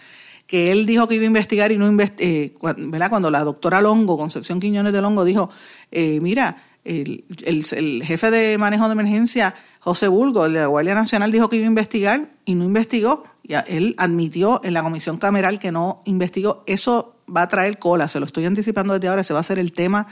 que 0.47 0.71
él 0.73 0.87
dijo 0.87 1.09
que 1.09 1.15
iba 1.15 1.25
a 1.25 1.27
investigar 1.27 1.73
y 1.73 1.79
no 1.79 1.91
eh, 2.19 2.53
¿verdad? 2.77 3.11
Cuando 3.11 3.31
la 3.31 3.45
doctora 3.45 3.81
Longo, 3.81 4.17
Concepción 4.17 4.61
Quiñones 4.61 4.93
de 4.93 5.01
Longo, 5.01 5.25
dijo, 5.25 5.51
eh, 5.91 6.19
mira, 6.21 6.65
el, 6.85 7.25
el, 7.45 8.03
jefe 8.05 8.31
de 8.31 8.59
manejo 8.59 8.87
de 8.87 8.93
emergencia, 8.93 9.55
José 9.85 10.07
Bulgo, 10.07 10.45
de 10.45 10.51
la 10.51 10.67
Guardia 10.67 10.95
Nacional, 10.95 11.33
dijo 11.33 11.49
que 11.49 11.57
iba 11.57 11.65
a 11.65 11.67
investigar 11.67 12.29
y 12.45 12.55
no 12.55 12.65
investigó. 12.65 13.25
Ya 13.43 13.61
él 13.61 13.97
admitió 13.99 14.61
en 14.63 14.75
la 14.75 14.83
comisión 14.85 15.17
cameral 15.17 15.59
que 15.59 15.73
no 15.73 16.03
investigó. 16.05 16.63
Eso 16.69 17.17
va 17.35 17.43
a 17.43 17.49
traer 17.49 17.81
cola, 17.81 18.07
se 18.07 18.21
lo 18.21 18.27
estoy 18.27 18.47
anticipando 18.47 18.95
desde 18.95 19.09
ahora, 19.09 19.25
se 19.25 19.35
va 19.35 19.41
a 19.41 19.43
ser 19.43 19.59
el 19.59 19.73
tema 19.73 20.07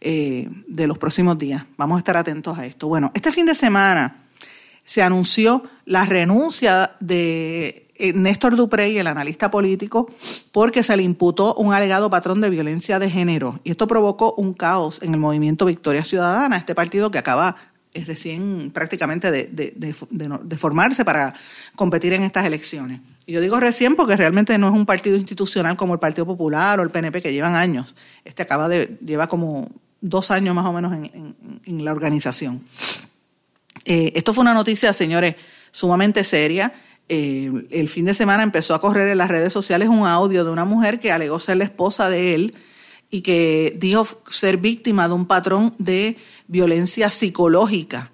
eh, 0.00 0.48
de 0.66 0.86
los 0.86 0.96
próximos 0.96 1.36
días. 1.36 1.64
Vamos 1.76 1.96
a 1.96 1.98
estar 1.98 2.16
atentos 2.16 2.56
a 2.58 2.64
esto. 2.64 2.88
Bueno, 2.88 3.12
este 3.12 3.30
fin 3.30 3.44
de 3.44 3.54
semana 3.54 4.22
se 4.86 5.02
anunció 5.02 5.64
la 5.84 6.06
renuncia 6.06 6.92
de 7.00 7.88
eh, 7.96 8.14
Néstor 8.14 8.56
Duprey, 8.56 8.96
el 8.96 9.06
analista 9.06 9.50
político, 9.50 10.10
porque 10.50 10.82
se 10.82 10.96
le 10.96 11.02
imputó 11.02 11.54
un 11.56 11.74
alegado 11.74 12.08
patrón 12.08 12.40
de 12.40 12.48
violencia 12.48 12.98
de 12.98 13.10
género. 13.10 13.60
Y 13.64 13.72
esto 13.72 13.86
provocó 13.86 14.32
un 14.38 14.54
caos 14.54 15.02
en 15.02 15.12
el 15.12 15.20
movimiento 15.20 15.66
Victoria 15.66 16.02
Ciudadana, 16.02 16.56
este 16.56 16.74
partido 16.74 17.10
que 17.10 17.18
acaba 17.18 17.56
eh, 17.94 18.04
recién 18.04 18.70
prácticamente 18.72 19.30
de, 19.30 19.48
de, 19.50 20.56
formarse 20.56 21.04
para 21.04 21.34
competir 21.74 22.12
en 22.12 22.22
estas 22.22 22.46
elecciones. 22.46 23.00
Y 23.26 23.32
yo 23.32 23.40
digo 23.40 23.58
recién 23.60 23.96
porque 23.96 24.16
realmente 24.16 24.56
no 24.58 24.68
es 24.68 24.74
un 24.74 24.86
partido 24.86 25.16
institucional 25.16 25.76
como 25.76 25.94
el 25.94 26.00
Partido 26.00 26.26
Popular 26.26 26.80
o 26.80 26.82
el 26.82 26.90
PNP 26.90 27.22
que 27.22 27.32
llevan 27.32 27.54
años. 27.54 27.94
Este 28.24 28.42
acaba 28.42 28.68
de, 28.68 28.98
lleva 29.04 29.28
como 29.28 29.70
dos 30.00 30.30
años 30.30 30.54
más 30.54 30.66
o 30.66 30.72
menos 30.72 30.92
en, 30.92 31.36
en, 31.64 31.84
la 31.84 31.92
organización. 31.92 32.62
Eh, 33.84 34.12
esto 34.14 34.32
fue 34.32 34.42
una 34.42 34.54
noticia, 34.54 34.92
señores, 34.92 35.36
sumamente 35.70 36.24
seria 36.24 36.72
eh, 37.12 37.50
el 37.70 37.88
fin 37.88 38.04
de 38.04 38.14
semana 38.14 38.44
empezó 38.44 38.72
a 38.72 38.80
correr 38.80 39.08
en 39.08 39.18
las 39.18 39.28
redes 39.28 39.52
sociales 39.52 39.88
un 39.88 40.06
audio 40.06 40.44
de 40.44 40.52
una 40.52 40.64
mujer 40.64 41.00
que 41.00 41.10
alegó 41.10 41.40
ser 41.40 41.56
la 41.56 41.64
esposa 41.64 42.08
de 42.08 42.36
él 42.36 42.54
y 43.10 43.22
que 43.22 43.76
dijo 43.78 44.06
ser 44.30 44.56
víctima 44.56 45.08
de 45.08 45.14
un 45.14 45.26
patrón 45.26 45.74
de 45.78 46.16
violencia 46.46 47.10
psicológica. 47.10 48.10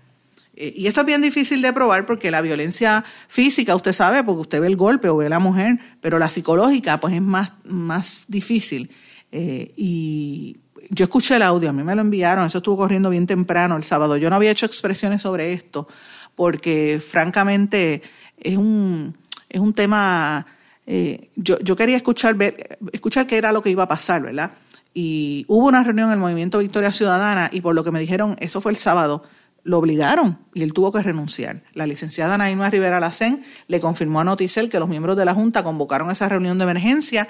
Eh, 0.57 0.72
y 0.74 0.86
esto 0.86 1.01
es 1.01 1.07
bien 1.07 1.20
difícil 1.20 1.61
de 1.61 1.72
probar 1.72 2.07
porque 2.07 2.30
la 2.30 2.40
violencia 2.40 3.05
física, 3.28 3.74
usted 3.74 3.92
sabe, 3.92 4.24
porque 4.24 4.40
usted 4.40 4.61
ve 4.61 4.66
el 4.66 4.76
golpe 4.76 5.09
o 5.09 5.16
ve 5.16 5.28
la 5.28 5.38
mujer, 5.38 5.78
pero 6.01 6.18
la 6.18 6.30
psicológica 6.30 6.99
pues 6.99 7.14
es 7.14 7.22
más, 7.22 7.53
más 7.64 8.24
difícil. 8.28 8.90
Eh, 9.32 9.72
y 9.76 10.57
yo 10.90 11.05
escuché 11.05 11.36
el 11.36 11.42
audio, 11.42 11.68
a 11.68 11.72
mí 11.72 11.82
me 11.82 11.94
lo 11.94 12.01
enviaron, 12.01 12.47
eso 12.47 12.59
estuvo 12.59 12.78
corriendo 12.78 13.11
bien 13.11 13.26
temprano 13.26 13.76
el 13.76 13.84
sábado. 13.84 14.16
Yo 14.16 14.30
no 14.30 14.36
había 14.36 14.51
hecho 14.51 14.66
expresiones 14.66 15.22
sobre 15.22 15.53
esto 15.53 15.88
porque 16.34 17.03
francamente 17.07 18.03
es 18.38 18.57
un, 18.57 19.16
es 19.49 19.61
un 19.61 19.72
tema, 19.72 20.47
eh, 20.86 21.30
yo, 21.34 21.59
yo 21.61 21.76
quería 21.76 21.97
escuchar, 21.97 22.34
ver, 22.34 22.78
escuchar 22.92 23.26
qué 23.26 23.36
era 23.36 23.53
lo 23.53 23.61
que 23.61 23.70
iba 23.70 23.82
a 23.82 23.88
pasar, 23.88 24.22
¿verdad? 24.22 24.53
Y 24.99 25.44
hubo 25.49 25.66
una 25.66 25.82
reunión 25.82 26.09
en 26.09 26.14
el 26.14 26.18
Movimiento 26.18 26.61
Victoria 26.61 26.90
Ciudadana 26.90 27.51
y 27.53 27.61
por 27.61 27.74
lo 27.74 27.84
que 27.84 27.90
me 27.90 28.01
dijeron, 28.01 28.34
eso 28.40 28.62
fue 28.62 28.72
el 28.72 28.78
sábado, 28.78 29.24
lo 29.62 29.76
obligaron 29.76 30.38
y 30.55 30.62
él 30.62 30.72
tuvo 30.72 30.90
que 30.90 31.03
renunciar. 31.03 31.61
La 31.74 31.86
licenciada 31.86 32.38
Naima 32.38 32.70
Rivera 32.70 32.99
Lacén 32.99 33.44
le 33.68 33.78
confirmó 33.78 34.20
a 34.20 34.24
Noticel 34.24 34.70
que 34.70 34.80
los 34.80 34.88
miembros 34.88 35.18
de 35.18 35.26
la 35.26 35.34
Junta 35.34 35.62
convocaron 35.62 36.11
esa 36.11 36.30
reunión 36.30 36.57
de 36.57 36.64
emergencia 36.64 37.28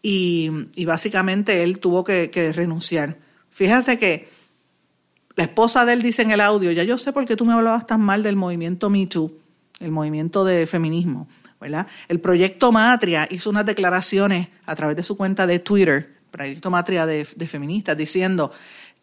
y, 0.00 0.50
básicamente 0.86 1.62
él 1.62 1.80
tuvo 1.80 2.02
que, 2.02 2.30
que 2.30 2.50
renunciar. 2.50 3.18
Fíjate 3.50 3.98
que 3.98 4.30
la 5.36 5.44
esposa 5.44 5.84
de 5.84 5.92
él 5.92 6.00
dice 6.00 6.22
en 6.22 6.30
el 6.30 6.40
audio, 6.40 6.72
ya 6.72 6.82
yo 6.82 6.96
sé 6.96 7.12
por 7.12 7.26
qué 7.26 7.36
tú 7.36 7.44
me 7.44 7.52
hablabas 7.52 7.86
tan 7.86 8.00
mal 8.00 8.22
del 8.22 8.36
movimiento 8.36 8.88
Me 8.88 9.06
Too, 9.06 9.30
el 9.80 9.90
movimiento 9.90 10.46
de 10.46 10.66
feminismo, 10.66 11.28
¿verdad? 11.60 11.88
El 12.08 12.20
proyecto 12.20 12.72
Matria 12.72 13.28
hizo 13.30 13.50
unas 13.50 13.66
declaraciones 13.66 14.48
a 14.64 14.74
través 14.74 14.96
de 14.96 15.04
su 15.04 15.18
cuenta 15.18 15.46
de 15.46 15.58
Twitter, 15.58 16.21
proyecto 16.32 16.70
Matria 16.70 17.06
de, 17.06 17.24
feministas, 17.24 17.96
diciendo 17.96 18.50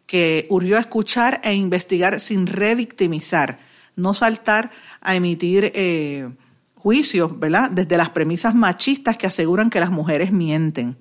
que 0.04 0.46
urgió 0.50 0.76
a 0.76 0.80
escuchar 0.80 1.40
e 1.42 1.54
investigar 1.54 2.20
sin 2.20 2.46
revictimizar, 2.46 3.60
no 3.96 4.12
saltar 4.12 4.70
a 5.00 5.14
emitir 5.14 5.72
eh, 5.74 6.28
juicios, 6.74 7.38
¿verdad? 7.38 7.70
Desde 7.70 7.96
las 7.96 8.10
premisas 8.10 8.54
machistas 8.54 9.16
que 9.16 9.26
aseguran 9.26 9.70
que 9.70 9.80
las 9.80 9.90
mujeres 9.90 10.32
mienten. 10.32 10.96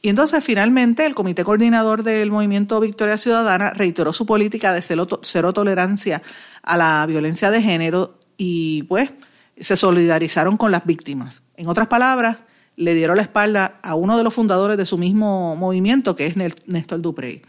Y 0.00 0.08
entonces 0.08 0.42
finalmente 0.42 1.04
el 1.04 1.14
Comité 1.14 1.44
Coordinador 1.44 2.02
del 2.02 2.30
Movimiento 2.30 2.80
Victoria 2.80 3.18
Ciudadana 3.18 3.70
reiteró 3.70 4.12
su 4.12 4.24
política 4.26 4.72
de 4.72 4.82
cero, 4.82 5.52
tolerancia 5.52 6.22
a 6.62 6.76
la 6.76 7.04
violencia 7.06 7.50
de 7.50 7.62
género 7.62 8.18
y 8.36 8.84
pues 8.84 9.10
se 9.58 9.76
solidarizaron 9.76 10.56
con 10.56 10.72
las 10.72 10.86
víctimas. 10.86 11.42
En 11.56 11.68
otras 11.68 11.88
palabras, 11.88 12.44
le 12.80 12.94
dieron 12.94 13.18
la 13.18 13.22
espalda 13.22 13.78
a 13.82 13.94
uno 13.94 14.16
de 14.16 14.24
los 14.24 14.32
fundadores 14.32 14.78
de 14.78 14.86
su 14.86 14.96
mismo 14.96 15.54
movimiento, 15.54 16.14
que 16.14 16.26
es 16.26 16.34
Néstor 16.36 17.02
Duprey. 17.02 17.42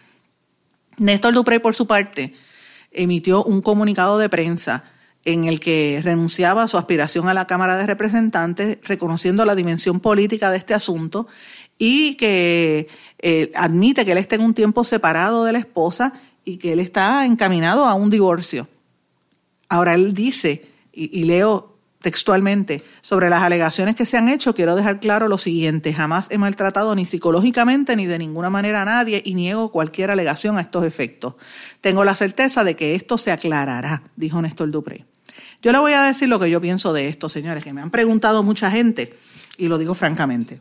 Néstor 0.98 1.34
Duprey, 1.34 1.60
por 1.60 1.74
su 1.74 1.88
parte, 1.88 2.34
emitió 2.92 3.42
un 3.46 3.62
comunicado 3.62 4.20
de 4.20 4.28
prensa 4.28 4.84
en 5.24 5.46
el 5.46 5.62
que 5.62 6.02
renunciaba 6.04 6.64
a 6.64 6.68
su 6.68 6.78
aspiración 6.78 7.30
a 7.30 7.34
la 7.34 7.48
Cámara 7.48 7.78
de 7.78 7.86
Representantes, 7.86 8.80
reconociendo 8.84 9.46
la 9.46 9.56
dimensión 9.56 10.02
política 10.02 10.52
de 10.52 10.58
este 10.58 10.74
asunto 10.74 11.28
y 11.78 12.16
que 12.16 12.90
eh, 13.20 13.52
admite 13.56 14.04
que 14.04 14.12
él 14.12 14.18
está 14.18 14.36
en 14.36 14.42
un 14.42 14.54
tiempo 14.54 14.84
separado 14.84 15.46
de 15.46 15.54
la 15.54 15.60
esposa 15.60 16.12
y 16.44 16.58
que 16.58 16.74
él 16.74 16.82
está 16.82 17.26
encaminado 17.26 17.86
a 17.86 17.94
un 17.94 18.10
divorcio. 18.10 18.68
Ahora 19.70 19.94
él 19.94 20.14
dice, 20.14 20.66
y, 20.92 21.24
leo 21.24 21.71
textualmente, 22.02 22.84
sobre 23.02 23.30
las 23.30 23.44
alegaciones 23.44 23.96
que 23.96 24.06
se 24.06 24.18
han 24.18 24.28
hecho, 24.28 24.54
quiero 24.56 24.76
dejar 24.76 25.00
claro 25.00 25.28
lo 25.28 25.38
siguiente, 25.38 25.94
jamás 25.94 26.28
he 26.32 26.38
maltratado 26.38 26.96
ni 26.96 27.06
psicológicamente 27.06 27.96
ni 27.96 28.08
de 28.08 28.18
ninguna 28.18 28.50
manera 28.50 28.82
a 28.82 28.86
nadie 28.86 29.22
y 29.24 29.36
niego 29.36 29.72
cualquier 29.72 30.12
alegación 30.12 30.58
a 30.58 30.62
estos 30.62 30.86
efectos. 30.86 31.36
Tengo 31.80 32.04
la 32.04 32.16
certeza 32.16 32.64
de 32.64 32.76
que 32.76 32.96
esto 32.96 33.18
se 33.18 33.32
aclarará, 33.32 34.04
dijo 34.16 34.42
Néstor 34.42 34.72
Dupré. 34.72 35.06
Yo 35.62 35.72
le 35.72 35.78
voy 35.78 35.94
a 35.94 36.04
decir 36.04 36.28
lo 36.28 36.40
que 36.40 36.50
yo 36.50 36.60
pienso 36.60 36.92
de 36.92 37.08
esto, 37.08 37.30
señores, 37.30 37.64
que 37.64 37.74
me 37.74 37.82
han 37.82 37.92
preguntado 37.92 38.42
mucha 38.42 38.72
gente 38.72 39.16
y 39.58 39.68
lo 39.68 39.78
digo 39.78 39.94
francamente. 39.94 40.60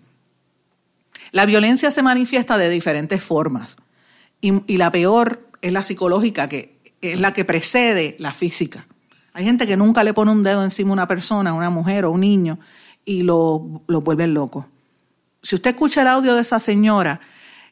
La 1.33 1.47
violencia 1.47 1.91
se 1.91 2.03
manifiesta 2.03 2.59
de 2.59 2.69
diferentes 2.69 3.23
formas 3.23 3.77
y, 4.41 4.77
la 4.77 4.91
peor 4.91 5.49
es 5.63 5.73
la 5.73 5.83
psicológica, 5.83 6.49
que 6.49 6.81
es 7.01 7.21
la 7.21 7.33
que 7.33 7.45
precede 7.45 8.17
la 8.19 8.33
física. 8.33 8.87
Hay 9.33 9.45
gente 9.45 9.67
que 9.67 9.77
nunca 9.77 10.05
le 10.05 10.15
pone 10.15 10.31
un 10.31 10.43
dedo 10.43 10.65
encima 10.65 10.91
a 10.91 10.93
una 10.95 11.09
persona, 11.09 11.51
a 11.51 11.55
una 11.55 11.71
mujer 11.71 12.05
o 12.05 12.11
un 12.11 12.21
niño, 12.21 12.59
y 13.05 13.23
lo, 13.23 13.83
lo 13.87 14.01
vuelven 14.01 14.35
loco. 14.35 14.69
Si 15.43 15.55
usted 15.55 15.71
escucha 15.71 16.03
el 16.03 16.09
audio 16.09 16.35
de 16.35 16.43
esa 16.43 16.61
señora, 16.61 17.21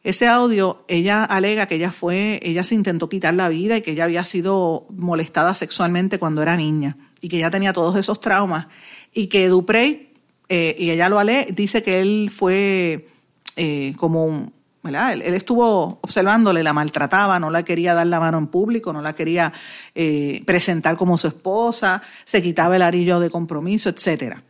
ese 0.04 0.28
audio, 0.28 0.84
ella 0.88 1.24
alega 1.24 1.66
que 1.66 1.74
ella 1.74 1.90
fue, 1.90 2.40
ella 2.42 2.64
se 2.64 2.74
intentó 2.74 3.08
quitar 3.08 3.34
la 3.34 3.48
vida 3.48 3.76
y 3.76 3.82
que 3.82 3.90
ella 3.92 4.04
había 4.04 4.24
sido 4.24 4.86
molestada 4.90 5.54
sexualmente 5.54 6.18
cuando 6.18 6.40
era 6.40 6.56
niña 6.56 6.96
y 7.20 7.28
que 7.28 7.36
ella 7.36 7.50
tenía 7.50 7.72
todos 7.72 7.96
esos 7.96 8.20
traumas 8.20 8.68
y 9.12 9.26
que 9.26 9.48
Duprey, 9.48 10.12
eh, 10.48 10.76
y 10.78 10.90
ella 10.90 11.08
lo 11.08 11.18
ale, 11.18 11.48
dice 11.50 11.82
que 11.82 12.00
él 12.00 12.30
fue 12.34 13.08
eh, 13.56 13.92
como, 13.96 14.52
Él, 14.88 15.22
estuvo 15.22 15.98
observándole, 16.02 16.62
la 16.62 16.72
maltrataba, 16.72 17.38
no 17.38 17.50
la 17.50 17.62
quería 17.62 17.94
dar 17.94 18.06
la 18.06 18.20
mano 18.20 18.38
en 18.38 18.46
público, 18.46 18.92
no 18.92 19.02
la 19.02 19.14
quería 19.14 19.52
eh, 19.94 20.42
presentar 20.46 20.96
como 20.96 21.18
su 21.18 21.28
esposa, 21.28 22.02
se 22.24 22.42
quitaba 22.42 22.76
el 22.76 22.82
arillo 22.82 23.20
de 23.20 23.30
compromiso, 23.30 23.88
etcétera. 23.88 24.42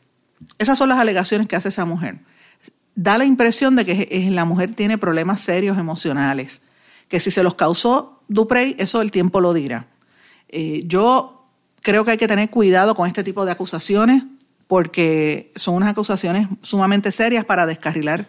Esas 0.58 0.78
son 0.78 0.88
las 0.88 0.98
alegaciones 0.98 1.48
que 1.48 1.56
hace 1.56 1.68
esa 1.68 1.84
mujer. 1.84 2.18
Da 2.94 3.18
la 3.18 3.24
impresión 3.24 3.76
de 3.76 3.84
que 3.84 4.28
la 4.30 4.44
mujer 4.44 4.72
tiene 4.72 4.98
problemas 4.98 5.40
serios 5.40 5.78
emocionales, 5.78 6.60
que 7.08 7.20
si 7.20 7.30
se 7.30 7.42
los 7.42 7.54
causó 7.54 8.22
Duprey, 8.28 8.76
eso 8.78 9.00
el 9.00 9.10
tiempo 9.10 9.40
lo 9.40 9.54
dirá. 9.54 9.86
Eh, 10.48 10.82
yo 10.86 11.46
creo 11.82 12.04
que 12.04 12.12
hay 12.12 12.18
que 12.18 12.28
tener 12.28 12.50
cuidado 12.50 12.94
con 12.94 13.06
este 13.06 13.24
tipo 13.24 13.44
de 13.44 13.52
acusaciones 13.52 14.24
porque 14.66 15.50
son 15.56 15.74
unas 15.74 15.88
acusaciones 15.88 16.46
sumamente 16.62 17.10
serias 17.10 17.44
para 17.44 17.66
descarrilar 17.66 18.26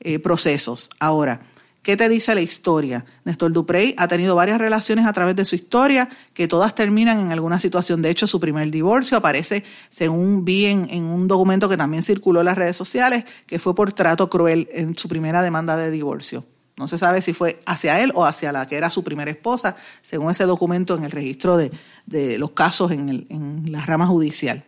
eh, 0.00 0.18
procesos. 0.18 0.90
Ahora, 1.00 1.40
¿qué 1.82 1.96
te 1.96 2.08
dice 2.08 2.34
la 2.34 2.40
historia? 2.40 3.04
Néstor 3.24 3.52
Duprey 3.52 3.94
ha 3.96 4.06
tenido 4.08 4.34
varias 4.34 4.58
relaciones 4.58 5.06
a 5.06 5.12
través 5.12 5.34
de 5.36 5.44
su 5.44 5.56
historia 5.56 6.08
que 6.34 6.46
todas 6.46 6.74
terminan 6.74 7.18
en 7.20 7.32
alguna 7.32 7.58
situación. 7.58 8.00
De 8.02 8.10
hecho, 8.10 8.26
su 8.26 8.38
primer 8.38 8.70
divorcio 8.70 9.16
aparece, 9.18 9.64
según 9.90 10.44
vi 10.44 10.66
en, 10.66 11.04
un 11.04 11.26
documento 11.26 11.68
que 11.68 11.76
también 11.76 12.02
circuló 12.02 12.40
en 12.40 12.46
las 12.46 12.58
redes 12.58 12.76
sociales, 12.76 13.24
que 13.46 13.58
fue 13.58 13.74
por 13.74 13.92
trato 13.92 14.30
cruel 14.30 14.68
en 14.72 14.96
su 14.96 15.08
primera 15.08 15.42
demanda 15.42 15.76
de 15.76 15.90
divorcio. 15.90 16.44
No 16.76 16.86
se 16.86 16.96
sabe 16.96 17.22
si 17.22 17.32
fue 17.32 17.60
hacia 17.66 18.00
él 18.00 18.12
o 18.14 18.24
hacia 18.24 18.52
la 18.52 18.66
que 18.68 18.76
era 18.76 18.90
su 18.90 19.02
primera 19.02 19.30
esposa, 19.30 19.74
según 20.02 20.30
ese 20.30 20.44
documento 20.44 20.96
en 20.96 21.04
el 21.04 21.10
registro 21.10 21.56
de, 21.56 22.38
los 22.38 22.52
casos 22.52 22.92
en, 22.92 23.26
en 23.28 23.72
la 23.72 23.84
rama 23.84 24.06
judicial. 24.06 24.62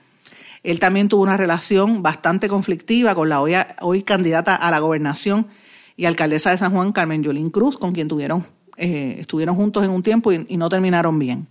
Él 0.63 0.79
también 0.79 1.09
tuvo 1.09 1.23
una 1.23 1.37
relación 1.37 2.03
bastante 2.03 2.49
conflictiva 2.49 3.15
con 3.15 3.29
la 3.29 3.41
hoy, 3.41 4.03
candidata 4.03 4.55
a 4.55 4.71
la 4.71 4.79
gobernación 4.79 5.47
y 5.97 6.05
alcaldesa 6.05 6.51
de 6.51 6.59
San 6.59 6.73
Juan, 6.73 6.93
Carmen 6.93 7.23
Yolín 7.23 7.51
Cruz, 7.51 7.79
con 7.79 7.93
quien 7.93 8.09
tuvieron, 8.09 8.47
eh, 8.77 9.17
estuvieron 9.21 9.57
juntos 9.57 9.85
en 9.85 9.91
un 9.91 10.03
tiempo 10.03 10.33
y, 10.33 10.57
no 10.57 10.69
terminaron 10.69 11.19
bien. 11.19 11.47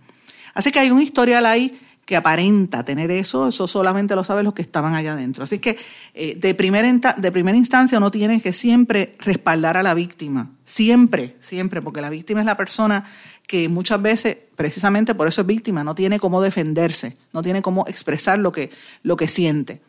Así 0.54 0.70
que 0.70 0.78
hay 0.78 0.90
un 0.90 1.02
historial 1.02 1.46
ahí 1.46 1.78
que 2.04 2.16
aparenta 2.16 2.84
tener 2.84 3.10
eso, 3.12 3.48
eso 3.48 3.68
solamente 3.68 4.16
lo 4.16 4.24
saben 4.24 4.44
los 4.44 4.54
que 4.54 4.62
estaban 4.62 4.94
allá 4.94 5.12
adentro. 5.12 5.44
Así 5.44 5.58
que 5.58 5.76
eh, 6.14 6.34
de, 6.36 6.54
primera, 6.54 7.14
de 7.16 7.32
primera 7.32 7.56
instancia 7.56 7.98
uno 7.98 8.10
tiene 8.10 8.40
que 8.40 8.52
siempre 8.52 9.14
respaldar 9.18 9.76
a 9.76 9.82
la 9.82 9.94
víctima, 9.94 10.50
siempre, 10.64 11.36
siempre, 11.40 11.82
porque 11.82 12.00
la 12.00 12.10
víctima 12.10 12.40
es 12.40 12.46
la 12.46 12.56
persona 12.56 13.04
que 13.50 13.68
muchas 13.68 14.00
veces, 14.00 14.36
precisamente 14.54 15.12
por 15.12 15.26
eso 15.26 15.40
es 15.40 15.46
víctima, 15.48 15.82
no 15.82 15.96
tiene 15.96 16.20
cómo 16.20 16.40
defenderse, 16.40 17.16
no 17.32 17.42
tiene 17.42 17.62
cómo 17.62 17.84
expresar 17.88 18.38
lo 18.38 18.52
que, 18.52 18.70
lo 19.02 19.16
que 19.16 19.26
siente 19.26 19.80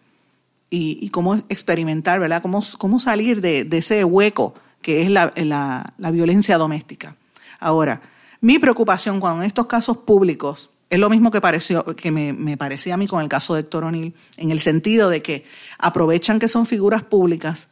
y, 0.71 1.07
cómo 1.09 1.35
experimentar, 1.47 2.19
¿verdad? 2.19 2.41
Cómo, 2.41 2.63
cómo 2.79 2.99
salir 2.99 3.39
de, 3.39 3.67
ese 3.71 4.03
hueco 4.03 4.55
que 4.81 5.03
es 5.03 5.11
la, 5.11 5.31
la, 5.35 6.11
violencia 6.11 6.57
doméstica. 6.57 7.17
Ahora, 7.59 8.01
mi 8.39 8.57
preocupación 8.57 9.19
con 9.19 9.43
estos 9.43 9.67
casos 9.67 9.97
públicos 9.97 10.71
es 10.89 10.97
lo 10.97 11.11
mismo 11.11 11.29
que, 11.29 11.39
pareció, 11.39 11.85
que 11.95 12.09
me, 12.09 12.33
me, 12.33 12.57
parecía 12.57 12.95
a 12.95 12.97
mí 12.97 13.05
con 13.05 13.21
el 13.21 13.29
caso 13.29 13.53
de 13.53 13.59
Héctor 13.59 13.85
O'Neill, 13.85 14.15
en 14.37 14.49
el 14.49 14.59
sentido 14.59 15.07
de 15.07 15.21
que 15.21 15.45
aprovechan 15.77 16.39
que 16.39 16.47
son 16.47 16.65
figuras 16.65 17.03
públicas 17.03 17.67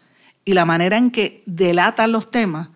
y 0.45 0.53
la 0.53 0.65
manera 0.65 0.97
en 0.97 1.09
que 1.09 1.41
delatan 1.47 2.11
los 2.11 2.29
temas, 2.29 2.69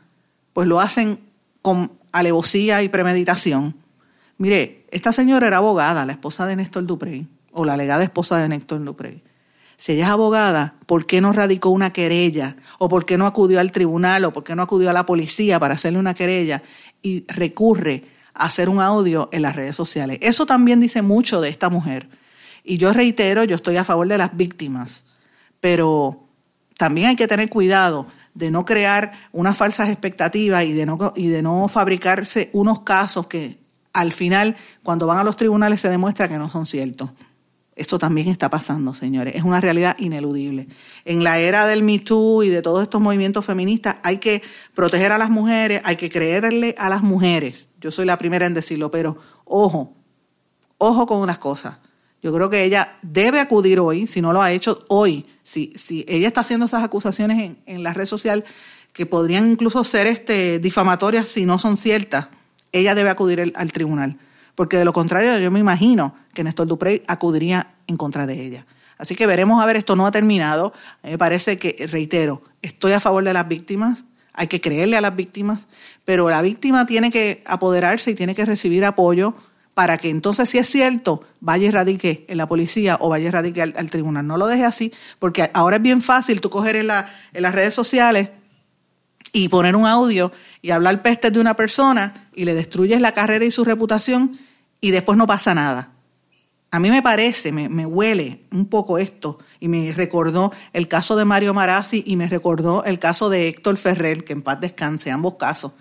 pues 0.51 0.67
lo 0.67 0.79
hacen 0.81 1.19
con 1.61 1.91
alevosía 2.13 2.81
y 2.83 2.89
premeditación. 2.89 3.75
Mire, 4.37 4.85
esta 4.91 5.11
señora 5.11 5.47
era 5.47 5.57
abogada, 5.57 6.05
la 6.05 6.13
esposa 6.13 6.45
de 6.45 6.55
Néstor 6.55 6.85
Duprey, 6.85 7.27
o 7.51 7.65
la 7.65 7.73
alegada 7.73 8.03
esposa 8.03 8.37
de 8.37 8.47
Néstor 8.47 8.83
Duprey. 8.83 9.21
Si 9.75 9.93
ella 9.93 10.05
es 10.05 10.09
abogada, 10.09 10.75
¿por 10.85 11.05
qué 11.05 11.19
no 11.19 11.33
radicó 11.33 11.69
una 11.69 11.91
querella? 11.91 12.55
¿O 12.77 12.87
por 12.87 13.05
qué 13.05 13.17
no 13.17 13.25
acudió 13.25 13.59
al 13.59 13.71
tribunal? 13.71 14.23
¿O 14.23 14.31
por 14.31 14.43
qué 14.43 14.55
no 14.55 14.61
acudió 14.61 14.89
a 14.89 14.93
la 14.93 15.05
policía 15.05 15.59
para 15.59 15.73
hacerle 15.73 15.99
una 15.99 16.13
querella? 16.13 16.63
Y 17.01 17.25
recurre 17.27 18.05
a 18.33 18.45
hacer 18.45 18.69
un 18.69 18.79
audio 18.79 19.29
en 19.31 19.41
las 19.41 19.55
redes 19.55 19.75
sociales. 19.75 20.19
Eso 20.21 20.45
también 20.45 20.79
dice 20.79 21.01
mucho 21.01 21.41
de 21.41 21.49
esta 21.49 21.69
mujer. 21.69 22.07
Y 22.63 22.77
yo 22.77 22.93
reitero, 22.93 23.43
yo 23.43 23.55
estoy 23.55 23.77
a 23.77 23.83
favor 23.83 24.07
de 24.07 24.17
las 24.17 24.37
víctimas, 24.37 25.03
pero 25.59 26.27
también 26.77 27.09
hay 27.09 27.15
que 27.15 27.27
tener 27.27 27.49
cuidado 27.49 28.07
de 28.33 28.51
no 28.51 28.65
crear 28.65 29.11
unas 29.31 29.57
falsas 29.57 29.89
expectativas 29.89 30.65
y 30.65 30.73
de 30.73 30.85
no, 30.85 31.13
y 31.15 31.27
de 31.27 31.41
no 31.41 31.67
fabricarse 31.67 32.49
unos 32.53 32.79
casos 32.81 33.27
que 33.27 33.59
al 33.93 34.11
final, 34.11 34.55
cuando 34.81 35.05
van 35.05 35.19
a 35.19 35.23
los 35.23 35.37
tribunales, 35.37 35.81
se 35.81 35.89
demuestra 35.89 36.27
que 36.27 36.37
no 36.37 36.49
son 36.49 36.65
ciertos. 36.65 37.11
Esto 37.75 37.97
también 37.97 38.27
está 38.27 38.49
pasando, 38.49 38.93
señores. 38.93 39.35
Es 39.35 39.43
una 39.43 39.59
realidad 39.59 39.95
ineludible. 39.97 40.67
En 41.05 41.23
la 41.23 41.39
era 41.39 41.65
del 41.65 41.81
Me 41.81 41.99
Too 41.99 42.43
y 42.43 42.49
de 42.49 42.61
todos 42.61 42.83
estos 42.83 43.01
movimientos 43.01 43.45
feministas 43.45 43.97
hay 44.03 44.17
que 44.17 44.43
proteger 44.75 45.11
a 45.11 45.17
las 45.17 45.29
mujeres, 45.29 45.81
hay 45.83 45.95
que 45.95 46.09
creerle 46.09 46.75
a 46.77 46.89
las 46.89 47.01
mujeres. 47.01 47.67
Yo 47.81 47.89
soy 47.89 48.05
la 48.05 48.17
primera 48.17 48.45
en 48.45 48.53
decirlo, 48.53 48.91
pero 48.91 49.17
ojo, 49.45 49.95
ojo 50.77 51.07
con 51.07 51.19
unas 51.19 51.39
cosas. 51.39 51.77
Yo 52.21 52.31
creo 52.33 52.49
que 52.49 52.63
ella 52.63 52.99
debe 53.01 53.39
acudir 53.39 53.79
hoy, 53.79 54.05
si 54.05 54.21
no 54.21 54.33
lo 54.33 54.41
ha 54.41 54.51
hecho 54.51 54.85
hoy. 54.89 55.25
Si, 55.43 55.73
ella 56.07 56.27
está 56.27 56.41
haciendo 56.41 56.65
esas 56.65 56.83
acusaciones 56.83 57.39
en, 57.39 57.57
en 57.65 57.83
la 57.83 57.93
red 57.93 58.05
social 58.05 58.45
que 58.93 59.05
podrían 59.05 59.51
incluso 59.51 59.83
ser 59.83 60.07
este, 60.07 60.59
difamatorias 60.59 61.27
si 61.27 61.45
no 61.45 61.59
son 61.59 61.77
ciertas, 61.77 62.27
ella 62.71 62.95
debe 62.95 63.09
acudir 63.09 63.53
al 63.55 63.71
tribunal 63.71 64.17
porque 64.55 64.77
de 64.77 64.85
lo 64.85 64.93
contrario 64.93 65.37
yo 65.39 65.51
me 65.51 65.59
imagino 65.59 66.15
que 66.33 66.43
Néstor 66.43 66.67
Duprey 66.67 67.03
acudiría 67.07 67.73
en 67.87 67.97
contra 67.97 68.27
de 68.27 68.45
ella. 68.45 68.65
Así 68.97 69.15
que 69.15 69.25
veremos 69.25 69.61
a 69.61 69.65
ver, 69.65 69.75
esto 69.75 69.95
no 69.95 70.05
ha 70.05 70.11
terminado. 70.11 70.73
me 71.01 71.17
parece 71.17 71.57
que, 71.57 71.87
reitero, 71.87 72.43
estoy 72.61 72.93
a 72.93 72.99
favor 72.99 73.23
de 73.23 73.33
las 73.33 73.47
víctimas, 73.47 74.05
hay 74.33 74.47
que 74.47 74.61
creerle 74.61 74.97
a 74.97 75.01
las 75.01 75.15
víctimas, 75.15 75.67
pero 76.05 76.29
la 76.29 76.41
víctima 76.41 76.85
tiene 76.85 77.11
que 77.11 77.43
apoderarse 77.45 78.11
y 78.11 78.15
tiene 78.15 78.35
que 78.35 78.45
recibir 78.45 78.85
apoyo 78.85 79.35
para 79.73 79.97
que 79.97 80.09
entonces, 80.09 80.49
si 80.49 80.57
es 80.57 80.69
cierto, 80.69 81.23
vaya 81.39 81.67
y 81.67 81.71
radique 81.71 82.25
en 82.27 82.37
la 82.37 82.47
policía 82.47 82.97
o 82.99 83.09
vaya 83.09 83.31
y 83.43 83.59
al, 83.59 83.89
tribunal. 83.89 84.27
No 84.27 84.37
lo 84.37 84.47
deje 84.47 84.65
así, 84.65 84.93
porque 85.19 85.49
ahora 85.53 85.77
es 85.77 85.81
bien 85.81 86.01
fácil 86.01 86.41
tú 86.41 86.49
coger 86.49 86.75
en, 86.75 86.87
la, 86.87 87.13
en 87.33 87.41
las 87.41 87.55
redes 87.55 87.73
sociales 87.73 88.29
y 89.31 89.49
poner 89.49 89.75
un 89.75 89.87
audio 89.87 90.31
y 90.61 90.71
hablar 90.71 91.01
peste 91.01 91.31
de 91.31 91.39
una 91.39 91.55
persona 91.55 92.29
y 92.35 92.45
le 92.45 92.53
destruyes 92.53 93.01
la 93.01 93.13
carrera 93.13 93.45
y 93.45 93.51
su 93.51 93.63
reputación 93.65 94.37
y 94.79 94.91
después 94.91 95.17
no 95.17 95.25
pasa 95.25 95.55
nada. 95.55 95.89
A 96.69 96.79
mí 96.79 96.89
me 96.89 97.03
parece, 97.03 97.51
me, 97.51 97.85
huele 97.85 98.41
un 98.51 98.65
poco 98.65 98.97
esto 98.97 99.37
y 99.59 99.67
me 99.67 99.93
recordó 99.93 100.51
el 100.73 100.87
caso 100.87 101.15
de 101.15 101.23
Mario 101.23 101.53
Marazzi 101.53 102.03
y 102.05 102.15
me 102.15 102.27
recordó 102.27 102.83
el 102.83 102.97
caso 102.97 103.29
de 103.29 103.47
Héctor 103.47 103.77
Ferrer, 103.77 104.23
que 104.23 104.33
en 104.33 104.41
paz 104.41 104.59
descanse, 104.59 105.11
ambos 105.11 105.35
casos. 105.35 105.73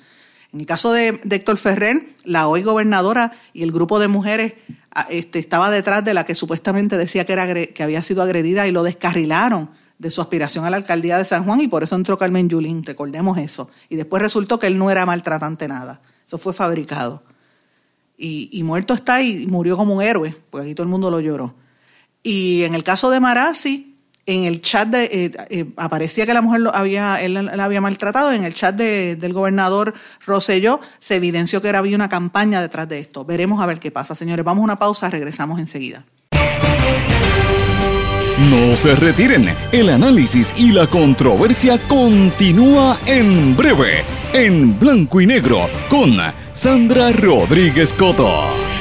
En 0.52 0.60
el 0.60 0.66
caso 0.66 0.92
de, 0.92 1.20
Héctor 1.30 1.56
Ferrer, 1.56 2.08
la 2.24 2.46
hoy 2.48 2.62
gobernadora 2.62 3.32
y 3.54 3.62
el 3.62 3.72
grupo 3.72 3.98
de 3.98 4.08
mujeres 4.08 4.54
este, 5.08 5.38
estaba 5.38 5.70
detrás 5.70 6.04
de 6.04 6.12
la 6.12 6.24
que 6.24 6.34
supuestamente 6.34 6.98
decía 6.98 7.24
que, 7.24 7.32
era, 7.32 7.46
que 7.66 7.82
había 7.82 8.02
sido 8.02 8.22
agredida 8.22 8.66
y 8.66 8.72
lo 8.72 8.82
descarrilaron 8.82 9.70
de 9.98 10.10
su 10.10 10.20
aspiración 10.20 10.64
a 10.64 10.70
la 10.70 10.76
alcaldía 10.76 11.16
de 11.16 11.24
San 11.24 11.44
Juan 11.44 11.60
y 11.60 11.68
por 11.68 11.84
eso 11.84 11.94
entró 11.94 12.18
Carmen 12.18 12.48
Yulín, 12.48 12.84
recordemos 12.84 13.38
eso. 13.38 13.70
Y 13.88 13.96
después 13.96 14.20
resultó 14.20 14.58
que 14.58 14.66
él 14.66 14.76
no 14.76 14.90
era 14.90 15.06
maltratante 15.06 15.68
nada, 15.68 16.02
eso 16.26 16.38
fue 16.38 16.52
fabricado. 16.52 17.22
Y, 18.18 18.62
muerto 18.62 18.94
está 18.94 19.20
y 19.20 19.46
murió 19.48 19.76
como 19.76 19.96
un 19.96 20.02
héroe, 20.02 20.36
porque 20.50 20.66
aquí 20.66 20.74
todo 20.76 20.84
el 20.84 20.90
mundo 20.90 21.10
lo 21.10 21.18
lloró. 21.18 21.54
Y 22.22 22.62
en 22.62 22.74
el 22.74 22.84
caso 22.84 23.10
de 23.10 23.18
Marazzi, 23.18 23.91
en 24.26 24.44
el 24.44 24.62
chat 24.62 24.88
de, 24.88 25.04
eh, 25.04 25.30
eh, 25.50 25.66
aparecía 25.76 26.26
que 26.26 26.34
la 26.34 26.42
mujer 26.42 26.60
lo 26.60 26.74
había, 26.74 27.20
él 27.20 27.34
la 27.34 27.64
había 27.64 27.80
maltratado, 27.80 28.32
en 28.32 28.44
el 28.44 28.54
chat 28.54 28.76
del 28.76 29.32
gobernador 29.32 29.94
Rosselló 30.24 30.80
se 31.00 31.16
evidenció 31.16 31.60
que 31.60 31.68
había 31.70 31.96
una 31.96 32.08
campaña 32.08 32.60
detrás 32.60 32.88
de 32.88 33.00
esto. 33.00 33.24
Veremos 33.24 33.60
a 33.60 33.66
ver 33.66 33.80
qué 33.80 33.90
pasa, 33.90 34.14
señores. 34.14 34.44
Vamos 34.44 34.62
a 34.62 34.64
una 34.64 34.76
pausa, 34.76 35.10
regresamos 35.10 35.58
enseguida. 35.58 36.04
No 38.50 38.76
se 38.76 38.94
retiren, 38.94 39.54
el 39.70 39.88
análisis 39.90 40.52
y 40.56 40.72
la 40.72 40.86
controversia 40.86 41.78
continúa 41.86 42.98
en 43.06 43.56
breve, 43.56 44.04
en 44.32 44.78
blanco 44.78 45.20
y 45.20 45.26
negro, 45.26 45.68
con 45.88 46.16
Sandra 46.52 47.12
Rodríguez 47.12 47.92
Coto. 47.92 48.71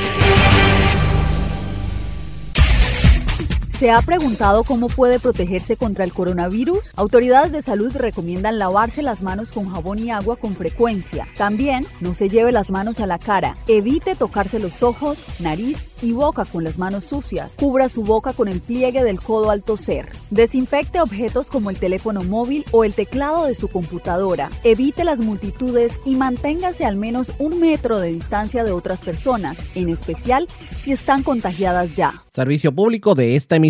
¿Se 3.82 3.90
ha 3.90 4.00
preguntado 4.04 4.64
cómo 4.64 4.90
puede 4.90 5.20
protegerse 5.20 5.76
contra 5.76 6.04
el 6.04 6.14
coronavirus? 6.14 6.94
Autoridades 6.98 7.52
de 7.52 7.64
salud 7.64 7.92
recomiendan 7.96 8.60
lavarse 8.60 9.02
las 9.02 9.24
manos 9.24 9.52
con 9.52 9.72
jabón 9.72 9.98
y 9.98 10.12
agua 10.12 10.36
con 10.36 10.54
frecuencia. 10.54 11.28
También 11.36 11.84
no 12.00 12.14
se 12.14 12.30
lleve 12.30 12.52
las 12.52 12.70
manos 12.70 13.00
a 13.00 13.08
la 13.08 13.18
cara. 13.18 13.58
Evite 13.68 14.14
tocarse 14.14 14.60
los 14.60 14.84
ojos, 14.84 15.24
nariz 15.40 15.80
y 16.04 16.12
boca 16.12 16.46
con 16.46 16.64
las 16.64 16.78
manos 16.78 17.06
sucias. 17.06 17.54
Cubra 17.58 17.90
su 17.90 18.04
boca 18.04 18.34
con 18.34 18.48
el 18.48 18.62
pliegue 18.62 19.04
del 19.04 19.20
codo 19.20 19.50
al 19.50 19.64
toser. 19.64 20.10
Desinfecte 20.30 21.02
objetos 21.02 21.50
como 21.50 21.72
el 21.72 21.78
teléfono 21.78 22.22
móvil 22.22 22.66
o 22.70 22.84
el 22.84 22.94
teclado 22.94 23.46
de 23.46 23.56
su 23.56 23.68
computadora. 23.68 24.52
Evite 24.64 25.04
las 25.04 25.18
multitudes 25.20 26.00
y 26.06 26.14
manténgase 26.16 26.86
al 26.86 26.98
menos 26.98 27.34
un 27.40 27.60
metro 27.60 28.00
de 28.00 28.14
distancia 28.14 28.64
de 28.64 28.74
otras 28.74 29.02
personas, 29.02 29.58
en 29.74 29.90
especial 29.90 30.48
si 30.78 30.92
están 30.92 31.24
contagiadas 31.24 31.96
ya. 31.96 32.24
Servicio 32.30 32.72
público 32.72 33.14
de 33.14 33.36
esta 33.36 33.58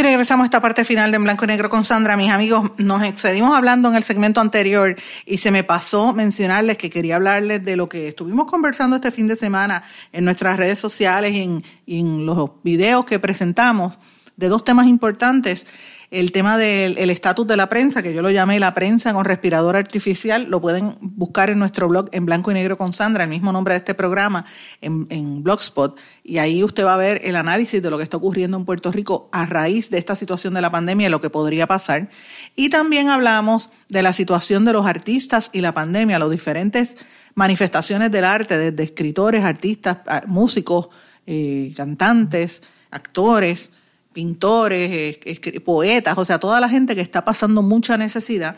Y 0.00 0.02
regresamos 0.02 0.44
a 0.44 0.46
esta 0.46 0.62
parte 0.62 0.82
final 0.82 1.10
de 1.10 1.16
En 1.16 1.24
Blanco 1.24 1.44
y 1.44 1.48
Negro 1.48 1.68
con 1.68 1.84
Sandra. 1.84 2.16
Mis 2.16 2.30
amigos, 2.30 2.72
nos 2.78 3.02
excedimos 3.02 3.54
hablando 3.54 3.90
en 3.90 3.96
el 3.96 4.02
segmento 4.02 4.40
anterior 4.40 4.96
y 5.26 5.36
se 5.36 5.50
me 5.50 5.62
pasó 5.62 6.14
mencionarles 6.14 6.78
que 6.78 6.88
quería 6.88 7.16
hablarles 7.16 7.62
de 7.62 7.76
lo 7.76 7.86
que 7.86 8.08
estuvimos 8.08 8.46
conversando 8.46 8.96
este 8.96 9.10
fin 9.10 9.28
de 9.28 9.36
semana 9.36 9.82
en 10.10 10.24
nuestras 10.24 10.56
redes 10.56 10.78
sociales 10.78 11.34
y 11.84 11.98
en, 11.98 12.24
los 12.24 12.50
videos 12.62 13.04
que 13.04 13.18
presentamos 13.18 13.98
de 14.38 14.48
dos 14.48 14.64
temas 14.64 14.86
importantes. 14.86 15.66
El 16.10 16.32
tema 16.32 16.58
del 16.58 17.10
estatus 17.10 17.46
de 17.46 17.56
la 17.56 17.68
prensa, 17.68 18.02
que 18.02 18.12
yo 18.12 18.20
lo 18.20 18.30
llamé 18.30 18.58
la 18.58 18.74
prensa 18.74 19.12
con 19.12 19.24
respirador 19.24 19.76
artificial, 19.76 20.46
lo 20.48 20.60
pueden 20.60 20.96
buscar 21.00 21.50
en 21.50 21.60
nuestro 21.60 21.88
blog 21.88 22.08
en 22.10 22.26
blanco 22.26 22.50
y 22.50 22.54
negro 22.54 22.76
con 22.76 22.92
Sandra, 22.92 23.24
el 23.24 23.30
mismo 23.30 23.52
nombre 23.52 23.74
de 23.74 23.78
este 23.78 23.94
programa, 23.94 24.44
en, 24.80 25.06
en 25.10 25.44
Blogspot, 25.44 25.96
y 26.24 26.38
ahí 26.38 26.64
usted 26.64 26.84
va 26.84 26.94
a 26.94 26.96
ver 26.96 27.20
el 27.22 27.36
análisis 27.36 27.80
de 27.80 27.90
lo 27.90 27.96
que 27.96 28.02
está 28.02 28.16
ocurriendo 28.16 28.56
en 28.56 28.64
Puerto 28.64 28.90
Rico 28.90 29.28
a 29.30 29.46
raíz 29.46 29.88
de 29.90 29.98
esta 29.98 30.16
situación 30.16 30.52
de 30.54 30.60
la 30.60 30.70
pandemia 30.70 31.06
y 31.06 31.10
lo 31.10 31.20
que 31.20 31.30
podría 31.30 31.68
pasar. 31.68 32.08
Y 32.56 32.70
también 32.70 33.08
hablamos 33.08 33.70
de 33.88 34.02
la 34.02 34.12
situación 34.12 34.64
de 34.64 34.72
los 34.72 34.86
artistas 34.86 35.50
y 35.52 35.60
la 35.60 35.72
pandemia, 35.72 36.18
los 36.18 36.30
diferentes 36.32 36.96
manifestaciones 37.34 38.10
del 38.10 38.24
arte, 38.24 38.58
desde 38.58 38.82
escritores, 38.82 39.44
artistas, 39.44 39.98
músicos, 40.26 40.88
eh, 41.26 41.72
cantantes, 41.76 42.62
actores, 42.90 43.70
pintores, 44.12 45.18
poetas, 45.64 46.18
o 46.18 46.24
sea, 46.24 46.38
toda 46.38 46.60
la 46.60 46.68
gente 46.68 46.94
que 46.94 47.00
está 47.00 47.24
pasando 47.24 47.62
mucha 47.62 47.96
necesidad 47.96 48.56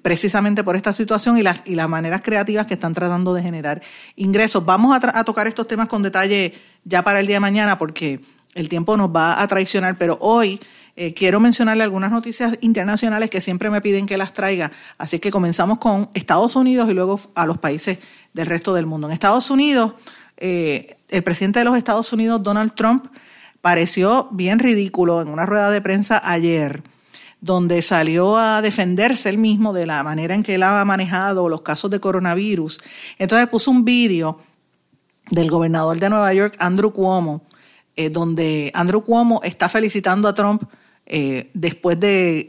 precisamente 0.00 0.64
por 0.64 0.76
esta 0.76 0.92
situación 0.92 1.36
y 1.38 1.42
las, 1.42 1.62
y 1.66 1.74
las 1.74 1.88
maneras 1.88 2.22
creativas 2.22 2.66
que 2.66 2.74
están 2.74 2.94
tratando 2.94 3.34
de 3.34 3.42
generar 3.42 3.82
ingresos. 4.16 4.64
Vamos 4.64 4.98
a, 5.02 5.24
tocar 5.24 5.46
estos 5.46 5.68
temas 5.68 5.88
con 5.88 6.02
detalle 6.02 6.54
ya 6.84 7.02
para 7.02 7.20
el 7.20 7.26
día 7.26 7.36
de 7.36 7.40
mañana 7.40 7.78
porque 7.78 8.20
el 8.54 8.68
tiempo 8.68 8.96
nos 8.96 9.14
va 9.14 9.40
a 9.42 9.46
traicionar, 9.46 9.96
pero 9.98 10.18
hoy 10.20 10.60
eh, 10.96 11.14
quiero 11.14 11.40
mencionarle 11.40 11.82
algunas 11.82 12.10
noticias 12.10 12.58
internacionales 12.60 13.30
que 13.30 13.40
siempre 13.40 13.70
me 13.70 13.80
piden 13.80 14.06
que 14.06 14.16
las 14.16 14.32
traiga. 14.32 14.72
Así 14.98 15.18
que 15.18 15.30
comenzamos 15.30 15.78
con 15.78 16.10
Estados 16.14 16.56
Unidos 16.56 16.88
y 16.88 16.94
luego 16.94 17.20
a 17.34 17.46
los 17.46 17.58
países 17.58 17.98
del 18.32 18.46
resto 18.46 18.74
del 18.74 18.86
mundo. 18.86 19.08
En 19.08 19.12
Estados 19.12 19.50
Unidos, 19.50 19.94
eh, 20.36 20.96
el 21.08 21.22
presidente 21.22 21.58
de 21.58 21.64
los 21.64 21.76
Estados 21.76 22.12
Unidos, 22.12 22.42
Donald 22.42 22.74
Trump, 22.74 23.06
pareció 23.62 24.28
bien 24.32 24.58
ridículo 24.58 25.22
en 25.22 25.28
una 25.28 25.46
rueda 25.46 25.70
de 25.70 25.80
prensa 25.80 26.20
ayer, 26.22 26.82
donde 27.40 27.80
salió 27.80 28.36
a 28.36 28.60
defenderse 28.60 29.28
él 29.28 29.38
mismo 29.38 29.72
de 29.72 29.86
la 29.86 30.02
manera 30.02 30.34
en 30.34 30.42
que 30.42 30.56
él 30.56 30.62
ha 30.64 30.84
manejado 30.84 31.48
los 31.48 31.62
casos 31.62 31.90
de 31.90 32.00
coronavirus. 32.00 32.80
Entonces 33.18 33.48
puso 33.48 33.70
un 33.70 33.84
vídeo 33.84 34.40
del 35.30 35.50
gobernador 35.50 35.98
de 35.98 36.10
Nueva 36.10 36.34
York, 36.34 36.56
Andrew 36.58 36.92
Cuomo, 36.92 37.42
eh, 37.96 38.10
donde 38.10 38.70
Andrew 38.74 39.02
Cuomo 39.02 39.40
está 39.44 39.68
felicitando 39.68 40.28
a 40.28 40.34
Trump 40.34 40.64
eh, 41.06 41.50
después 41.54 41.98
de, 42.00 42.48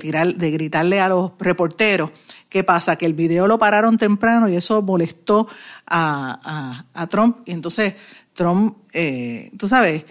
tirar, 0.00 0.34
de 0.34 0.50
gritarle 0.50 1.00
a 1.00 1.08
los 1.08 1.32
reporteros. 1.38 2.10
¿Qué 2.48 2.64
pasa? 2.64 2.96
Que 2.96 3.06
el 3.06 3.14
video 3.14 3.46
lo 3.46 3.58
pararon 3.58 3.98
temprano 3.98 4.48
y 4.48 4.56
eso 4.56 4.82
molestó 4.82 5.46
a, 5.86 6.84
Trump. 7.10 7.38
Y 7.46 7.52
entonces 7.52 7.94
Trump, 8.32 8.76
eh, 8.92 9.50
tú 9.58 9.68
sabes, 9.68 10.04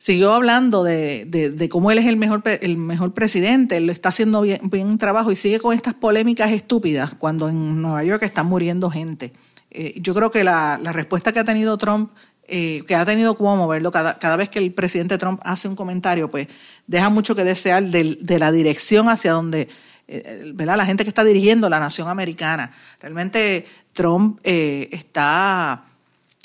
siguió 0.00 0.32
hablando 0.32 0.82
de, 0.82 1.68
cómo 1.70 1.92
él 1.92 1.98
es 1.98 2.06
el 2.06 2.16
mejor, 2.16 2.42
el 2.44 2.76
mejor 2.76 3.14
presidente, 3.14 3.76
él 3.76 3.88
está 3.88 4.08
haciendo 4.08 4.40
bien, 4.40 4.60
bien 4.64 4.98
trabajo 4.98 5.30
y 5.30 5.36
sigue 5.36 5.60
con 5.60 5.76
estas 5.76 5.94
polémicas 5.94 6.50
estúpidas 6.50 7.14
cuando 7.14 7.48
en 7.48 7.80
Nueva 7.80 8.02
York 8.02 8.24
está 8.24 8.42
muriendo 8.42 8.90
gente. 8.90 9.32
Eh, 9.70 9.94
yo 10.00 10.12
creo 10.14 10.32
que 10.32 10.42
la, 10.42 10.80
la 10.82 10.90
respuesta 10.90 11.32
que 11.32 11.38
ha 11.38 11.44
tenido 11.44 11.78
Trump 11.78 12.10
eh, 12.52 12.82
que 12.88 12.96
ha 12.96 13.04
tenido 13.04 13.36
como 13.36 13.68
verlo 13.68 13.92
cada, 13.92 14.18
cada 14.18 14.34
vez 14.34 14.48
que 14.48 14.58
el 14.58 14.72
presidente 14.72 15.18
Trump 15.18 15.40
hace 15.44 15.68
un 15.68 15.76
comentario, 15.76 16.32
pues 16.32 16.48
deja 16.88 17.08
mucho 17.08 17.36
que 17.36 17.44
desear 17.44 17.84
de, 17.84 18.38
la 18.40 18.50
dirección 18.50 19.08
hacia 19.08 19.30
donde, 19.30 19.68
eh, 20.08 20.50
¿verdad? 20.52 20.76
La 20.76 20.84
gente 20.84 21.04
que 21.04 21.10
está 21.10 21.22
dirigiendo 21.22 21.70
la 21.70 21.78
nación 21.78 22.08
americana. 22.08 22.72
Realmente 23.00 23.66
Trump 23.92 24.40
eh, 24.42 24.88
está, 24.90 25.84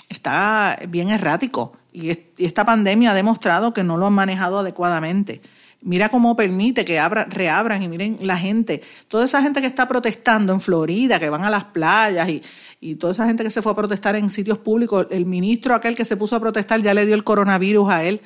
está 0.08 0.78
bien 0.88 1.10
errático 1.10 1.76
y, 1.96 2.43
esta 2.43 2.66
pandemia 2.66 3.12
ha 3.12 3.14
demostrado 3.14 3.74
que 3.74 3.84
no 3.84 3.98
lo 3.98 4.08
han 4.08 4.14
manejado 4.14 4.60
adecuadamente. 4.60 5.41
Mira 5.82 6.10
cómo 6.10 6.36
permite 6.36 6.84
que 6.84 7.00
abra, 7.00 7.26
reabran 7.26 7.84
y 7.84 7.88
miren 7.88 8.18
la 8.22 8.38
gente, 8.38 8.82
toda 9.08 9.26
esa 9.26 9.41
gente 9.41 9.62
que 9.62 9.68
está 9.68 9.88
protestando 9.88 10.52
en 10.52 10.62
Florida, 10.62 11.20
que 11.20 11.30
van 11.30 11.43
a 11.43 11.50
las 11.50 11.66
playas 11.66 12.28
y, 12.28 12.41
y 12.82 12.96
toda 12.96 13.14
esa 13.14 13.26
gente 13.26 13.43
que 13.43 13.52
se 13.52 13.62
fue 13.62 13.72
a 13.72 13.76
protestar 13.76 14.16
en 14.16 14.30
sitios 14.30 14.58
públicos, 14.58 15.08
el 15.10 15.26
ministro 15.26 15.74
aquel 15.76 15.96
que 15.96 16.06
se 16.06 16.18
puso 16.18 16.36
a 16.36 16.39
protestar 16.39 16.82
ya 16.82 16.93
le 16.93 17.06
dio 17.06 17.16
el 17.16 17.24
coronavirus 17.24 17.89
a 17.89 18.04
él. 18.04 18.22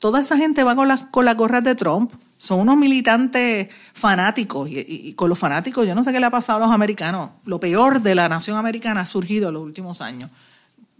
Toda 0.00 0.22
esa 0.22 0.38
gente 0.38 0.64
va 0.64 0.74
con 0.74 0.88
las, 0.88 1.04
con 1.06 1.26
las 1.26 1.36
gorras 1.36 1.62
de 1.62 1.74
Trump. 1.74 2.12
Son 2.38 2.58
unos 2.58 2.78
militantes 2.78 3.68
fanáticos. 3.92 4.66
Y, 4.70 5.12
con 5.12 5.28
los 5.28 5.38
fanáticos, 5.38 5.86
yo 5.86 5.94
no 5.94 6.02
sé 6.02 6.10
qué 6.10 6.18
le 6.18 6.26
ha 6.26 6.30
pasado 6.30 6.62
a 6.62 6.66
los 6.66 6.74
americanos. 6.74 7.30
Lo 7.44 7.60
peor 7.60 8.00
de 8.00 8.14
la 8.14 8.26
nación 8.26 8.56
americana 8.56 9.02
ha 9.02 9.06
surgido 9.06 9.48
en 9.48 9.54
los 9.54 9.62
últimos 9.62 10.00
años, 10.00 10.30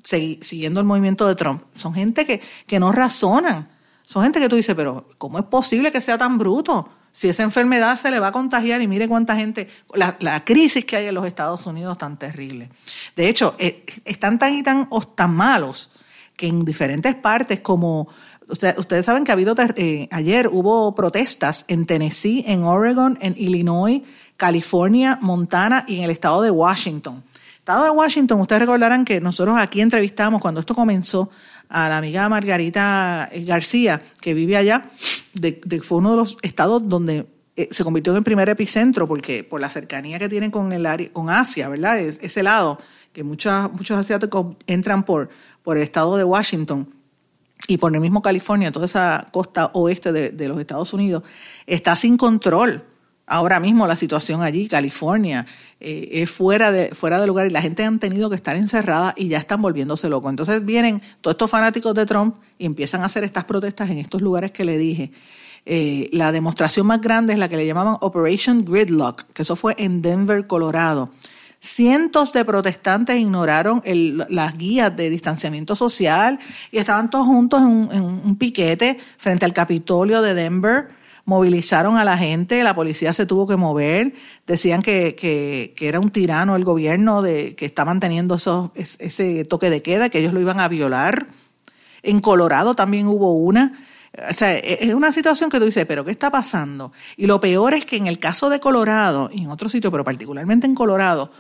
siguiendo 0.03 0.81
el 0.81 0.87
movimiento 0.87 1.27
de 1.27 1.35
Trump. 1.35 1.63
Son 1.75 1.95
gente 1.95 2.25
que, 2.25 2.41
que 2.67 2.81
no 2.81 2.93
razonan. 2.93 3.69
Son 4.05 4.23
gente 4.23 4.41
que 4.41 4.49
tú 4.49 4.57
dices, 4.57 4.75
pero 4.75 5.09
¿cómo 5.19 5.39
es 5.39 5.45
posible 5.45 5.93
que 5.93 6.01
sea 6.01 6.19
tan 6.19 6.39
bruto? 6.39 6.89
si 7.13 7.29
esa 7.29 7.43
enfermedad 7.43 7.99
se 7.99 8.11
le 8.11 8.21
va 8.21 8.29
a 8.29 8.33
contagiar 8.33 8.81
y 8.81 8.87
mire 8.87 9.09
cuánta 9.09 9.35
gente, 9.37 9.69
la, 9.95 10.45
crisis 10.45 10.85
que 10.85 10.97
hay 10.97 11.07
en 11.07 11.15
los 11.15 11.27
Estados 11.27 11.67
Unidos 11.67 11.99
tan 11.99 12.19
terrible. 12.19 12.71
De 13.17 13.29
hecho, 13.29 13.55
eh, 13.59 13.85
están 14.05 14.39
tan 14.39 14.55
y 14.55 14.63
tan, 14.63 14.89
tan 15.15 15.35
malos 15.35 15.91
que 16.37 16.47
en 16.47 16.65
diferentes 16.65 17.15
partes 17.17 17.61
como... 17.61 18.09
ustedes 18.49 19.07
saben 19.07 19.25
que 19.25 19.33
ha 19.33 19.35
habido, 19.35 19.55
eh, 19.77 20.09
ayer 20.11 20.49
hubo 20.49 20.95
protestas 20.95 21.65
en 21.69 21.85
Tennessee, 21.85 22.45
en 22.47 22.65
Oregon, 22.65 23.19
en 23.21 23.35
Illinois, 23.37 24.03
California, 24.37 25.19
Montana 25.21 25.85
y 25.87 25.99
en 25.99 26.05
el 26.05 26.11
estado 26.11 26.43
de 26.43 26.51
Washington. 26.51 27.23
Estado 27.61 27.85
de 27.85 27.91
Washington, 27.91 28.41
ustedes 28.41 28.61
recordarán 28.61 29.05
que 29.05 29.21
nosotros 29.21 29.55
aquí 29.59 29.83
entrevistamos 29.83 30.41
cuando 30.41 30.61
esto 30.61 30.75
comenzó 30.75 31.29
a 31.69 31.91
la 31.91 31.99
amiga 31.99 32.27
Margarita 32.27 33.29
García, 33.45 34.01
que 34.19 34.33
vive 34.33 34.57
allá, 34.57 34.89
de, 35.35 35.61
fue 35.85 35.99
uno 35.99 36.13
de 36.13 36.17
los 36.17 36.39
estados 36.41 36.89
donde 36.89 37.27
eh, 37.57 37.69
se 37.71 37.85
convirtió 37.85 38.15
en 38.15 38.17
el 38.17 38.25
primer 38.25 38.49
epicentro, 38.49 39.07
porque 39.07 39.45
por 39.45 39.61
la 39.61 39.69
cercanía 39.69 40.19
que 40.19 40.31
tienen 40.31 40.51
con 40.51 40.73
el 40.73 40.87
área, 40.87 41.13
con 41.13 41.29
Asia, 41.29 41.69
¿verdad? 41.69 41.99
Es, 41.99 42.19
ese 42.23 42.43
lado, 42.43 42.79
que 43.13 43.25
muchos 43.25 43.71
muchos 43.75 43.99
asiáticos 43.99 44.57
entran 44.67 45.05
por, 45.05 45.29
por 45.63 45.77
el 45.77 45.83
estado 45.83 46.17
de 46.17 46.25
Washington 46.25 46.89
y 47.69 47.77
por 47.77 47.95
el 47.95 48.01
mismo 48.01 48.23
California, 48.23 48.73
toda 48.73 48.87
esa 48.87 49.27
costa 49.33 49.71
oeste 49.75 50.13
de, 50.13 50.31
de 50.31 50.49
los 50.49 50.59
Estados 50.59 50.95
Unidos, 50.95 51.25
está 51.67 51.95
sin 51.95 52.17
control 52.17 52.87
ahora 53.31 53.61
mismo 53.61 53.87
la 53.87 53.95
situación 53.95 54.43
allí, 54.43 54.67
California, 54.67 55.47
eh, 55.79 56.09
es 56.15 56.31
fuera 56.31 56.73
de, 56.73 56.89
fuera 56.89 57.21
de 57.21 57.29
lugar 57.29 57.47
y 57.47 57.51
la 57.51 57.63
gente 57.63 57.85
han 57.85 58.01
tenido 58.01 58.29
que 58.29 58.35
estar 58.35 58.57
encerrada 58.57 59.15
y 59.17 59.29
ya 59.29 59.39
están 59.39 59.63
volviéndose 59.63 60.09
locos. 60.09 60.31
Entonces 60.31 60.65
vienen 60.65 61.01
todos 61.21 61.35
estos 61.35 61.49
fanáticos 61.49 61.95
de 61.95 62.05
Trump 62.07 62.35
y 62.59 62.67
empiezan 62.67 63.03
a 63.03 63.05
hacer 63.05 63.23
estas 63.23 63.45
protestas 63.45 63.89
en 63.89 63.99
estos 63.99 64.21
lugares 64.21 64.51
que 64.51 64.65
le 64.65 64.77
dije. 64.77 65.13
Eh, 65.65 66.11
la 66.13 66.33
demostración 66.33 66.89
más 66.89 67.01
grande 67.01 67.33
es 67.33 67.39
la 67.39 67.49
que 67.49 67.57
le 67.57 67.67
llamaban 67.67 67.99
Operation 68.01 68.65
Gridlock, 68.65 69.23
que 69.33 69.43
eso 69.43 69.55
fue 69.55 69.77
en 69.79 70.03
Denver, 70.03 70.49
Colorado. 70.49 71.11
Cientos 71.61 72.33
de 72.33 72.45
protestantes 72.45 73.17
ignoraron 73.21 73.83
las 73.85 74.59
guías 74.59 74.97
de 74.97 75.09
distanciamiento 75.09 75.77
social 75.77 76.41
y 76.73 76.79
estaban 76.79 77.11
todos 77.11 77.27
juntos 77.27 77.61
en 77.61 78.03
un 78.03 78.37
piquete 78.37 78.99
frente 79.19 79.45
al 79.45 79.53
Capitolio 79.53 80.21
de 80.21 80.35
Denver 80.35 81.00
movilizaron 81.25 81.97
a 81.97 82.05
la 82.05 82.17
gente, 82.17 82.63
la 82.65 82.75
policía 82.75 83.13
se 83.13 83.27
tuvo 83.27 83.47
que 83.47 83.57
mover, 83.57 84.15
decían 84.47 84.83
que, 84.83 85.15
que, 85.15 85.75
era 85.81 86.01
un 86.01 86.11
tirano 86.11 86.57
el 86.57 86.65
gobierno 86.65 87.23
de, 87.23 87.55
que 87.55 87.67
está 87.67 87.85
manteniendo 87.85 88.35
esos, 88.35 88.71
ese 88.75 89.45
toque 89.45 89.71
de 89.71 89.83
queda, 89.83 90.09
que 90.09 90.19
ellos 90.19 90.33
lo 90.33 90.41
iban 90.41 90.61
a 90.61 90.69
violar. 90.69 91.29
En 92.03 92.21
Colorado 92.21 92.75
también 92.75 93.07
hubo 93.07 93.35
una. 93.35 93.87
O 94.29 94.35
sea, 94.35 94.57
e, 94.57 94.79
es 94.81 94.95
una 94.95 95.13
situación 95.13 95.51
que 95.51 95.59
tú 95.59 95.67
dices, 95.67 95.87
pero 95.87 96.05
¿qué 96.05 96.11
está 96.11 96.31
pasando? 96.31 96.93
Y 97.17 97.27
lo 97.27 97.41
peor 97.41 97.75
es 97.75 97.87
que 97.87 97.97
en 97.97 98.07
el 98.07 98.19
caso 98.19 98.49
de 98.49 98.61
Colorado, 98.61 99.31
y 99.33 99.43
en 99.43 99.51
otros 99.51 99.73
sitios, 99.73 99.91
pero 99.91 100.05
particularmente 100.05 100.67
en 100.67 100.75
Colorado, 100.75 101.31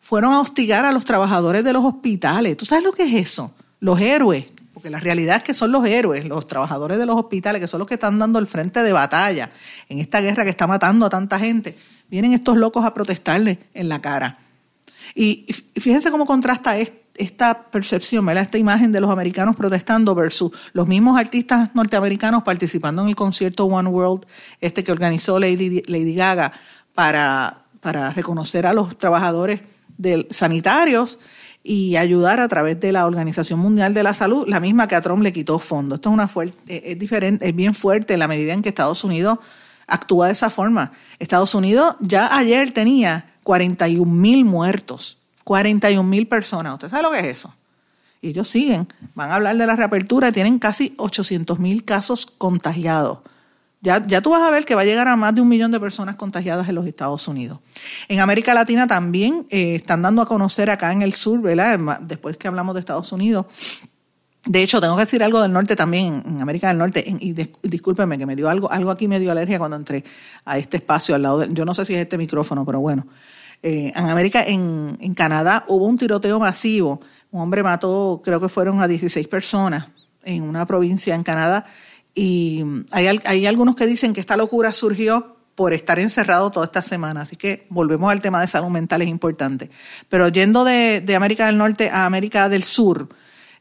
fueron 0.00 0.32
a 0.32 0.40
hostigar 0.40 0.84
a 0.84 0.92
los 0.92 1.04
trabajadores 1.04 1.64
de 1.64 1.72
los 1.72 1.84
hospitales. 1.84 2.56
¿Tú 2.56 2.64
sabes 2.64 2.84
lo 2.84 2.92
que 2.92 3.04
es 3.04 3.14
eso? 3.14 3.52
Los 3.80 4.00
héroes 4.00 4.46
porque 4.78 4.90
la 4.90 5.00
realidad 5.00 5.38
es 5.38 5.42
que 5.42 5.54
son 5.54 5.72
los 5.72 5.84
héroes, 5.84 6.24
los 6.24 6.46
trabajadores 6.46 6.98
de 6.98 7.04
los 7.04 7.16
hospitales, 7.16 7.60
que 7.60 7.66
son 7.66 7.80
los 7.80 7.88
que 7.88 7.94
están 7.94 8.16
dando 8.16 8.38
el 8.38 8.46
frente 8.46 8.80
de 8.84 8.92
batalla 8.92 9.50
en 9.88 9.98
esta 9.98 10.20
guerra 10.20 10.44
que 10.44 10.50
está 10.50 10.68
matando 10.68 11.04
a 11.04 11.10
tanta 11.10 11.36
gente. 11.36 11.76
Vienen 12.08 12.32
estos 12.32 12.56
locos 12.56 12.84
a 12.84 12.94
protestarle 12.94 13.58
en 13.74 13.88
la 13.88 13.98
cara. 13.98 14.38
Y 15.16 15.46
fíjense 15.74 16.12
cómo 16.12 16.26
contrasta 16.26 16.76
esta 16.78 17.60
percepción, 17.60 18.28
esta 18.28 18.56
imagen 18.56 18.92
de 18.92 19.00
los 19.00 19.10
americanos 19.10 19.56
protestando 19.56 20.14
versus 20.14 20.52
los 20.74 20.86
mismos 20.86 21.18
artistas 21.18 21.70
norteamericanos 21.74 22.44
participando 22.44 23.02
en 23.02 23.08
el 23.08 23.16
concierto 23.16 23.64
One 23.64 23.88
World, 23.88 24.26
este 24.60 24.84
que 24.84 24.92
organizó 24.92 25.40
Lady, 25.40 25.82
Lady 25.88 26.14
Gaga 26.14 26.52
para, 26.94 27.64
para 27.80 28.10
reconocer 28.12 28.64
a 28.64 28.72
los 28.72 28.96
trabajadores 28.96 29.60
sanitarios 30.30 31.18
y 31.68 31.96
ayudar 31.96 32.40
a 32.40 32.48
través 32.48 32.80
de 32.80 32.92
la 32.92 33.04
Organización 33.04 33.58
Mundial 33.58 33.92
de 33.92 34.02
la 34.02 34.14
Salud, 34.14 34.48
la 34.48 34.58
misma 34.58 34.88
que 34.88 34.94
a 34.94 35.02
Trump 35.02 35.22
le 35.22 35.34
quitó 35.34 35.58
fondos. 35.58 35.98
Esto 35.98 36.08
es 36.08 36.14
una 36.14 36.26
fuerte, 36.26 36.56
eh, 36.66 36.92
es 36.92 36.98
diferente, 36.98 37.46
es 37.46 37.54
bien 37.54 37.74
fuerte 37.74 38.14
en 38.14 38.20
la 38.20 38.26
medida 38.26 38.54
en 38.54 38.62
que 38.62 38.70
Estados 38.70 39.04
Unidos 39.04 39.38
actúa 39.86 40.28
de 40.28 40.32
esa 40.32 40.48
forma. 40.48 40.92
Estados 41.18 41.54
Unidos 41.54 41.96
ya 42.00 42.34
ayer 42.34 42.72
tenía 42.72 43.34
41 43.42 44.10
mil 44.10 44.46
muertos, 44.46 45.18
41 45.44 46.08
mil 46.08 46.26
personas. 46.26 46.72
¿Usted 46.72 46.88
sabe 46.88 47.02
lo 47.02 47.10
que 47.10 47.18
es 47.18 47.26
eso? 47.26 47.54
Y 48.22 48.30
ellos 48.30 48.48
siguen, 48.48 48.88
van 49.14 49.30
a 49.30 49.34
hablar 49.34 49.54
de 49.58 49.66
la 49.66 49.76
reapertura, 49.76 50.32
tienen 50.32 50.58
casi 50.58 50.94
800 50.96 51.58
mil 51.58 51.84
casos 51.84 52.24
contagiados. 52.38 53.18
Ya, 53.80 54.04
ya 54.04 54.20
tú 54.20 54.30
vas 54.30 54.42
a 54.42 54.50
ver 54.50 54.64
que 54.64 54.74
va 54.74 54.82
a 54.82 54.84
llegar 54.84 55.06
a 55.06 55.14
más 55.14 55.34
de 55.34 55.40
un 55.40 55.48
millón 55.48 55.70
de 55.70 55.78
personas 55.78 56.16
contagiadas 56.16 56.68
en 56.68 56.74
los 56.74 56.86
Estados 56.86 57.28
Unidos. 57.28 57.60
En 58.08 58.18
América 58.18 58.52
Latina 58.52 58.88
también 58.88 59.46
eh, 59.50 59.76
están 59.76 60.02
dando 60.02 60.20
a 60.20 60.26
conocer 60.26 60.68
acá 60.68 60.92
en 60.92 61.02
el 61.02 61.14
sur, 61.14 61.40
¿verdad? 61.40 62.00
Después 62.00 62.36
que 62.36 62.48
hablamos 62.48 62.74
de 62.74 62.80
Estados 62.80 63.12
Unidos. 63.12 63.46
De 64.46 64.62
hecho, 64.62 64.80
tengo 64.80 64.96
que 64.96 65.02
decir 65.02 65.22
algo 65.22 65.40
del 65.40 65.52
norte 65.52 65.76
también, 65.76 66.22
en 66.26 66.40
América 66.40 66.68
del 66.68 66.78
Norte, 66.78 67.04
y 67.06 67.34
discúlpeme 67.62 68.16
que 68.18 68.24
me 68.24 68.34
dio 68.34 68.48
algo, 68.48 68.70
algo 68.70 68.90
aquí 68.90 69.06
me 69.06 69.20
dio 69.20 69.30
alergia 69.30 69.58
cuando 69.58 69.76
entré 69.76 70.02
a 70.44 70.58
este 70.58 70.78
espacio 70.78 71.14
al 71.14 71.22
lado 71.22 71.38
de, 71.40 71.48
yo 71.52 71.64
no 71.64 71.74
sé 71.74 71.84
si 71.84 71.94
es 71.94 72.00
este 72.00 72.16
micrófono, 72.16 72.64
pero 72.64 72.80
bueno. 72.80 73.06
Eh, 73.62 73.92
en 73.94 74.08
América, 74.08 74.42
en, 74.44 74.96
Canadá, 75.14 75.64
hubo 75.68 75.86
un 75.86 75.98
tiroteo 75.98 76.38
masivo. 76.40 77.00
Un 77.30 77.42
hombre 77.42 77.62
mató, 77.62 78.22
creo 78.24 78.40
que 78.40 78.48
fueron 78.48 78.80
a 78.80 78.88
16 78.88 79.28
personas 79.28 79.88
en 80.24 80.42
una 80.44 80.66
provincia 80.66 81.14
en 81.14 81.22
Canadá 81.22 81.66
y 82.18 82.64
hay, 82.90 83.20
hay 83.24 83.46
algunos 83.46 83.76
que 83.76 83.86
dicen 83.86 84.12
que 84.12 84.18
esta 84.18 84.36
locura 84.36 84.72
surgió 84.72 85.36
por 85.54 85.72
estar 85.72 86.00
encerrado 86.00 86.50
toda 86.50 86.66
esta 86.66 86.82
semana. 86.82 87.20
Así 87.20 87.36
que 87.36 87.66
volvemos 87.70 88.10
al 88.10 88.20
tema 88.20 88.40
de 88.40 88.48
salud 88.48 88.70
mental, 88.70 89.02
es 89.02 89.08
importante. 89.08 89.70
Pero 90.08 90.26
yendo 90.26 90.64
de, 90.64 91.04
América 91.14 91.46
del 91.46 91.58
Norte 91.58 91.90
a 91.90 92.06
América 92.06 92.48
del 92.48 92.64
Sur, 92.64 93.08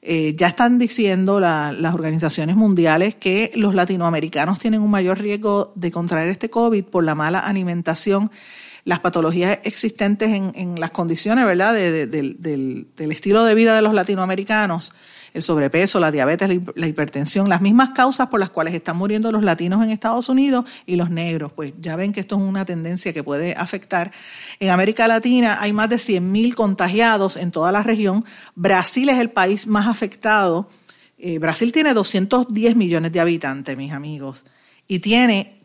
eh, 0.01 0.33
ya 0.35 0.47
están 0.47 0.79
diciendo 0.79 1.39
las 1.39 1.93
organizaciones 1.93 2.55
mundiales 2.55 3.13
que 3.13 3.51
los 3.53 3.75
latinoamericanos 3.75 4.57
tienen 4.57 4.81
un 4.81 4.89
mayor 4.89 5.19
riesgo 5.19 5.71
de 5.75 5.91
contraer 5.91 6.29
este 6.29 6.49
COVID 6.49 6.83
por 6.85 7.03
la 7.03 7.13
mala 7.13 7.39
alimentación, 7.39 8.31
las 8.85 8.99
patologías 8.99 9.59
existentes 9.63 10.31
en, 10.31 10.79
las 10.79 10.89
condiciones, 10.89 11.45
¿verdad?, 11.45 11.75
del 11.75 13.11
estilo 13.11 13.43
de 13.43 13.53
vida 13.53 13.75
de 13.75 13.83
los 13.83 13.93
latinoamericanos 13.93 14.93
el 15.33 15.43
sobrepeso, 15.43 15.99
la 15.99 16.11
diabetes, 16.11 16.49
la 16.75 16.87
hipertensión, 16.87 17.49
las 17.49 17.61
mismas 17.61 17.89
causas 17.89 18.27
por 18.27 18.39
las 18.39 18.49
cuales 18.49 18.73
están 18.73 18.97
muriendo 18.97 19.31
los 19.31 19.43
latinos 19.43 19.83
en 19.83 19.89
Estados 19.89 20.29
Unidos 20.29 20.65
y 20.85 20.95
los 20.95 21.09
negros. 21.09 21.51
Pues 21.51 21.73
ya 21.79 21.95
ven 21.95 22.11
que 22.11 22.19
esto 22.19 22.35
es 22.35 22.41
una 22.41 22.65
tendencia 22.65 23.13
que 23.13 23.23
puede 23.23 23.53
afectar. 23.55 24.11
En 24.59 24.69
América 24.69 25.07
Latina 25.07 25.57
hay 25.59 25.73
más 25.73 25.89
de 25.89 25.97
100.000 25.97 26.53
contagiados 26.55 27.37
en 27.37 27.51
toda 27.51 27.71
la 27.71 27.83
región. 27.83 28.25
Brasil 28.55 29.09
es 29.09 29.19
el 29.19 29.29
país 29.29 29.67
más 29.67 29.87
afectado. 29.87 30.69
Eh, 31.17 31.39
Brasil 31.39 31.71
tiene 31.71 31.93
210 31.93 32.75
millones 32.75 33.11
de 33.11 33.19
habitantes, 33.19 33.75
mis 33.75 33.91
amigos, 33.91 34.45
y 34.87 34.99
tiene 34.99 35.61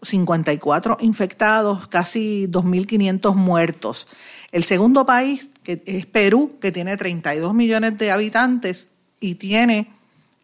38.654 0.00 0.96
infectados, 1.00 1.88
casi 1.88 2.46
2.500 2.48 3.34
muertos. 3.34 4.08
El 4.52 4.64
segundo 4.64 5.04
país 5.06 5.50
es 5.66 6.06
Perú, 6.06 6.58
que 6.60 6.72
tiene 6.72 6.96
32 6.96 7.54
millones 7.54 7.98
de 7.98 8.10
habitantes 8.10 8.88
y 9.20 9.36
tiene 9.36 9.90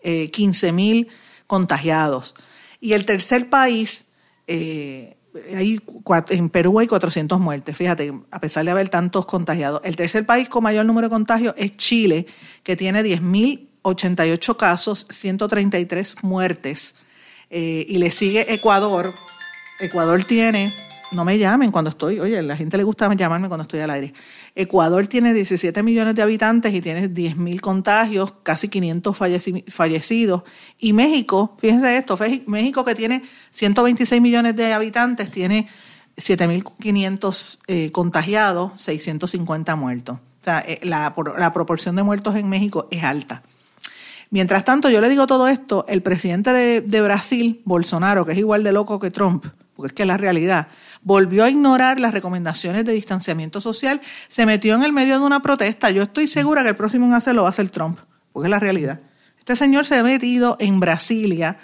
15 0.02 0.68
eh, 0.68 0.72
mil 0.72 1.08
contagiados. 1.46 2.34
Y 2.80 2.94
el 2.94 3.04
tercer 3.04 3.48
país, 3.50 4.06
eh, 4.46 5.16
hay, 5.54 5.80
en 6.30 6.48
Perú 6.48 6.78
hay 6.78 6.86
400 6.86 7.38
muertes, 7.38 7.76
fíjate, 7.76 8.12
a 8.30 8.40
pesar 8.40 8.64
de 8.64 8.70
haber 8.70 8.88
tantos 8.88 9.26
contagiados. 9.26 9.80
El 9.84 9.96
tercer 9.96 10.24
país 10.26 10.48
con 10.48 10.64
mayor 10.64 10.86
número 10.86 11.08
de 11.08 11.10
contagios 11.10 11.54
es 11.56 11.76
Chile, 11.76 12.26
que 12.62 12.76
tiene 12.76 13.02
10.088 13.02 14.56
casos, 14.56 15.06
133 15.10 16.16
muertes. 16.22 16.96
Eh, 17.50 17.84
y 17.88 17.98
le 17.98 18.10
sigue 18.10 18.54
Ecuador. 18.54 19.14
Ecuador 19.80 20.24
tiene 20.24 20.72
no 21.12 21.24
me 21.24 21.38
llamen 21.38 21.72
cuando 21.72 21.90
estoy, 21.90 22.20
oye, 22.20 22.40
la 22.42 22.56
gente 22.56 22.76
le 22.76 22.84
gusta 22.84 23.12
llamarme 23.14 23.48
cuando 23.48 23.62
estoy 23.62 23.80
al 23.80 23.90
aire. 23.90 24.14
Ecuador 24.54 25.06
tiene 25.08 25.34
17 25.34 25.82
millones 25.82 26.14
de 26.14 26.22
habitantes 26.22 26.72
y 26.72 26.80
tiene 26.80 27.08
10 27.08 27.36
mil 27.36 27.60
contagios, 27.60 28.34
casi 28.42 28.68
500 28.68 29.16
fallecidos. 29.68 30.42
Y 30.78 30.92
México, 30.92 31.56
fíjense 31.58 31.96
esto, 31.96 32.18
México 32.46 32.84
que 32.84 32.94
tiene 32.94 33.22
126 33.50 34.22
millones 34.22 34.54
de 34.54 34.72
habitantes, 34.72 35.30
tiene 35.30 35.68
7.500 36.16 37.58
eh, 37.66 37.90
contagiados, 37.90 38.80
650 38.80 39.76
muertos. 39.76 40.16
O 40.16 40.44
sea, 40.44 40.60
eh, 40.66 40.80
la, 40.84 41.14
la 41.38 41.52
proporción 41.52 41.96
de 41.96 42.02
muertos 42.02 42.36
en 42.36 42.48
México 42.48 42.86
es 42.90 43.02
alta. 43.02 43.42
Mientras 44.30 44.64
tanto, 44.64 44.88
yo 44.90 45.00
le 45.00 45.08
digo 45.08 45.26
todo 45.26 45.48
esto, 45.48 45.84
el 45.88 46.02
presidente 46.02 46.52
de, 46.52 46.80
de 46.82 47.00
Brasil, 47.00 47.62
Bolsonaro, 47.64 48.24
que 48.24 48.32
es 48.32 48.38
igual 48.38 48.62
de 48.62 48.70
loco 48.70 49.00
que 49.00 49.10
Trump, 49.10 49.44
porque 49.80 49.92
es 49.92 49.96
que 49.96 50.02
es 50.02 50.06
la 50.06 50.18
realidad, 50.18 50.68
volvió 51.00 51.42
a 51.42 51.48
ignorar 51.48 51.98
las 52.00 52.12
recomendaciones 52.12 52.84
de 52.84 52.92
distanciamiento 52.92 53.62
social, 53.62 54.02
se 54.28 54.44
metió 54.44 54.74
en 54.74 54.82
el 54.82 54.92
medio 54.92 55.18
de 55.18 55.24
una 55.24 55.40
protesta. 55.40 55.90
Yo 55.90 56.02
estoy 56.02 56.28
segura 56.28 56.62
que 56.62 56.68
el 56.68 56.76
próximo 56.76 57.06
en 57.06 57.14
hacerlo 57.14 57.44
va 57.44 57.48
a 57.48 57.52
ser 57.54 57.70
Trump, 57.70 57.98
porque 58.30 58.48
es 58.48 58.50
la 58.50 58.58
realidad. 58.58 59.00
Este 59.38 59.56
señor 59.56 59.86
se 59.86 59.96
ha 59.96 60.02
metido 60.02 60.58
en 60.60 60.80
Brasilia 60.80 61.56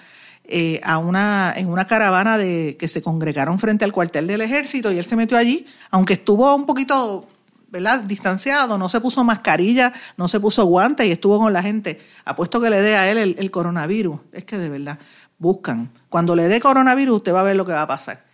eh, 0.44 0.80
a 0.82 0.96
una, 0.96 1.52
en 1.54 1.68
una 1.68 1.86
caravana 1.86 2.38
de 2.38 2.78
que 2.78 2.88
se 2.88 3.02
congregaron 3.02 3.58
frente 3.58 3.84
al 3.84 3.92
cuartel 3.92 4.26
del 4.26 4.40
ejército 4.40 4.90
y 4.90 4.98
él 4.98 5.04
se 5.04 5.14
metió 5.14 5.36
allí, 5.36 5.66
aunque 5.90 6.14
estuvo 6.14 6.54
un 6.54 6.64
poquito 6.64 7.28
¿verdad? 7.68 8.00
distanciado, 8.00 8.78
no 8.78 8.88
se 8.88 9.02
puso 9.02 9.22
mascarilla, 9.24 9.92
no 10.16 10.26
se 10.26 10.40
puso 10.40 10.64
guantes 10.64 11.06
y 11.06 11.12
estuvo 11.12 11.38
con 11.38 11.52
la 11.52 11.62
gente. 11.62 12.00
Apuesto 12.24 12.62
que 12.62 12.70
le 12.70 12.80
dé 12.80 12.96
a 12.96 13.10
él 13.10 13.36
el 13.36 13.50
coronavirus. 13.50 14.20
Es 14.32 14.44
que 14.44 14.56
de 14.56 14.70
verdad, 14.70 14.98
buscan. 15.38 15.90
Cuando 16.08 16.34
le 16.36 16.48
dé 16.48 16.60
coronavirus, 16.60 17.16
usted 17.16 17.34
va 17.34 17.40
a 17.40 17.44
ver 17.44 17.56
lo 17.56 17.64
que 17.64 17.72
va 17.72 17.82
a 17.82 17.86
pasar. 17.86 18.24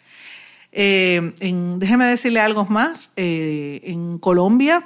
Eh, 0.73 1.35
déjeme 1.79 2.07
decirle 2.07 2.41
algo 2.41 2.65
más. 2.67 3.13
Eh, 3.17 3.81
en 3.85 4.19
Colombia, 4.19 4.85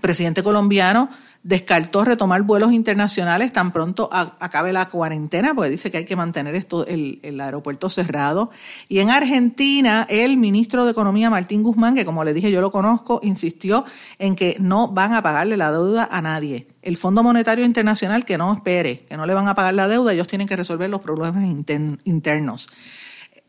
presidente 0.00 0.42
colombiano 0.42 1.08
descartó 1.44 2.06
retomar 2.06 2.42
vuelos 2.42 2.72
internacionales 2.72 3.52
tan 3.52 3.70
pronto 3.70 4.08
acabe 4.10 4.72
la 4.72 4.88
cuarentena, 4.88 5.54
porque 5.54 5.70
dice 5.70 5.90
que 5.90 5.98
hay 5.98 6.04
que 6.06 6.16
mantener 6.16 6.54
esto, 6.54 6.86
el, 6.86 7.20
aeropuerto 7.38 7.90
cerrado. 7.90 8.50
Y 8.88 9.00
en 9.00 9.10
Argentina, 9.10 10.06
el 10.08 10.38
ministro 10.38 10.86
de 10.86 10.92
Economía, 10.92 11.28
Martín 11.28 11.62
Guzmán, 11.62 11.94
que 11.94 12.06
como 12.06 12.24
le 12.24 12.32
dije 12.32 12.50
yo 12.50 12.62
lo 12.62 12.70
conozco, 12.70 13.20
insistió 13.22 13.84
en 14.18 14.36
que 14.36 14.56
no 14.58 14.88
van 14.88 15.12
a 15.12 15.22
pagarle 15.22 15.58
la 15.58 15.70
deuda 15.70 16.08
a 16.10 16.22
nadie. 16.22 16.66
El 16.80 16.96
Fondo 16.96 17.22
Monetario 17.22 17.66
Internacional 17.66 18.24
que 18.24 18.38
no 18.38 18.54
espere, 18.54 19.04
que 19.06 19.18
no 19.18 19.26
le 19.26 19.34
van 19.34 19.46
a 19.46 19.54
pagar 19.54 19.74
la 19.74 19.86
deuda, 19.86 20.14
ellos 20.14 20.26
tienen 20.26 20.48
que 20.48 20.56
resolver 20.56 20.88
los 20.88 21.02
problemas 21.02 21.44
internos. 22.04 22.70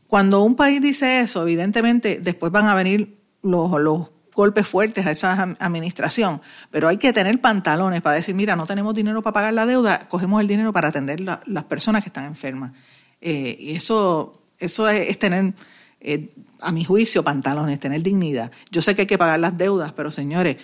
Cuando 0.08 0.44
un 0.44 0.56
país 0.56 0.82
dice 0.82 1.22
eso, 1.22 1.44
evidentemente 1.44 2.20
después 2.22 2.52
van 2.52 2.66
a 2.66 2.76
venir 2.76 3.22
los, 3.42 3.72
los 3.80 4.10
golpes 4.36 4.68
fuertes 4.68 5.06
a 5.06 5.12
esa 5.12 5.56
administración, 5.60 6.42
pero 6.70 6.88
hay 6.88 6.98
que 6.98 7.14
tener 7.14 7.40
pantalones 7.40 8.02
para 8.02 8.18
decir, 8.18 8.36
mira, 8.36 8.56
no 8.56 8.68
tenemos 8.68 8.94
dinero 8.94 9.22
para 9.22 9.34
pagar 9.34 9.54
la 9.54 9.66
deuda, 9.66 10.08
cogemos 10.10 10.42
el 10.42 10.48
dinero 10.48 10.74
para 10.74 10.90
atender 10.90 11.22
las 11.22 11.64
personas 11.64 12.04
que 12.04 12.10
están 12.10 12.26
enfermas. 12.26 12.74
Eh, 13.22 13.56
y 13.58 13.76
eso, 13.76 14.42
eso 14.60 14.90
es, 14.90 15.18
tener, 15.18 15.54
eh, 16.02 16.34
a 16.62 16.72
mi 16.72 16.84
juicio, 16.84 17.24
pantalones, 17.24 17.80
tener 17.80 18.04
dignidad. 18.04 18.52
Yo 18.70 18.82
sé 18.82 18.94
que 18.94 19.04
hay 19.04 19.08
que 19.08 19.18
pagar 19.18 19.40
las 19.40 19.58
deudas, 19.58 19.94
pero 19.94 20.12
señores, 20.12 20.58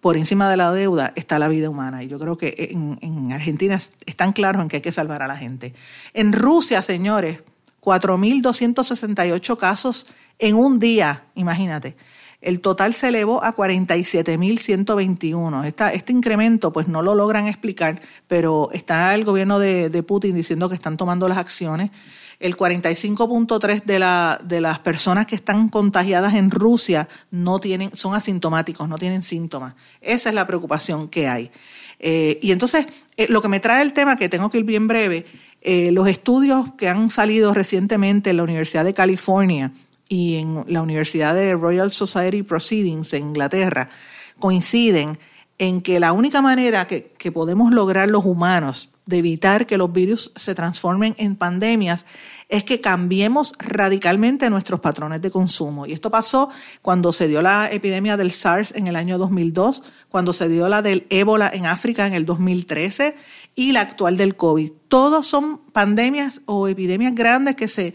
por 0.00 0.16
encima 0.16 0.50
de 0.50 0.56
la 0.56 0.72
deuda 0.72 1.12
está 1.14 1.38
la 1.38 1.48
vida 1.48 1.70
humana. 1.70 2.02
Y 2.02 2.08
yo 2.08 2.18
creo 2.18 2.36
que 2.36 2.68
en, 2.72 2.98
en 3.00 3.32
Argentina 3.32 3.80
están 4.06 4.32
claros 4.32 4.60
en 4.60 4.68
que 4.68 4.76
hay 4.76 4.82
que 4.82 4.92
salvar 4.92 5.22
a 5.22 5.28
la 5.28 5.36
gente. 5.36 5.72
En 6.12 6.32
Rusia, 6.32 6.82
señores, 6.82 7.42
4.268 7.80 9.56
casos 9.56 10.06
en 10.38 10.56
un 10.56 10.78
día, 10.78 11.24
imagínate. 11.34 11.96
El 12.44 12.60
total 12.60 12.94
se 12.94 13.08
elevó 13.08 13.42
a 13.42 13.56
47.121. 13.56 15.92
este 15.94 16.12
incremento 16.12 16.74
pues 16.74 16.88
no 16.88 17.00
lo 17.00 17.14
logran 17.14 17.48
explicar, 17.48 18.02
pero 18.28 18.68
está 18.72 19.14
el 19.14 19.24
gobierno 19.24 19.58
de, 19.58 20.02
Putin 20.02 20.36
diciendo 20.36 20.68
que 20.68 20.74
están 20.74 20.98
tomando 20.98 21.26
las 21.26 21.38
acciones. 21.38 21.90
El 22.38 22.54
45.3 22.54 23.84
de, 23.84 23.94
de 24.46 24.60
las 24.60 24.78
personas 24.80 25.26
que 25.26 25.36
están 25.36 25.70
contagiadas 25.70 26.34
en 26.34 26.50
Rusia 26.50 27.08
no 27.30 27.60
tienen, 27.60 27.96
son 27.96 28.14
asintomáticos, 28.14 28.86
no 28.90 28.98
tienen 28.98 29.22
síntomas. 29.22 29.72
Esa 30.02 30.28
es 30.28 30.34
la 30.34 30.46
preocupación 30.46 31.08
que 31.08 31.26
hay. 31.26 31.50
Eh, 31.98 32.38
y 32.42 32.52
entonces, 32.52 32.84
eh, 33.16 33.26
lo 33.30 33.40
que 33.40 33.48
me 33.48 33.60
trae 33.60 33.80
el 33.80 33.94
tema, 33.94 34.16
que 34.16 34.28
tengo 34.28 34.50
que 34.50 34.58
ir 34.58 34.64
bien 34.64 34.86
breve, 34.86 35.24
eh, 35.62 35.92
los 35.92 36.06
estudios 36.08 36.74
que 36.74 36.90
han 36.90 37.08
salido 37.08 37.54
recientemente 37.54 38.28
en 38.28 38.36
la 38.36 38.42
Universidad 38.42 38.84
de 38.84 38.92
California 38.92 39.72
y 40.08 40.36
en 40.36 40.64
la 40.68 40.82
Universidad 40.82 41.34
de 41.34 41.54
Royal 41.54 41.92
Society 41.92 42.42
Proceedings 42.42 43.12
en 43.14 43.28
Inglaterra 43.28 43.88
coinciden 44.38 45.18
en 45.58 45.80
que 45.80 46.00
la 46.00 46.12
única 46.12 46.42
manera 46.42 46.86
que, 46.86 47.12
que 47.16 47.32
podemos 47.32 47.72
lograr 47.72 48.08
los 48.08 48.24
humanos 48.24 48.90
de 49.06 49.18
evitar 49.18 49.66
que 49.66 49.76
los 49.76 49.92
virus 49.92 50.32
se 50.34 50.54
transformen 50.54 51.14
en 51.18 51.36
pandemias 51.36 52.06
es 52.48 52.64
que 52.64 52.80
cambiemos 52.80 53.52
radicalmente 53.58 54.48
nuestros 54.48 54.80
patrones 54.80 55.20
de 55.20 55.30
consumo. 55.30 55.86
Y 55.86 55.92
esto 55.92 56.10
pasó 56.10 56.48
cuando 56.80 57.12
se 57.12 57.28
dio 57.28 57.42
la 57.42 57.70
epidemia 57.70 58.16
del 58.16 58.32
SARS 58.32 58.72
en 58.74 58.86
el 58.86 58.96
año 58.96 59.18
2002, 59.18 59.82
cuando 60.08 60.32
se 60.32 60.48
dio 60.48 60.68
la 60.68 60.80
del 60.80 61.06
ébola 61.10 61.50
en 61.52 61.66
África 61.66 62.06
en 62.06 62.14
el 62.14 62.24
2013 62.24 63.14
y 63.54 63.72
la 63.72 63.82
actual 63.82 64.16
del 64.16 64.36
COVID. 64.36 64.72
Todos 64.88 65.26
son 65.26 65.58
pandemias 65.72 66.40
o 66.46 66.66
epidemias 66.68 67.14
grandes 67.14 67.56
que 67.56 67.68
se, 67.68 67.94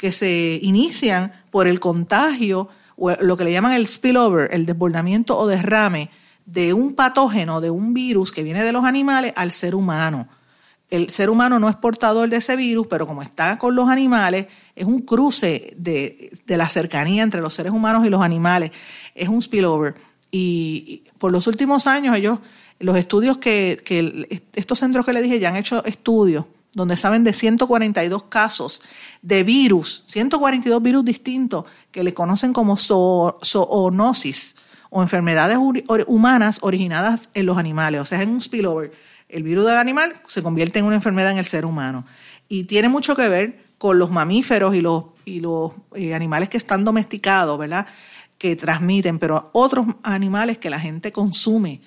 que 0.00 0.12
se 0.12 0.58
inician 0.62 1.30
por 1.50 1.68
el 1.68 1.78
contagio 1.78 2.70
o 2.96 3.10
lo 3.20 3.36
que 3.36 3.44
le 3.44 3.52
llaman 3.52 3.74
el 3.74 3.86
spillover, 3.86 4.48
el 4.50 4.64
desbordamiento 4.64 5.36
o 5.36 5.46
derrame 5.46 6.08
de 6.46 6.72
un 6.72 6.94
patógeno, 6.94 7.60
de 7.60 7.68
un 7.68 7.92
virus 7.92 8.32
que 8.32 8.42
viene 8.42 8.64
de 8.64 8.72
los 8.72 8.86
animales 8.86 9.34
al 9.36 9.52
ser 9.52 9.74
humano. 9.74 10.26
el 10.88 11.10
ser 11.10 11.28
humano 11.28 11.58
no 11.58 11.68
es 11.68 11.76
portador 11.76 12.30
de 12.30 12.38
ese 12.38 12.56
virus, 12.56 12.86
pero 12.86 13.06
como 13.06 13.20
está 13.22 13.58
con 13.58 13.74
los 13.74 13.90
animales, 13.90 14.46
es 14.74 14.86
un 14.86 15.02
cruce 15.02 15.74
de, 15.76 16.32
la 16.46 16.70
cercanía 16.70 17.22
entre 17.22 17.42
los 17.42 17.52
seres 17.52 17.70
humanos 17.70 18.06
y 18.06 18.08
los 18.08 18.22
animales, 18.22 18.70
es 19.14 19.28
un 19.28 19.42
spillover. 19.42 19.96
Y 20.30 21.02
por 21.18 21.30
los 21.30 21.46
últimos 21.46 21.86
años 21.86 22.16
ellos, 22.16 22.38
los 22.78 22.96
estudios 22.96 23.36
que, 23.36 23.82
que 23.84 24.42
estos 24.54 24.78
centros 24.78 25.04
que 25.04 25.12
le 25.12 25.20
dije 25.20 25.38
ya 25.38 25.50
han 25.50 25.56
hecho 25.56 25.84
estudios 25.84 26.46
donde 26.72 26.96
saben 26.96 27.24
de 27.24 27.32
142 27.32 28.24
casos 28.24 28.82
de 29.22 29.42
virus, 29.42 30.04
142 30.06 30.82
virus 30.82 31.04
distintos 31.04 31.64
que 31.90 32.04
le 32.04 32.14
conocen 32.14 32.52
como 32.52 32.76
zoonosis 32.76 34.56
o 34.90 35.02
enfermedades 35.02 35.58
humanas 36.06 36.58
originadas 36.62 37.30
en 37.34 37.46
los 37.46 37.58
animales, 37.58 38.00
o 38.00 38.04
sea, 38.04 38.22
en 38.22 38.30
un 38.30 38.40
spillover. 38.40 38.92
El 39.28 39.44
virus 39.44 39.66
del 39.66 39.76
animal 39.76 40.14
se 40.26 40.42
convierte 40.42 40.80
en 40.80 40.84
una 40.84 40.96
enfermedad 40.96 41.30
en 41.30 41.38
el 41.38 41.46
ser 41.46 41.64
humano. 41.64 42.04
Y 42.48 42.64
tiene 42.64 42.88
mucho 42.88 43.14
que 43.14 43.28
ver 43.28 43.70
con 43.78 43.98
los 43.98 44.10
mamíferos 44.10 44.74
y 44.74 44.80
los, 44.80 45.72
eh, 45.94 46.14
animales 46.14 46.48
que 46.48 46.56
están 46.56 46.84
domesticados, 46.84 47.56
¿verdad? 47.58 47.86
Que 48.36 48.56
transmiten, 48.56 49.18
pero 49.18 49.50
otros 49.52 49.86
animales 50.02 50.58
que 50.58 50.70
la 50.70 50.80
gente 50.80 51.12
consume, 51.12 51.80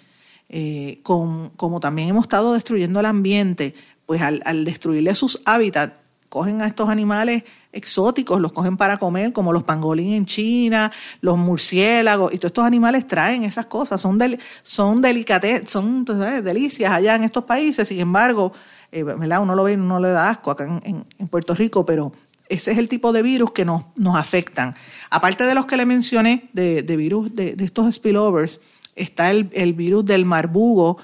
eh, 0.47 1.01
como 1.03 1.79
también 1.81 2.09
hemos 2.09 2.23
estado 2.23 2.53
destruyendo 2.53 3.01
el 3.01 3.05
ambiente, 3.05 3.75
pues 4.05 4.21
al, 4.21 4.65
destruirle 4.65 5.15
sus 5.15 5.41
hábitats, 5.45 5.93
cogen 6.29 6.61
a 6.61 6.67
estos 6.67 6.89
animales 6.89 7.43
exóticos, 7.71 8.39
los 8.39 8.51
cogen 8.51 8.77
para 8.77 8.97
comer, 8.97 9.33
como 9.33 9.53
los 9.53 9.63
pangolín 9.63 10.13
en 10.13 10.25
China, 10.25 10.91
los 11.21 11.37
murciélagos, 11.37 12.33
y 12.33 12.37
todos 12.37 12.49
estos 12.49 12.65
animales 12.65 13.07
traen 13.07 13.43
esas 13.43 13.67
cosas, 13.67 14.01
son, 14.01 14.17
del, 14.17 14.39
son 14.63 15.01
delicates, 15.01 15.69
son 15.69 16.05
delicias 16.05 16.91
allá 16.91 17.15
en 17.15 17.23
estos 17.23 17.43
países, 17.45 17.87
sin 17.87 17.99
embargo, 17.99 18.53
eh, 18.91 19.03
uno 19.03 19.55
lo 19.55 19.63
ve 19.63 19.75
no 19.75 19.99
le 19.99 20.09
da 20.09 20.29
asco 20.29 20.51
acá 20.51 20.65
en, 20.83 21.05
Puerto 21.29 21.55
Rico, 21.55 21.85
pero 21.85 22.11
ese 22.47 22.71
es 22.71 22.77
el 22.77 22.87
tipo 22.87 23.11
de 23.11 23.23
virus 23.23 23.51
que 23.51 23.65
nos, 23.65 23.85
nos 23.95 24.15
afectan. 24.15 24.75
Aparte 25.09 25.45
de 25.45 25.55
los 25.55 25.65
que 25.65 25.77
le 25.77 25.85
mencioné, 25.85 26.49
de, 26.53 26.81
virus, 26.95 27.35
de, 27.35 27.55
estos 27.59 27.95
spillovers, 27.95 28.59
está 28.95 29.31
el, 29.31 29.49
el 29.53 29.73
virus 29.73 30.05
del 30.05 30.25
marbugo, 30.25 30.97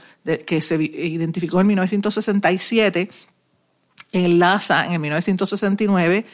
que 0.46 0.62
se 0.62 0.82
identificó 0.82 1.62
en 1.62 1.68
1967, 1.68 3.10
en 4.12 4.40
Lhasa 4.40 4.86
en 4.88 4.94
el 4.94 5.00
1969, 5.00 6.26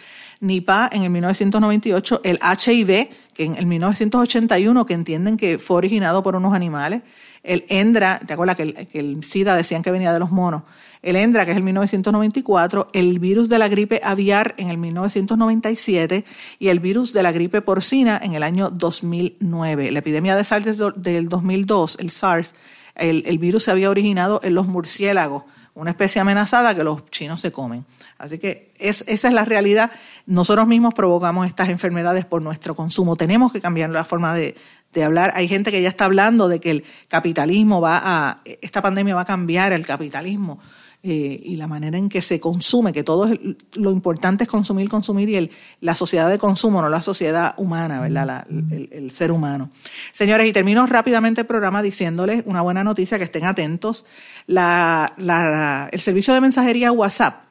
Nipah 0.42 0.90
en 0.92 1.04
el 1.04 1.10
1998, 1.10 2.22
el 2.24 2.40
HIV, 2.40 3.10
que 3.34 3.44
en 3.44 3.56
el 3.56 3.66
1981, 3.66 4.86
que 4.86 4.94
entienden 4.94 5.38
que 5.38 5.60
fue 5.60 5.78
originado 5.78 6.24
por 6.24 6.36
unos 6.36 6.54
animales, 6.54 7.02
el 7.44 7.66
ENDRA, 7.70 8.20
¿te 8.20 8.34
acuerdas 8.34 8.56
que 8.56 8.64
el, 8.64 8.88
que 8.88 9.00
el 9.00 9.24
SIDA 9.24 9.56
decían 9.56 9.84
que 9.84 9.92
venía 9.92 10.12
de 10.12 10.20
los 10.20 10.32
monos? 10.32 10.64
El 11.06 11.18
ENDRA, 11.18 11.46
que 11.46 11.52
es 11.52 11.58
el 11.58 11.62
1994, 11.62 12.88
el 12.92 13.20
virus 13.20 13.48
de 13.48 13.60
la 13.60 13.68
gripe 13.68 14.02
aviar 14.04 14.56
en 14.58 14.72
el 14.72 14.80
1997 14.80 16.26
y 16.58 16.70
el 16.70 16.80
virus 16.80 17.14
de 17.14 17.22
la 17.22 17.32
gripe 17.32 17.62
porcina 17.62 18.20
en 18.24 18.34
el 18.34 18.42
año 18.42 18.72
2009. 18.72 19.92
La 19.92 20.00
epidemia 20.00 20.36
de 20.36 20.44
SARS 20.44 20.80
del 20.96 21.30
2002, 21.30 21.98
el 22.00 22.10
SARS, 22.10 22.56
el, 22.96 23.38
virus 23.38 23.66
se 23.66 23.72
había 23.72 23.92
originado 23.92 24.40
en 24.44 24.56
los 24.56 24.66
murciélagos, 24.66 25.44
una 25.76 25.92
especie 25.92 26.22
amenazada 26.22 26.74
que 26.74 26.84
los 26.84 27.06
chinos 27.12 27.40
se 27.40 27.52
comen. 27.52 27.86
Así 28.18 28.40
que 28.40 28.74
esa 28.80 29.06
es 29.06 29.32
la 29.32 29.46
realidad. 29.46 29.92
Nosotros 30.26 30.66
mismos 30.66 30.96
provocamos 30.96 31.46
estas 31.46 31.70
enfermedades 31.70 32.26
por 32.26 32.42
nuestro 32.42 32.76
consumo. 32.76 33.16
Tenemos 33.16 33.54
que 33.54 33.62
cambiar 33.62 33.92
la 33.92 34.06
forma 34.06 34.34
de, 34.34 34.56
de 34.92 35.04
hablar. 35.04 35.34
Hay 35.36 35.48
gente 35.48 35.70
que 35.70 35.84
ya 35.84 35.90
está 35.90 36.06
hablando 36.06 36.48
de 36.48 36.60
que 36.60 36.72
el 36.72 36.84
capitalismo 37.08 37.80
va 37.80 38.02
a, 38.04 38.42
esta 38.44 38.82
pandemia 38.82 39.14
va 39.14 39.22
a 39.22 39.26
cambiar 39.26 39.72
el 39.72 39.86
capitalismo. 39.86 40.60
Eh, 41.08 41.40
y 41.40 41.56
la 41.56 41.68
manera 41.68 42.00
en 42.00 42.10
que 42.10 42.20
se 42.20 42.40
consume, 42.40 42.92
que 42.92 43.04
todo 43.04 43.32
lo 43.76 43.92
importante 43.92 44.44
es 44.44 44.50
consumir, 44.50 44.90
consumir 44.90 45.30
y 45.30 45.36
el, 45.36 45.52
la 45.80 45.94
sociedad 45.94 46.28
de 46.28 46.40
consumo, 46.40 46.82
no 46.82 46.90
la 46.90 47.04
sociedad 47.04 47.54
humana, 47.58 48.02
¿verdad? 48.02 48.48
el, 48.50 49.12
ser 49.12 49.32
humano. 49.32 49.70
Señores, 50.12 50.50
y 50.50 50.52
termino 50.52 50.84
rápidamente 50.88 51.42
el 51.42 51.46
programa 51.46 51.84
diciéndoles 51.84 52.42
una 52.48 52.62
buena 52.62 52.84
noticia, 52.84 53.20
que 53.20 53.26
estén 53.26 53.46
atentos. 53.46 54.04
La, 54.48 55.14
la, 55.18 55.90
el 55.92 56.02
servicio 56.02 56.34
de 56.34 56.42
mensajería 56.42 56.92
WhatsApp 56.92 57.44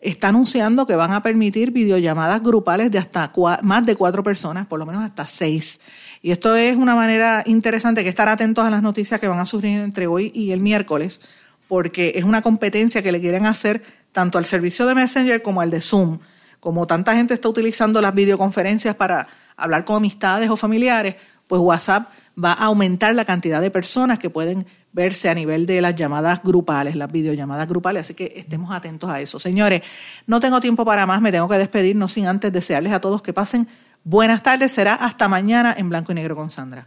está 0.00 0.28
anunciando 0.28 0.86
que 0.86 0.96
van 0.96 1.12
a 1.12 1.22
permitir 1.22 1.72
videollamadas 1.72 2.42
grupales 2.42 2.90
de 2.90 2.96
hasta 2.96 3.30
más 3.60 3.84
de 3.84 3.96
cuatro 3.96 4.22
personas, 4.22 4.66
por 4.66 4.78
lo 4.78 4.86
menos 4.86 5.02
hasta 5.02 5.26
seis. 5.26 5.78
Y 6.22 6.30
esto 6.30 6.56
es 6.56 6.74
una 6.74 6.94
manera 6.94 7.42
interesante 7.44 8.02
que 8.02 8.08
estar 8.08 8.30
atentos 8.30 8.64
a 8.64 8.70
las 8.70 8.82
noticias 8.82 9.20
que 9.20 9.28
van 9.28 9.40
a 9.40 9.44
surgir 9.44 9.80
entre 9.80 10.06
hoy 10.06 10.32
y 10.34 10.52
el 10.52 10.60
miércoles 10.60 11.20
porque 11.68 12.12
es 12.16 12.24
una 12.24 12.42
competencia 12.42 13.02
que 13.02 13.12
le 13.12 13.20
quieren 13.20 13.46
hacer 13.46 13.82
tanto 14.12 14.38
al 14.38 14.46
servicio 14.46 14.86
de 14.86 14.94
Messenger 14.94 15.42
como 15.42 15.60
al 15.60 15.70
de 15.70 15.80
Zoom. 15.80 16.18
Como 16.60 16.86
tanta 16.86 17.14
gente 17.14 17.34
está 17.34 17.48
utilizando 17.48 18.00
las 18.00 18.14
videoconferencias 18.14 18.94
para 18.94 19.28
hablar 19.56 19.84
con 19.84 19.96
amistades 19.96 20.50
o 20.50 20.56
familiares, 20.56 21.16
pues 21.46 21.60
WhatsApp 21.60 22.08
va 22.42 22.52
a 22.52 22.64
aumentar 22.64 23.14
la 23.14 23.24
cantidad 23.24 23.60
de 23.60 23.70
personas 23.70 24.18
que 24.18 24.30
pueden 24.30 24.66
verse 24.92 25.28
a 25.28 25.34
nivel 25.34 25.66
de 25.66 25.80
las 25.80 25.94
llamadas 25.94 26.42
grupales, 26.42 26.96
las 26.96 27.10
videollamadas 27.10 27.68
grupales, 27.68 28.02
así 28.02 28.14
que 28.14 28.32
estemos 28.36 28.72
atentos 28.72 29.10
a 29.10 29.20
eso. 29.20 29.38
Señores, 29.38 29.82
no 30.26 30.40
tengo 30.40 30.60
tiempo 30.60 30.84
para 30.84 31.06
más, 31.06 31.20
me 31.20 31.32
tengo 31.32 31.48
que 31.48 31.58
despedir, 31.58 31.96
no 31.96 32.08
sin 32.08 32.26
antes 32.26 32.52
desearles 32.52 32.92
a 32.92 33.00
todos 33.00 33.22
que 33.22 33.32
pasen 33.32 33.68
buenas 34.04 34.42
tardes, 34.42 34.72
será 34.72 34.94
hasta 34.94 35.28
mañana 35.28 35.74
en 35.76 35.88
blanco 35.88 36.12
y 36.12 36.14
negro 36.14 36.36
con 36.36 36.50
Sandra. 36.50 36.86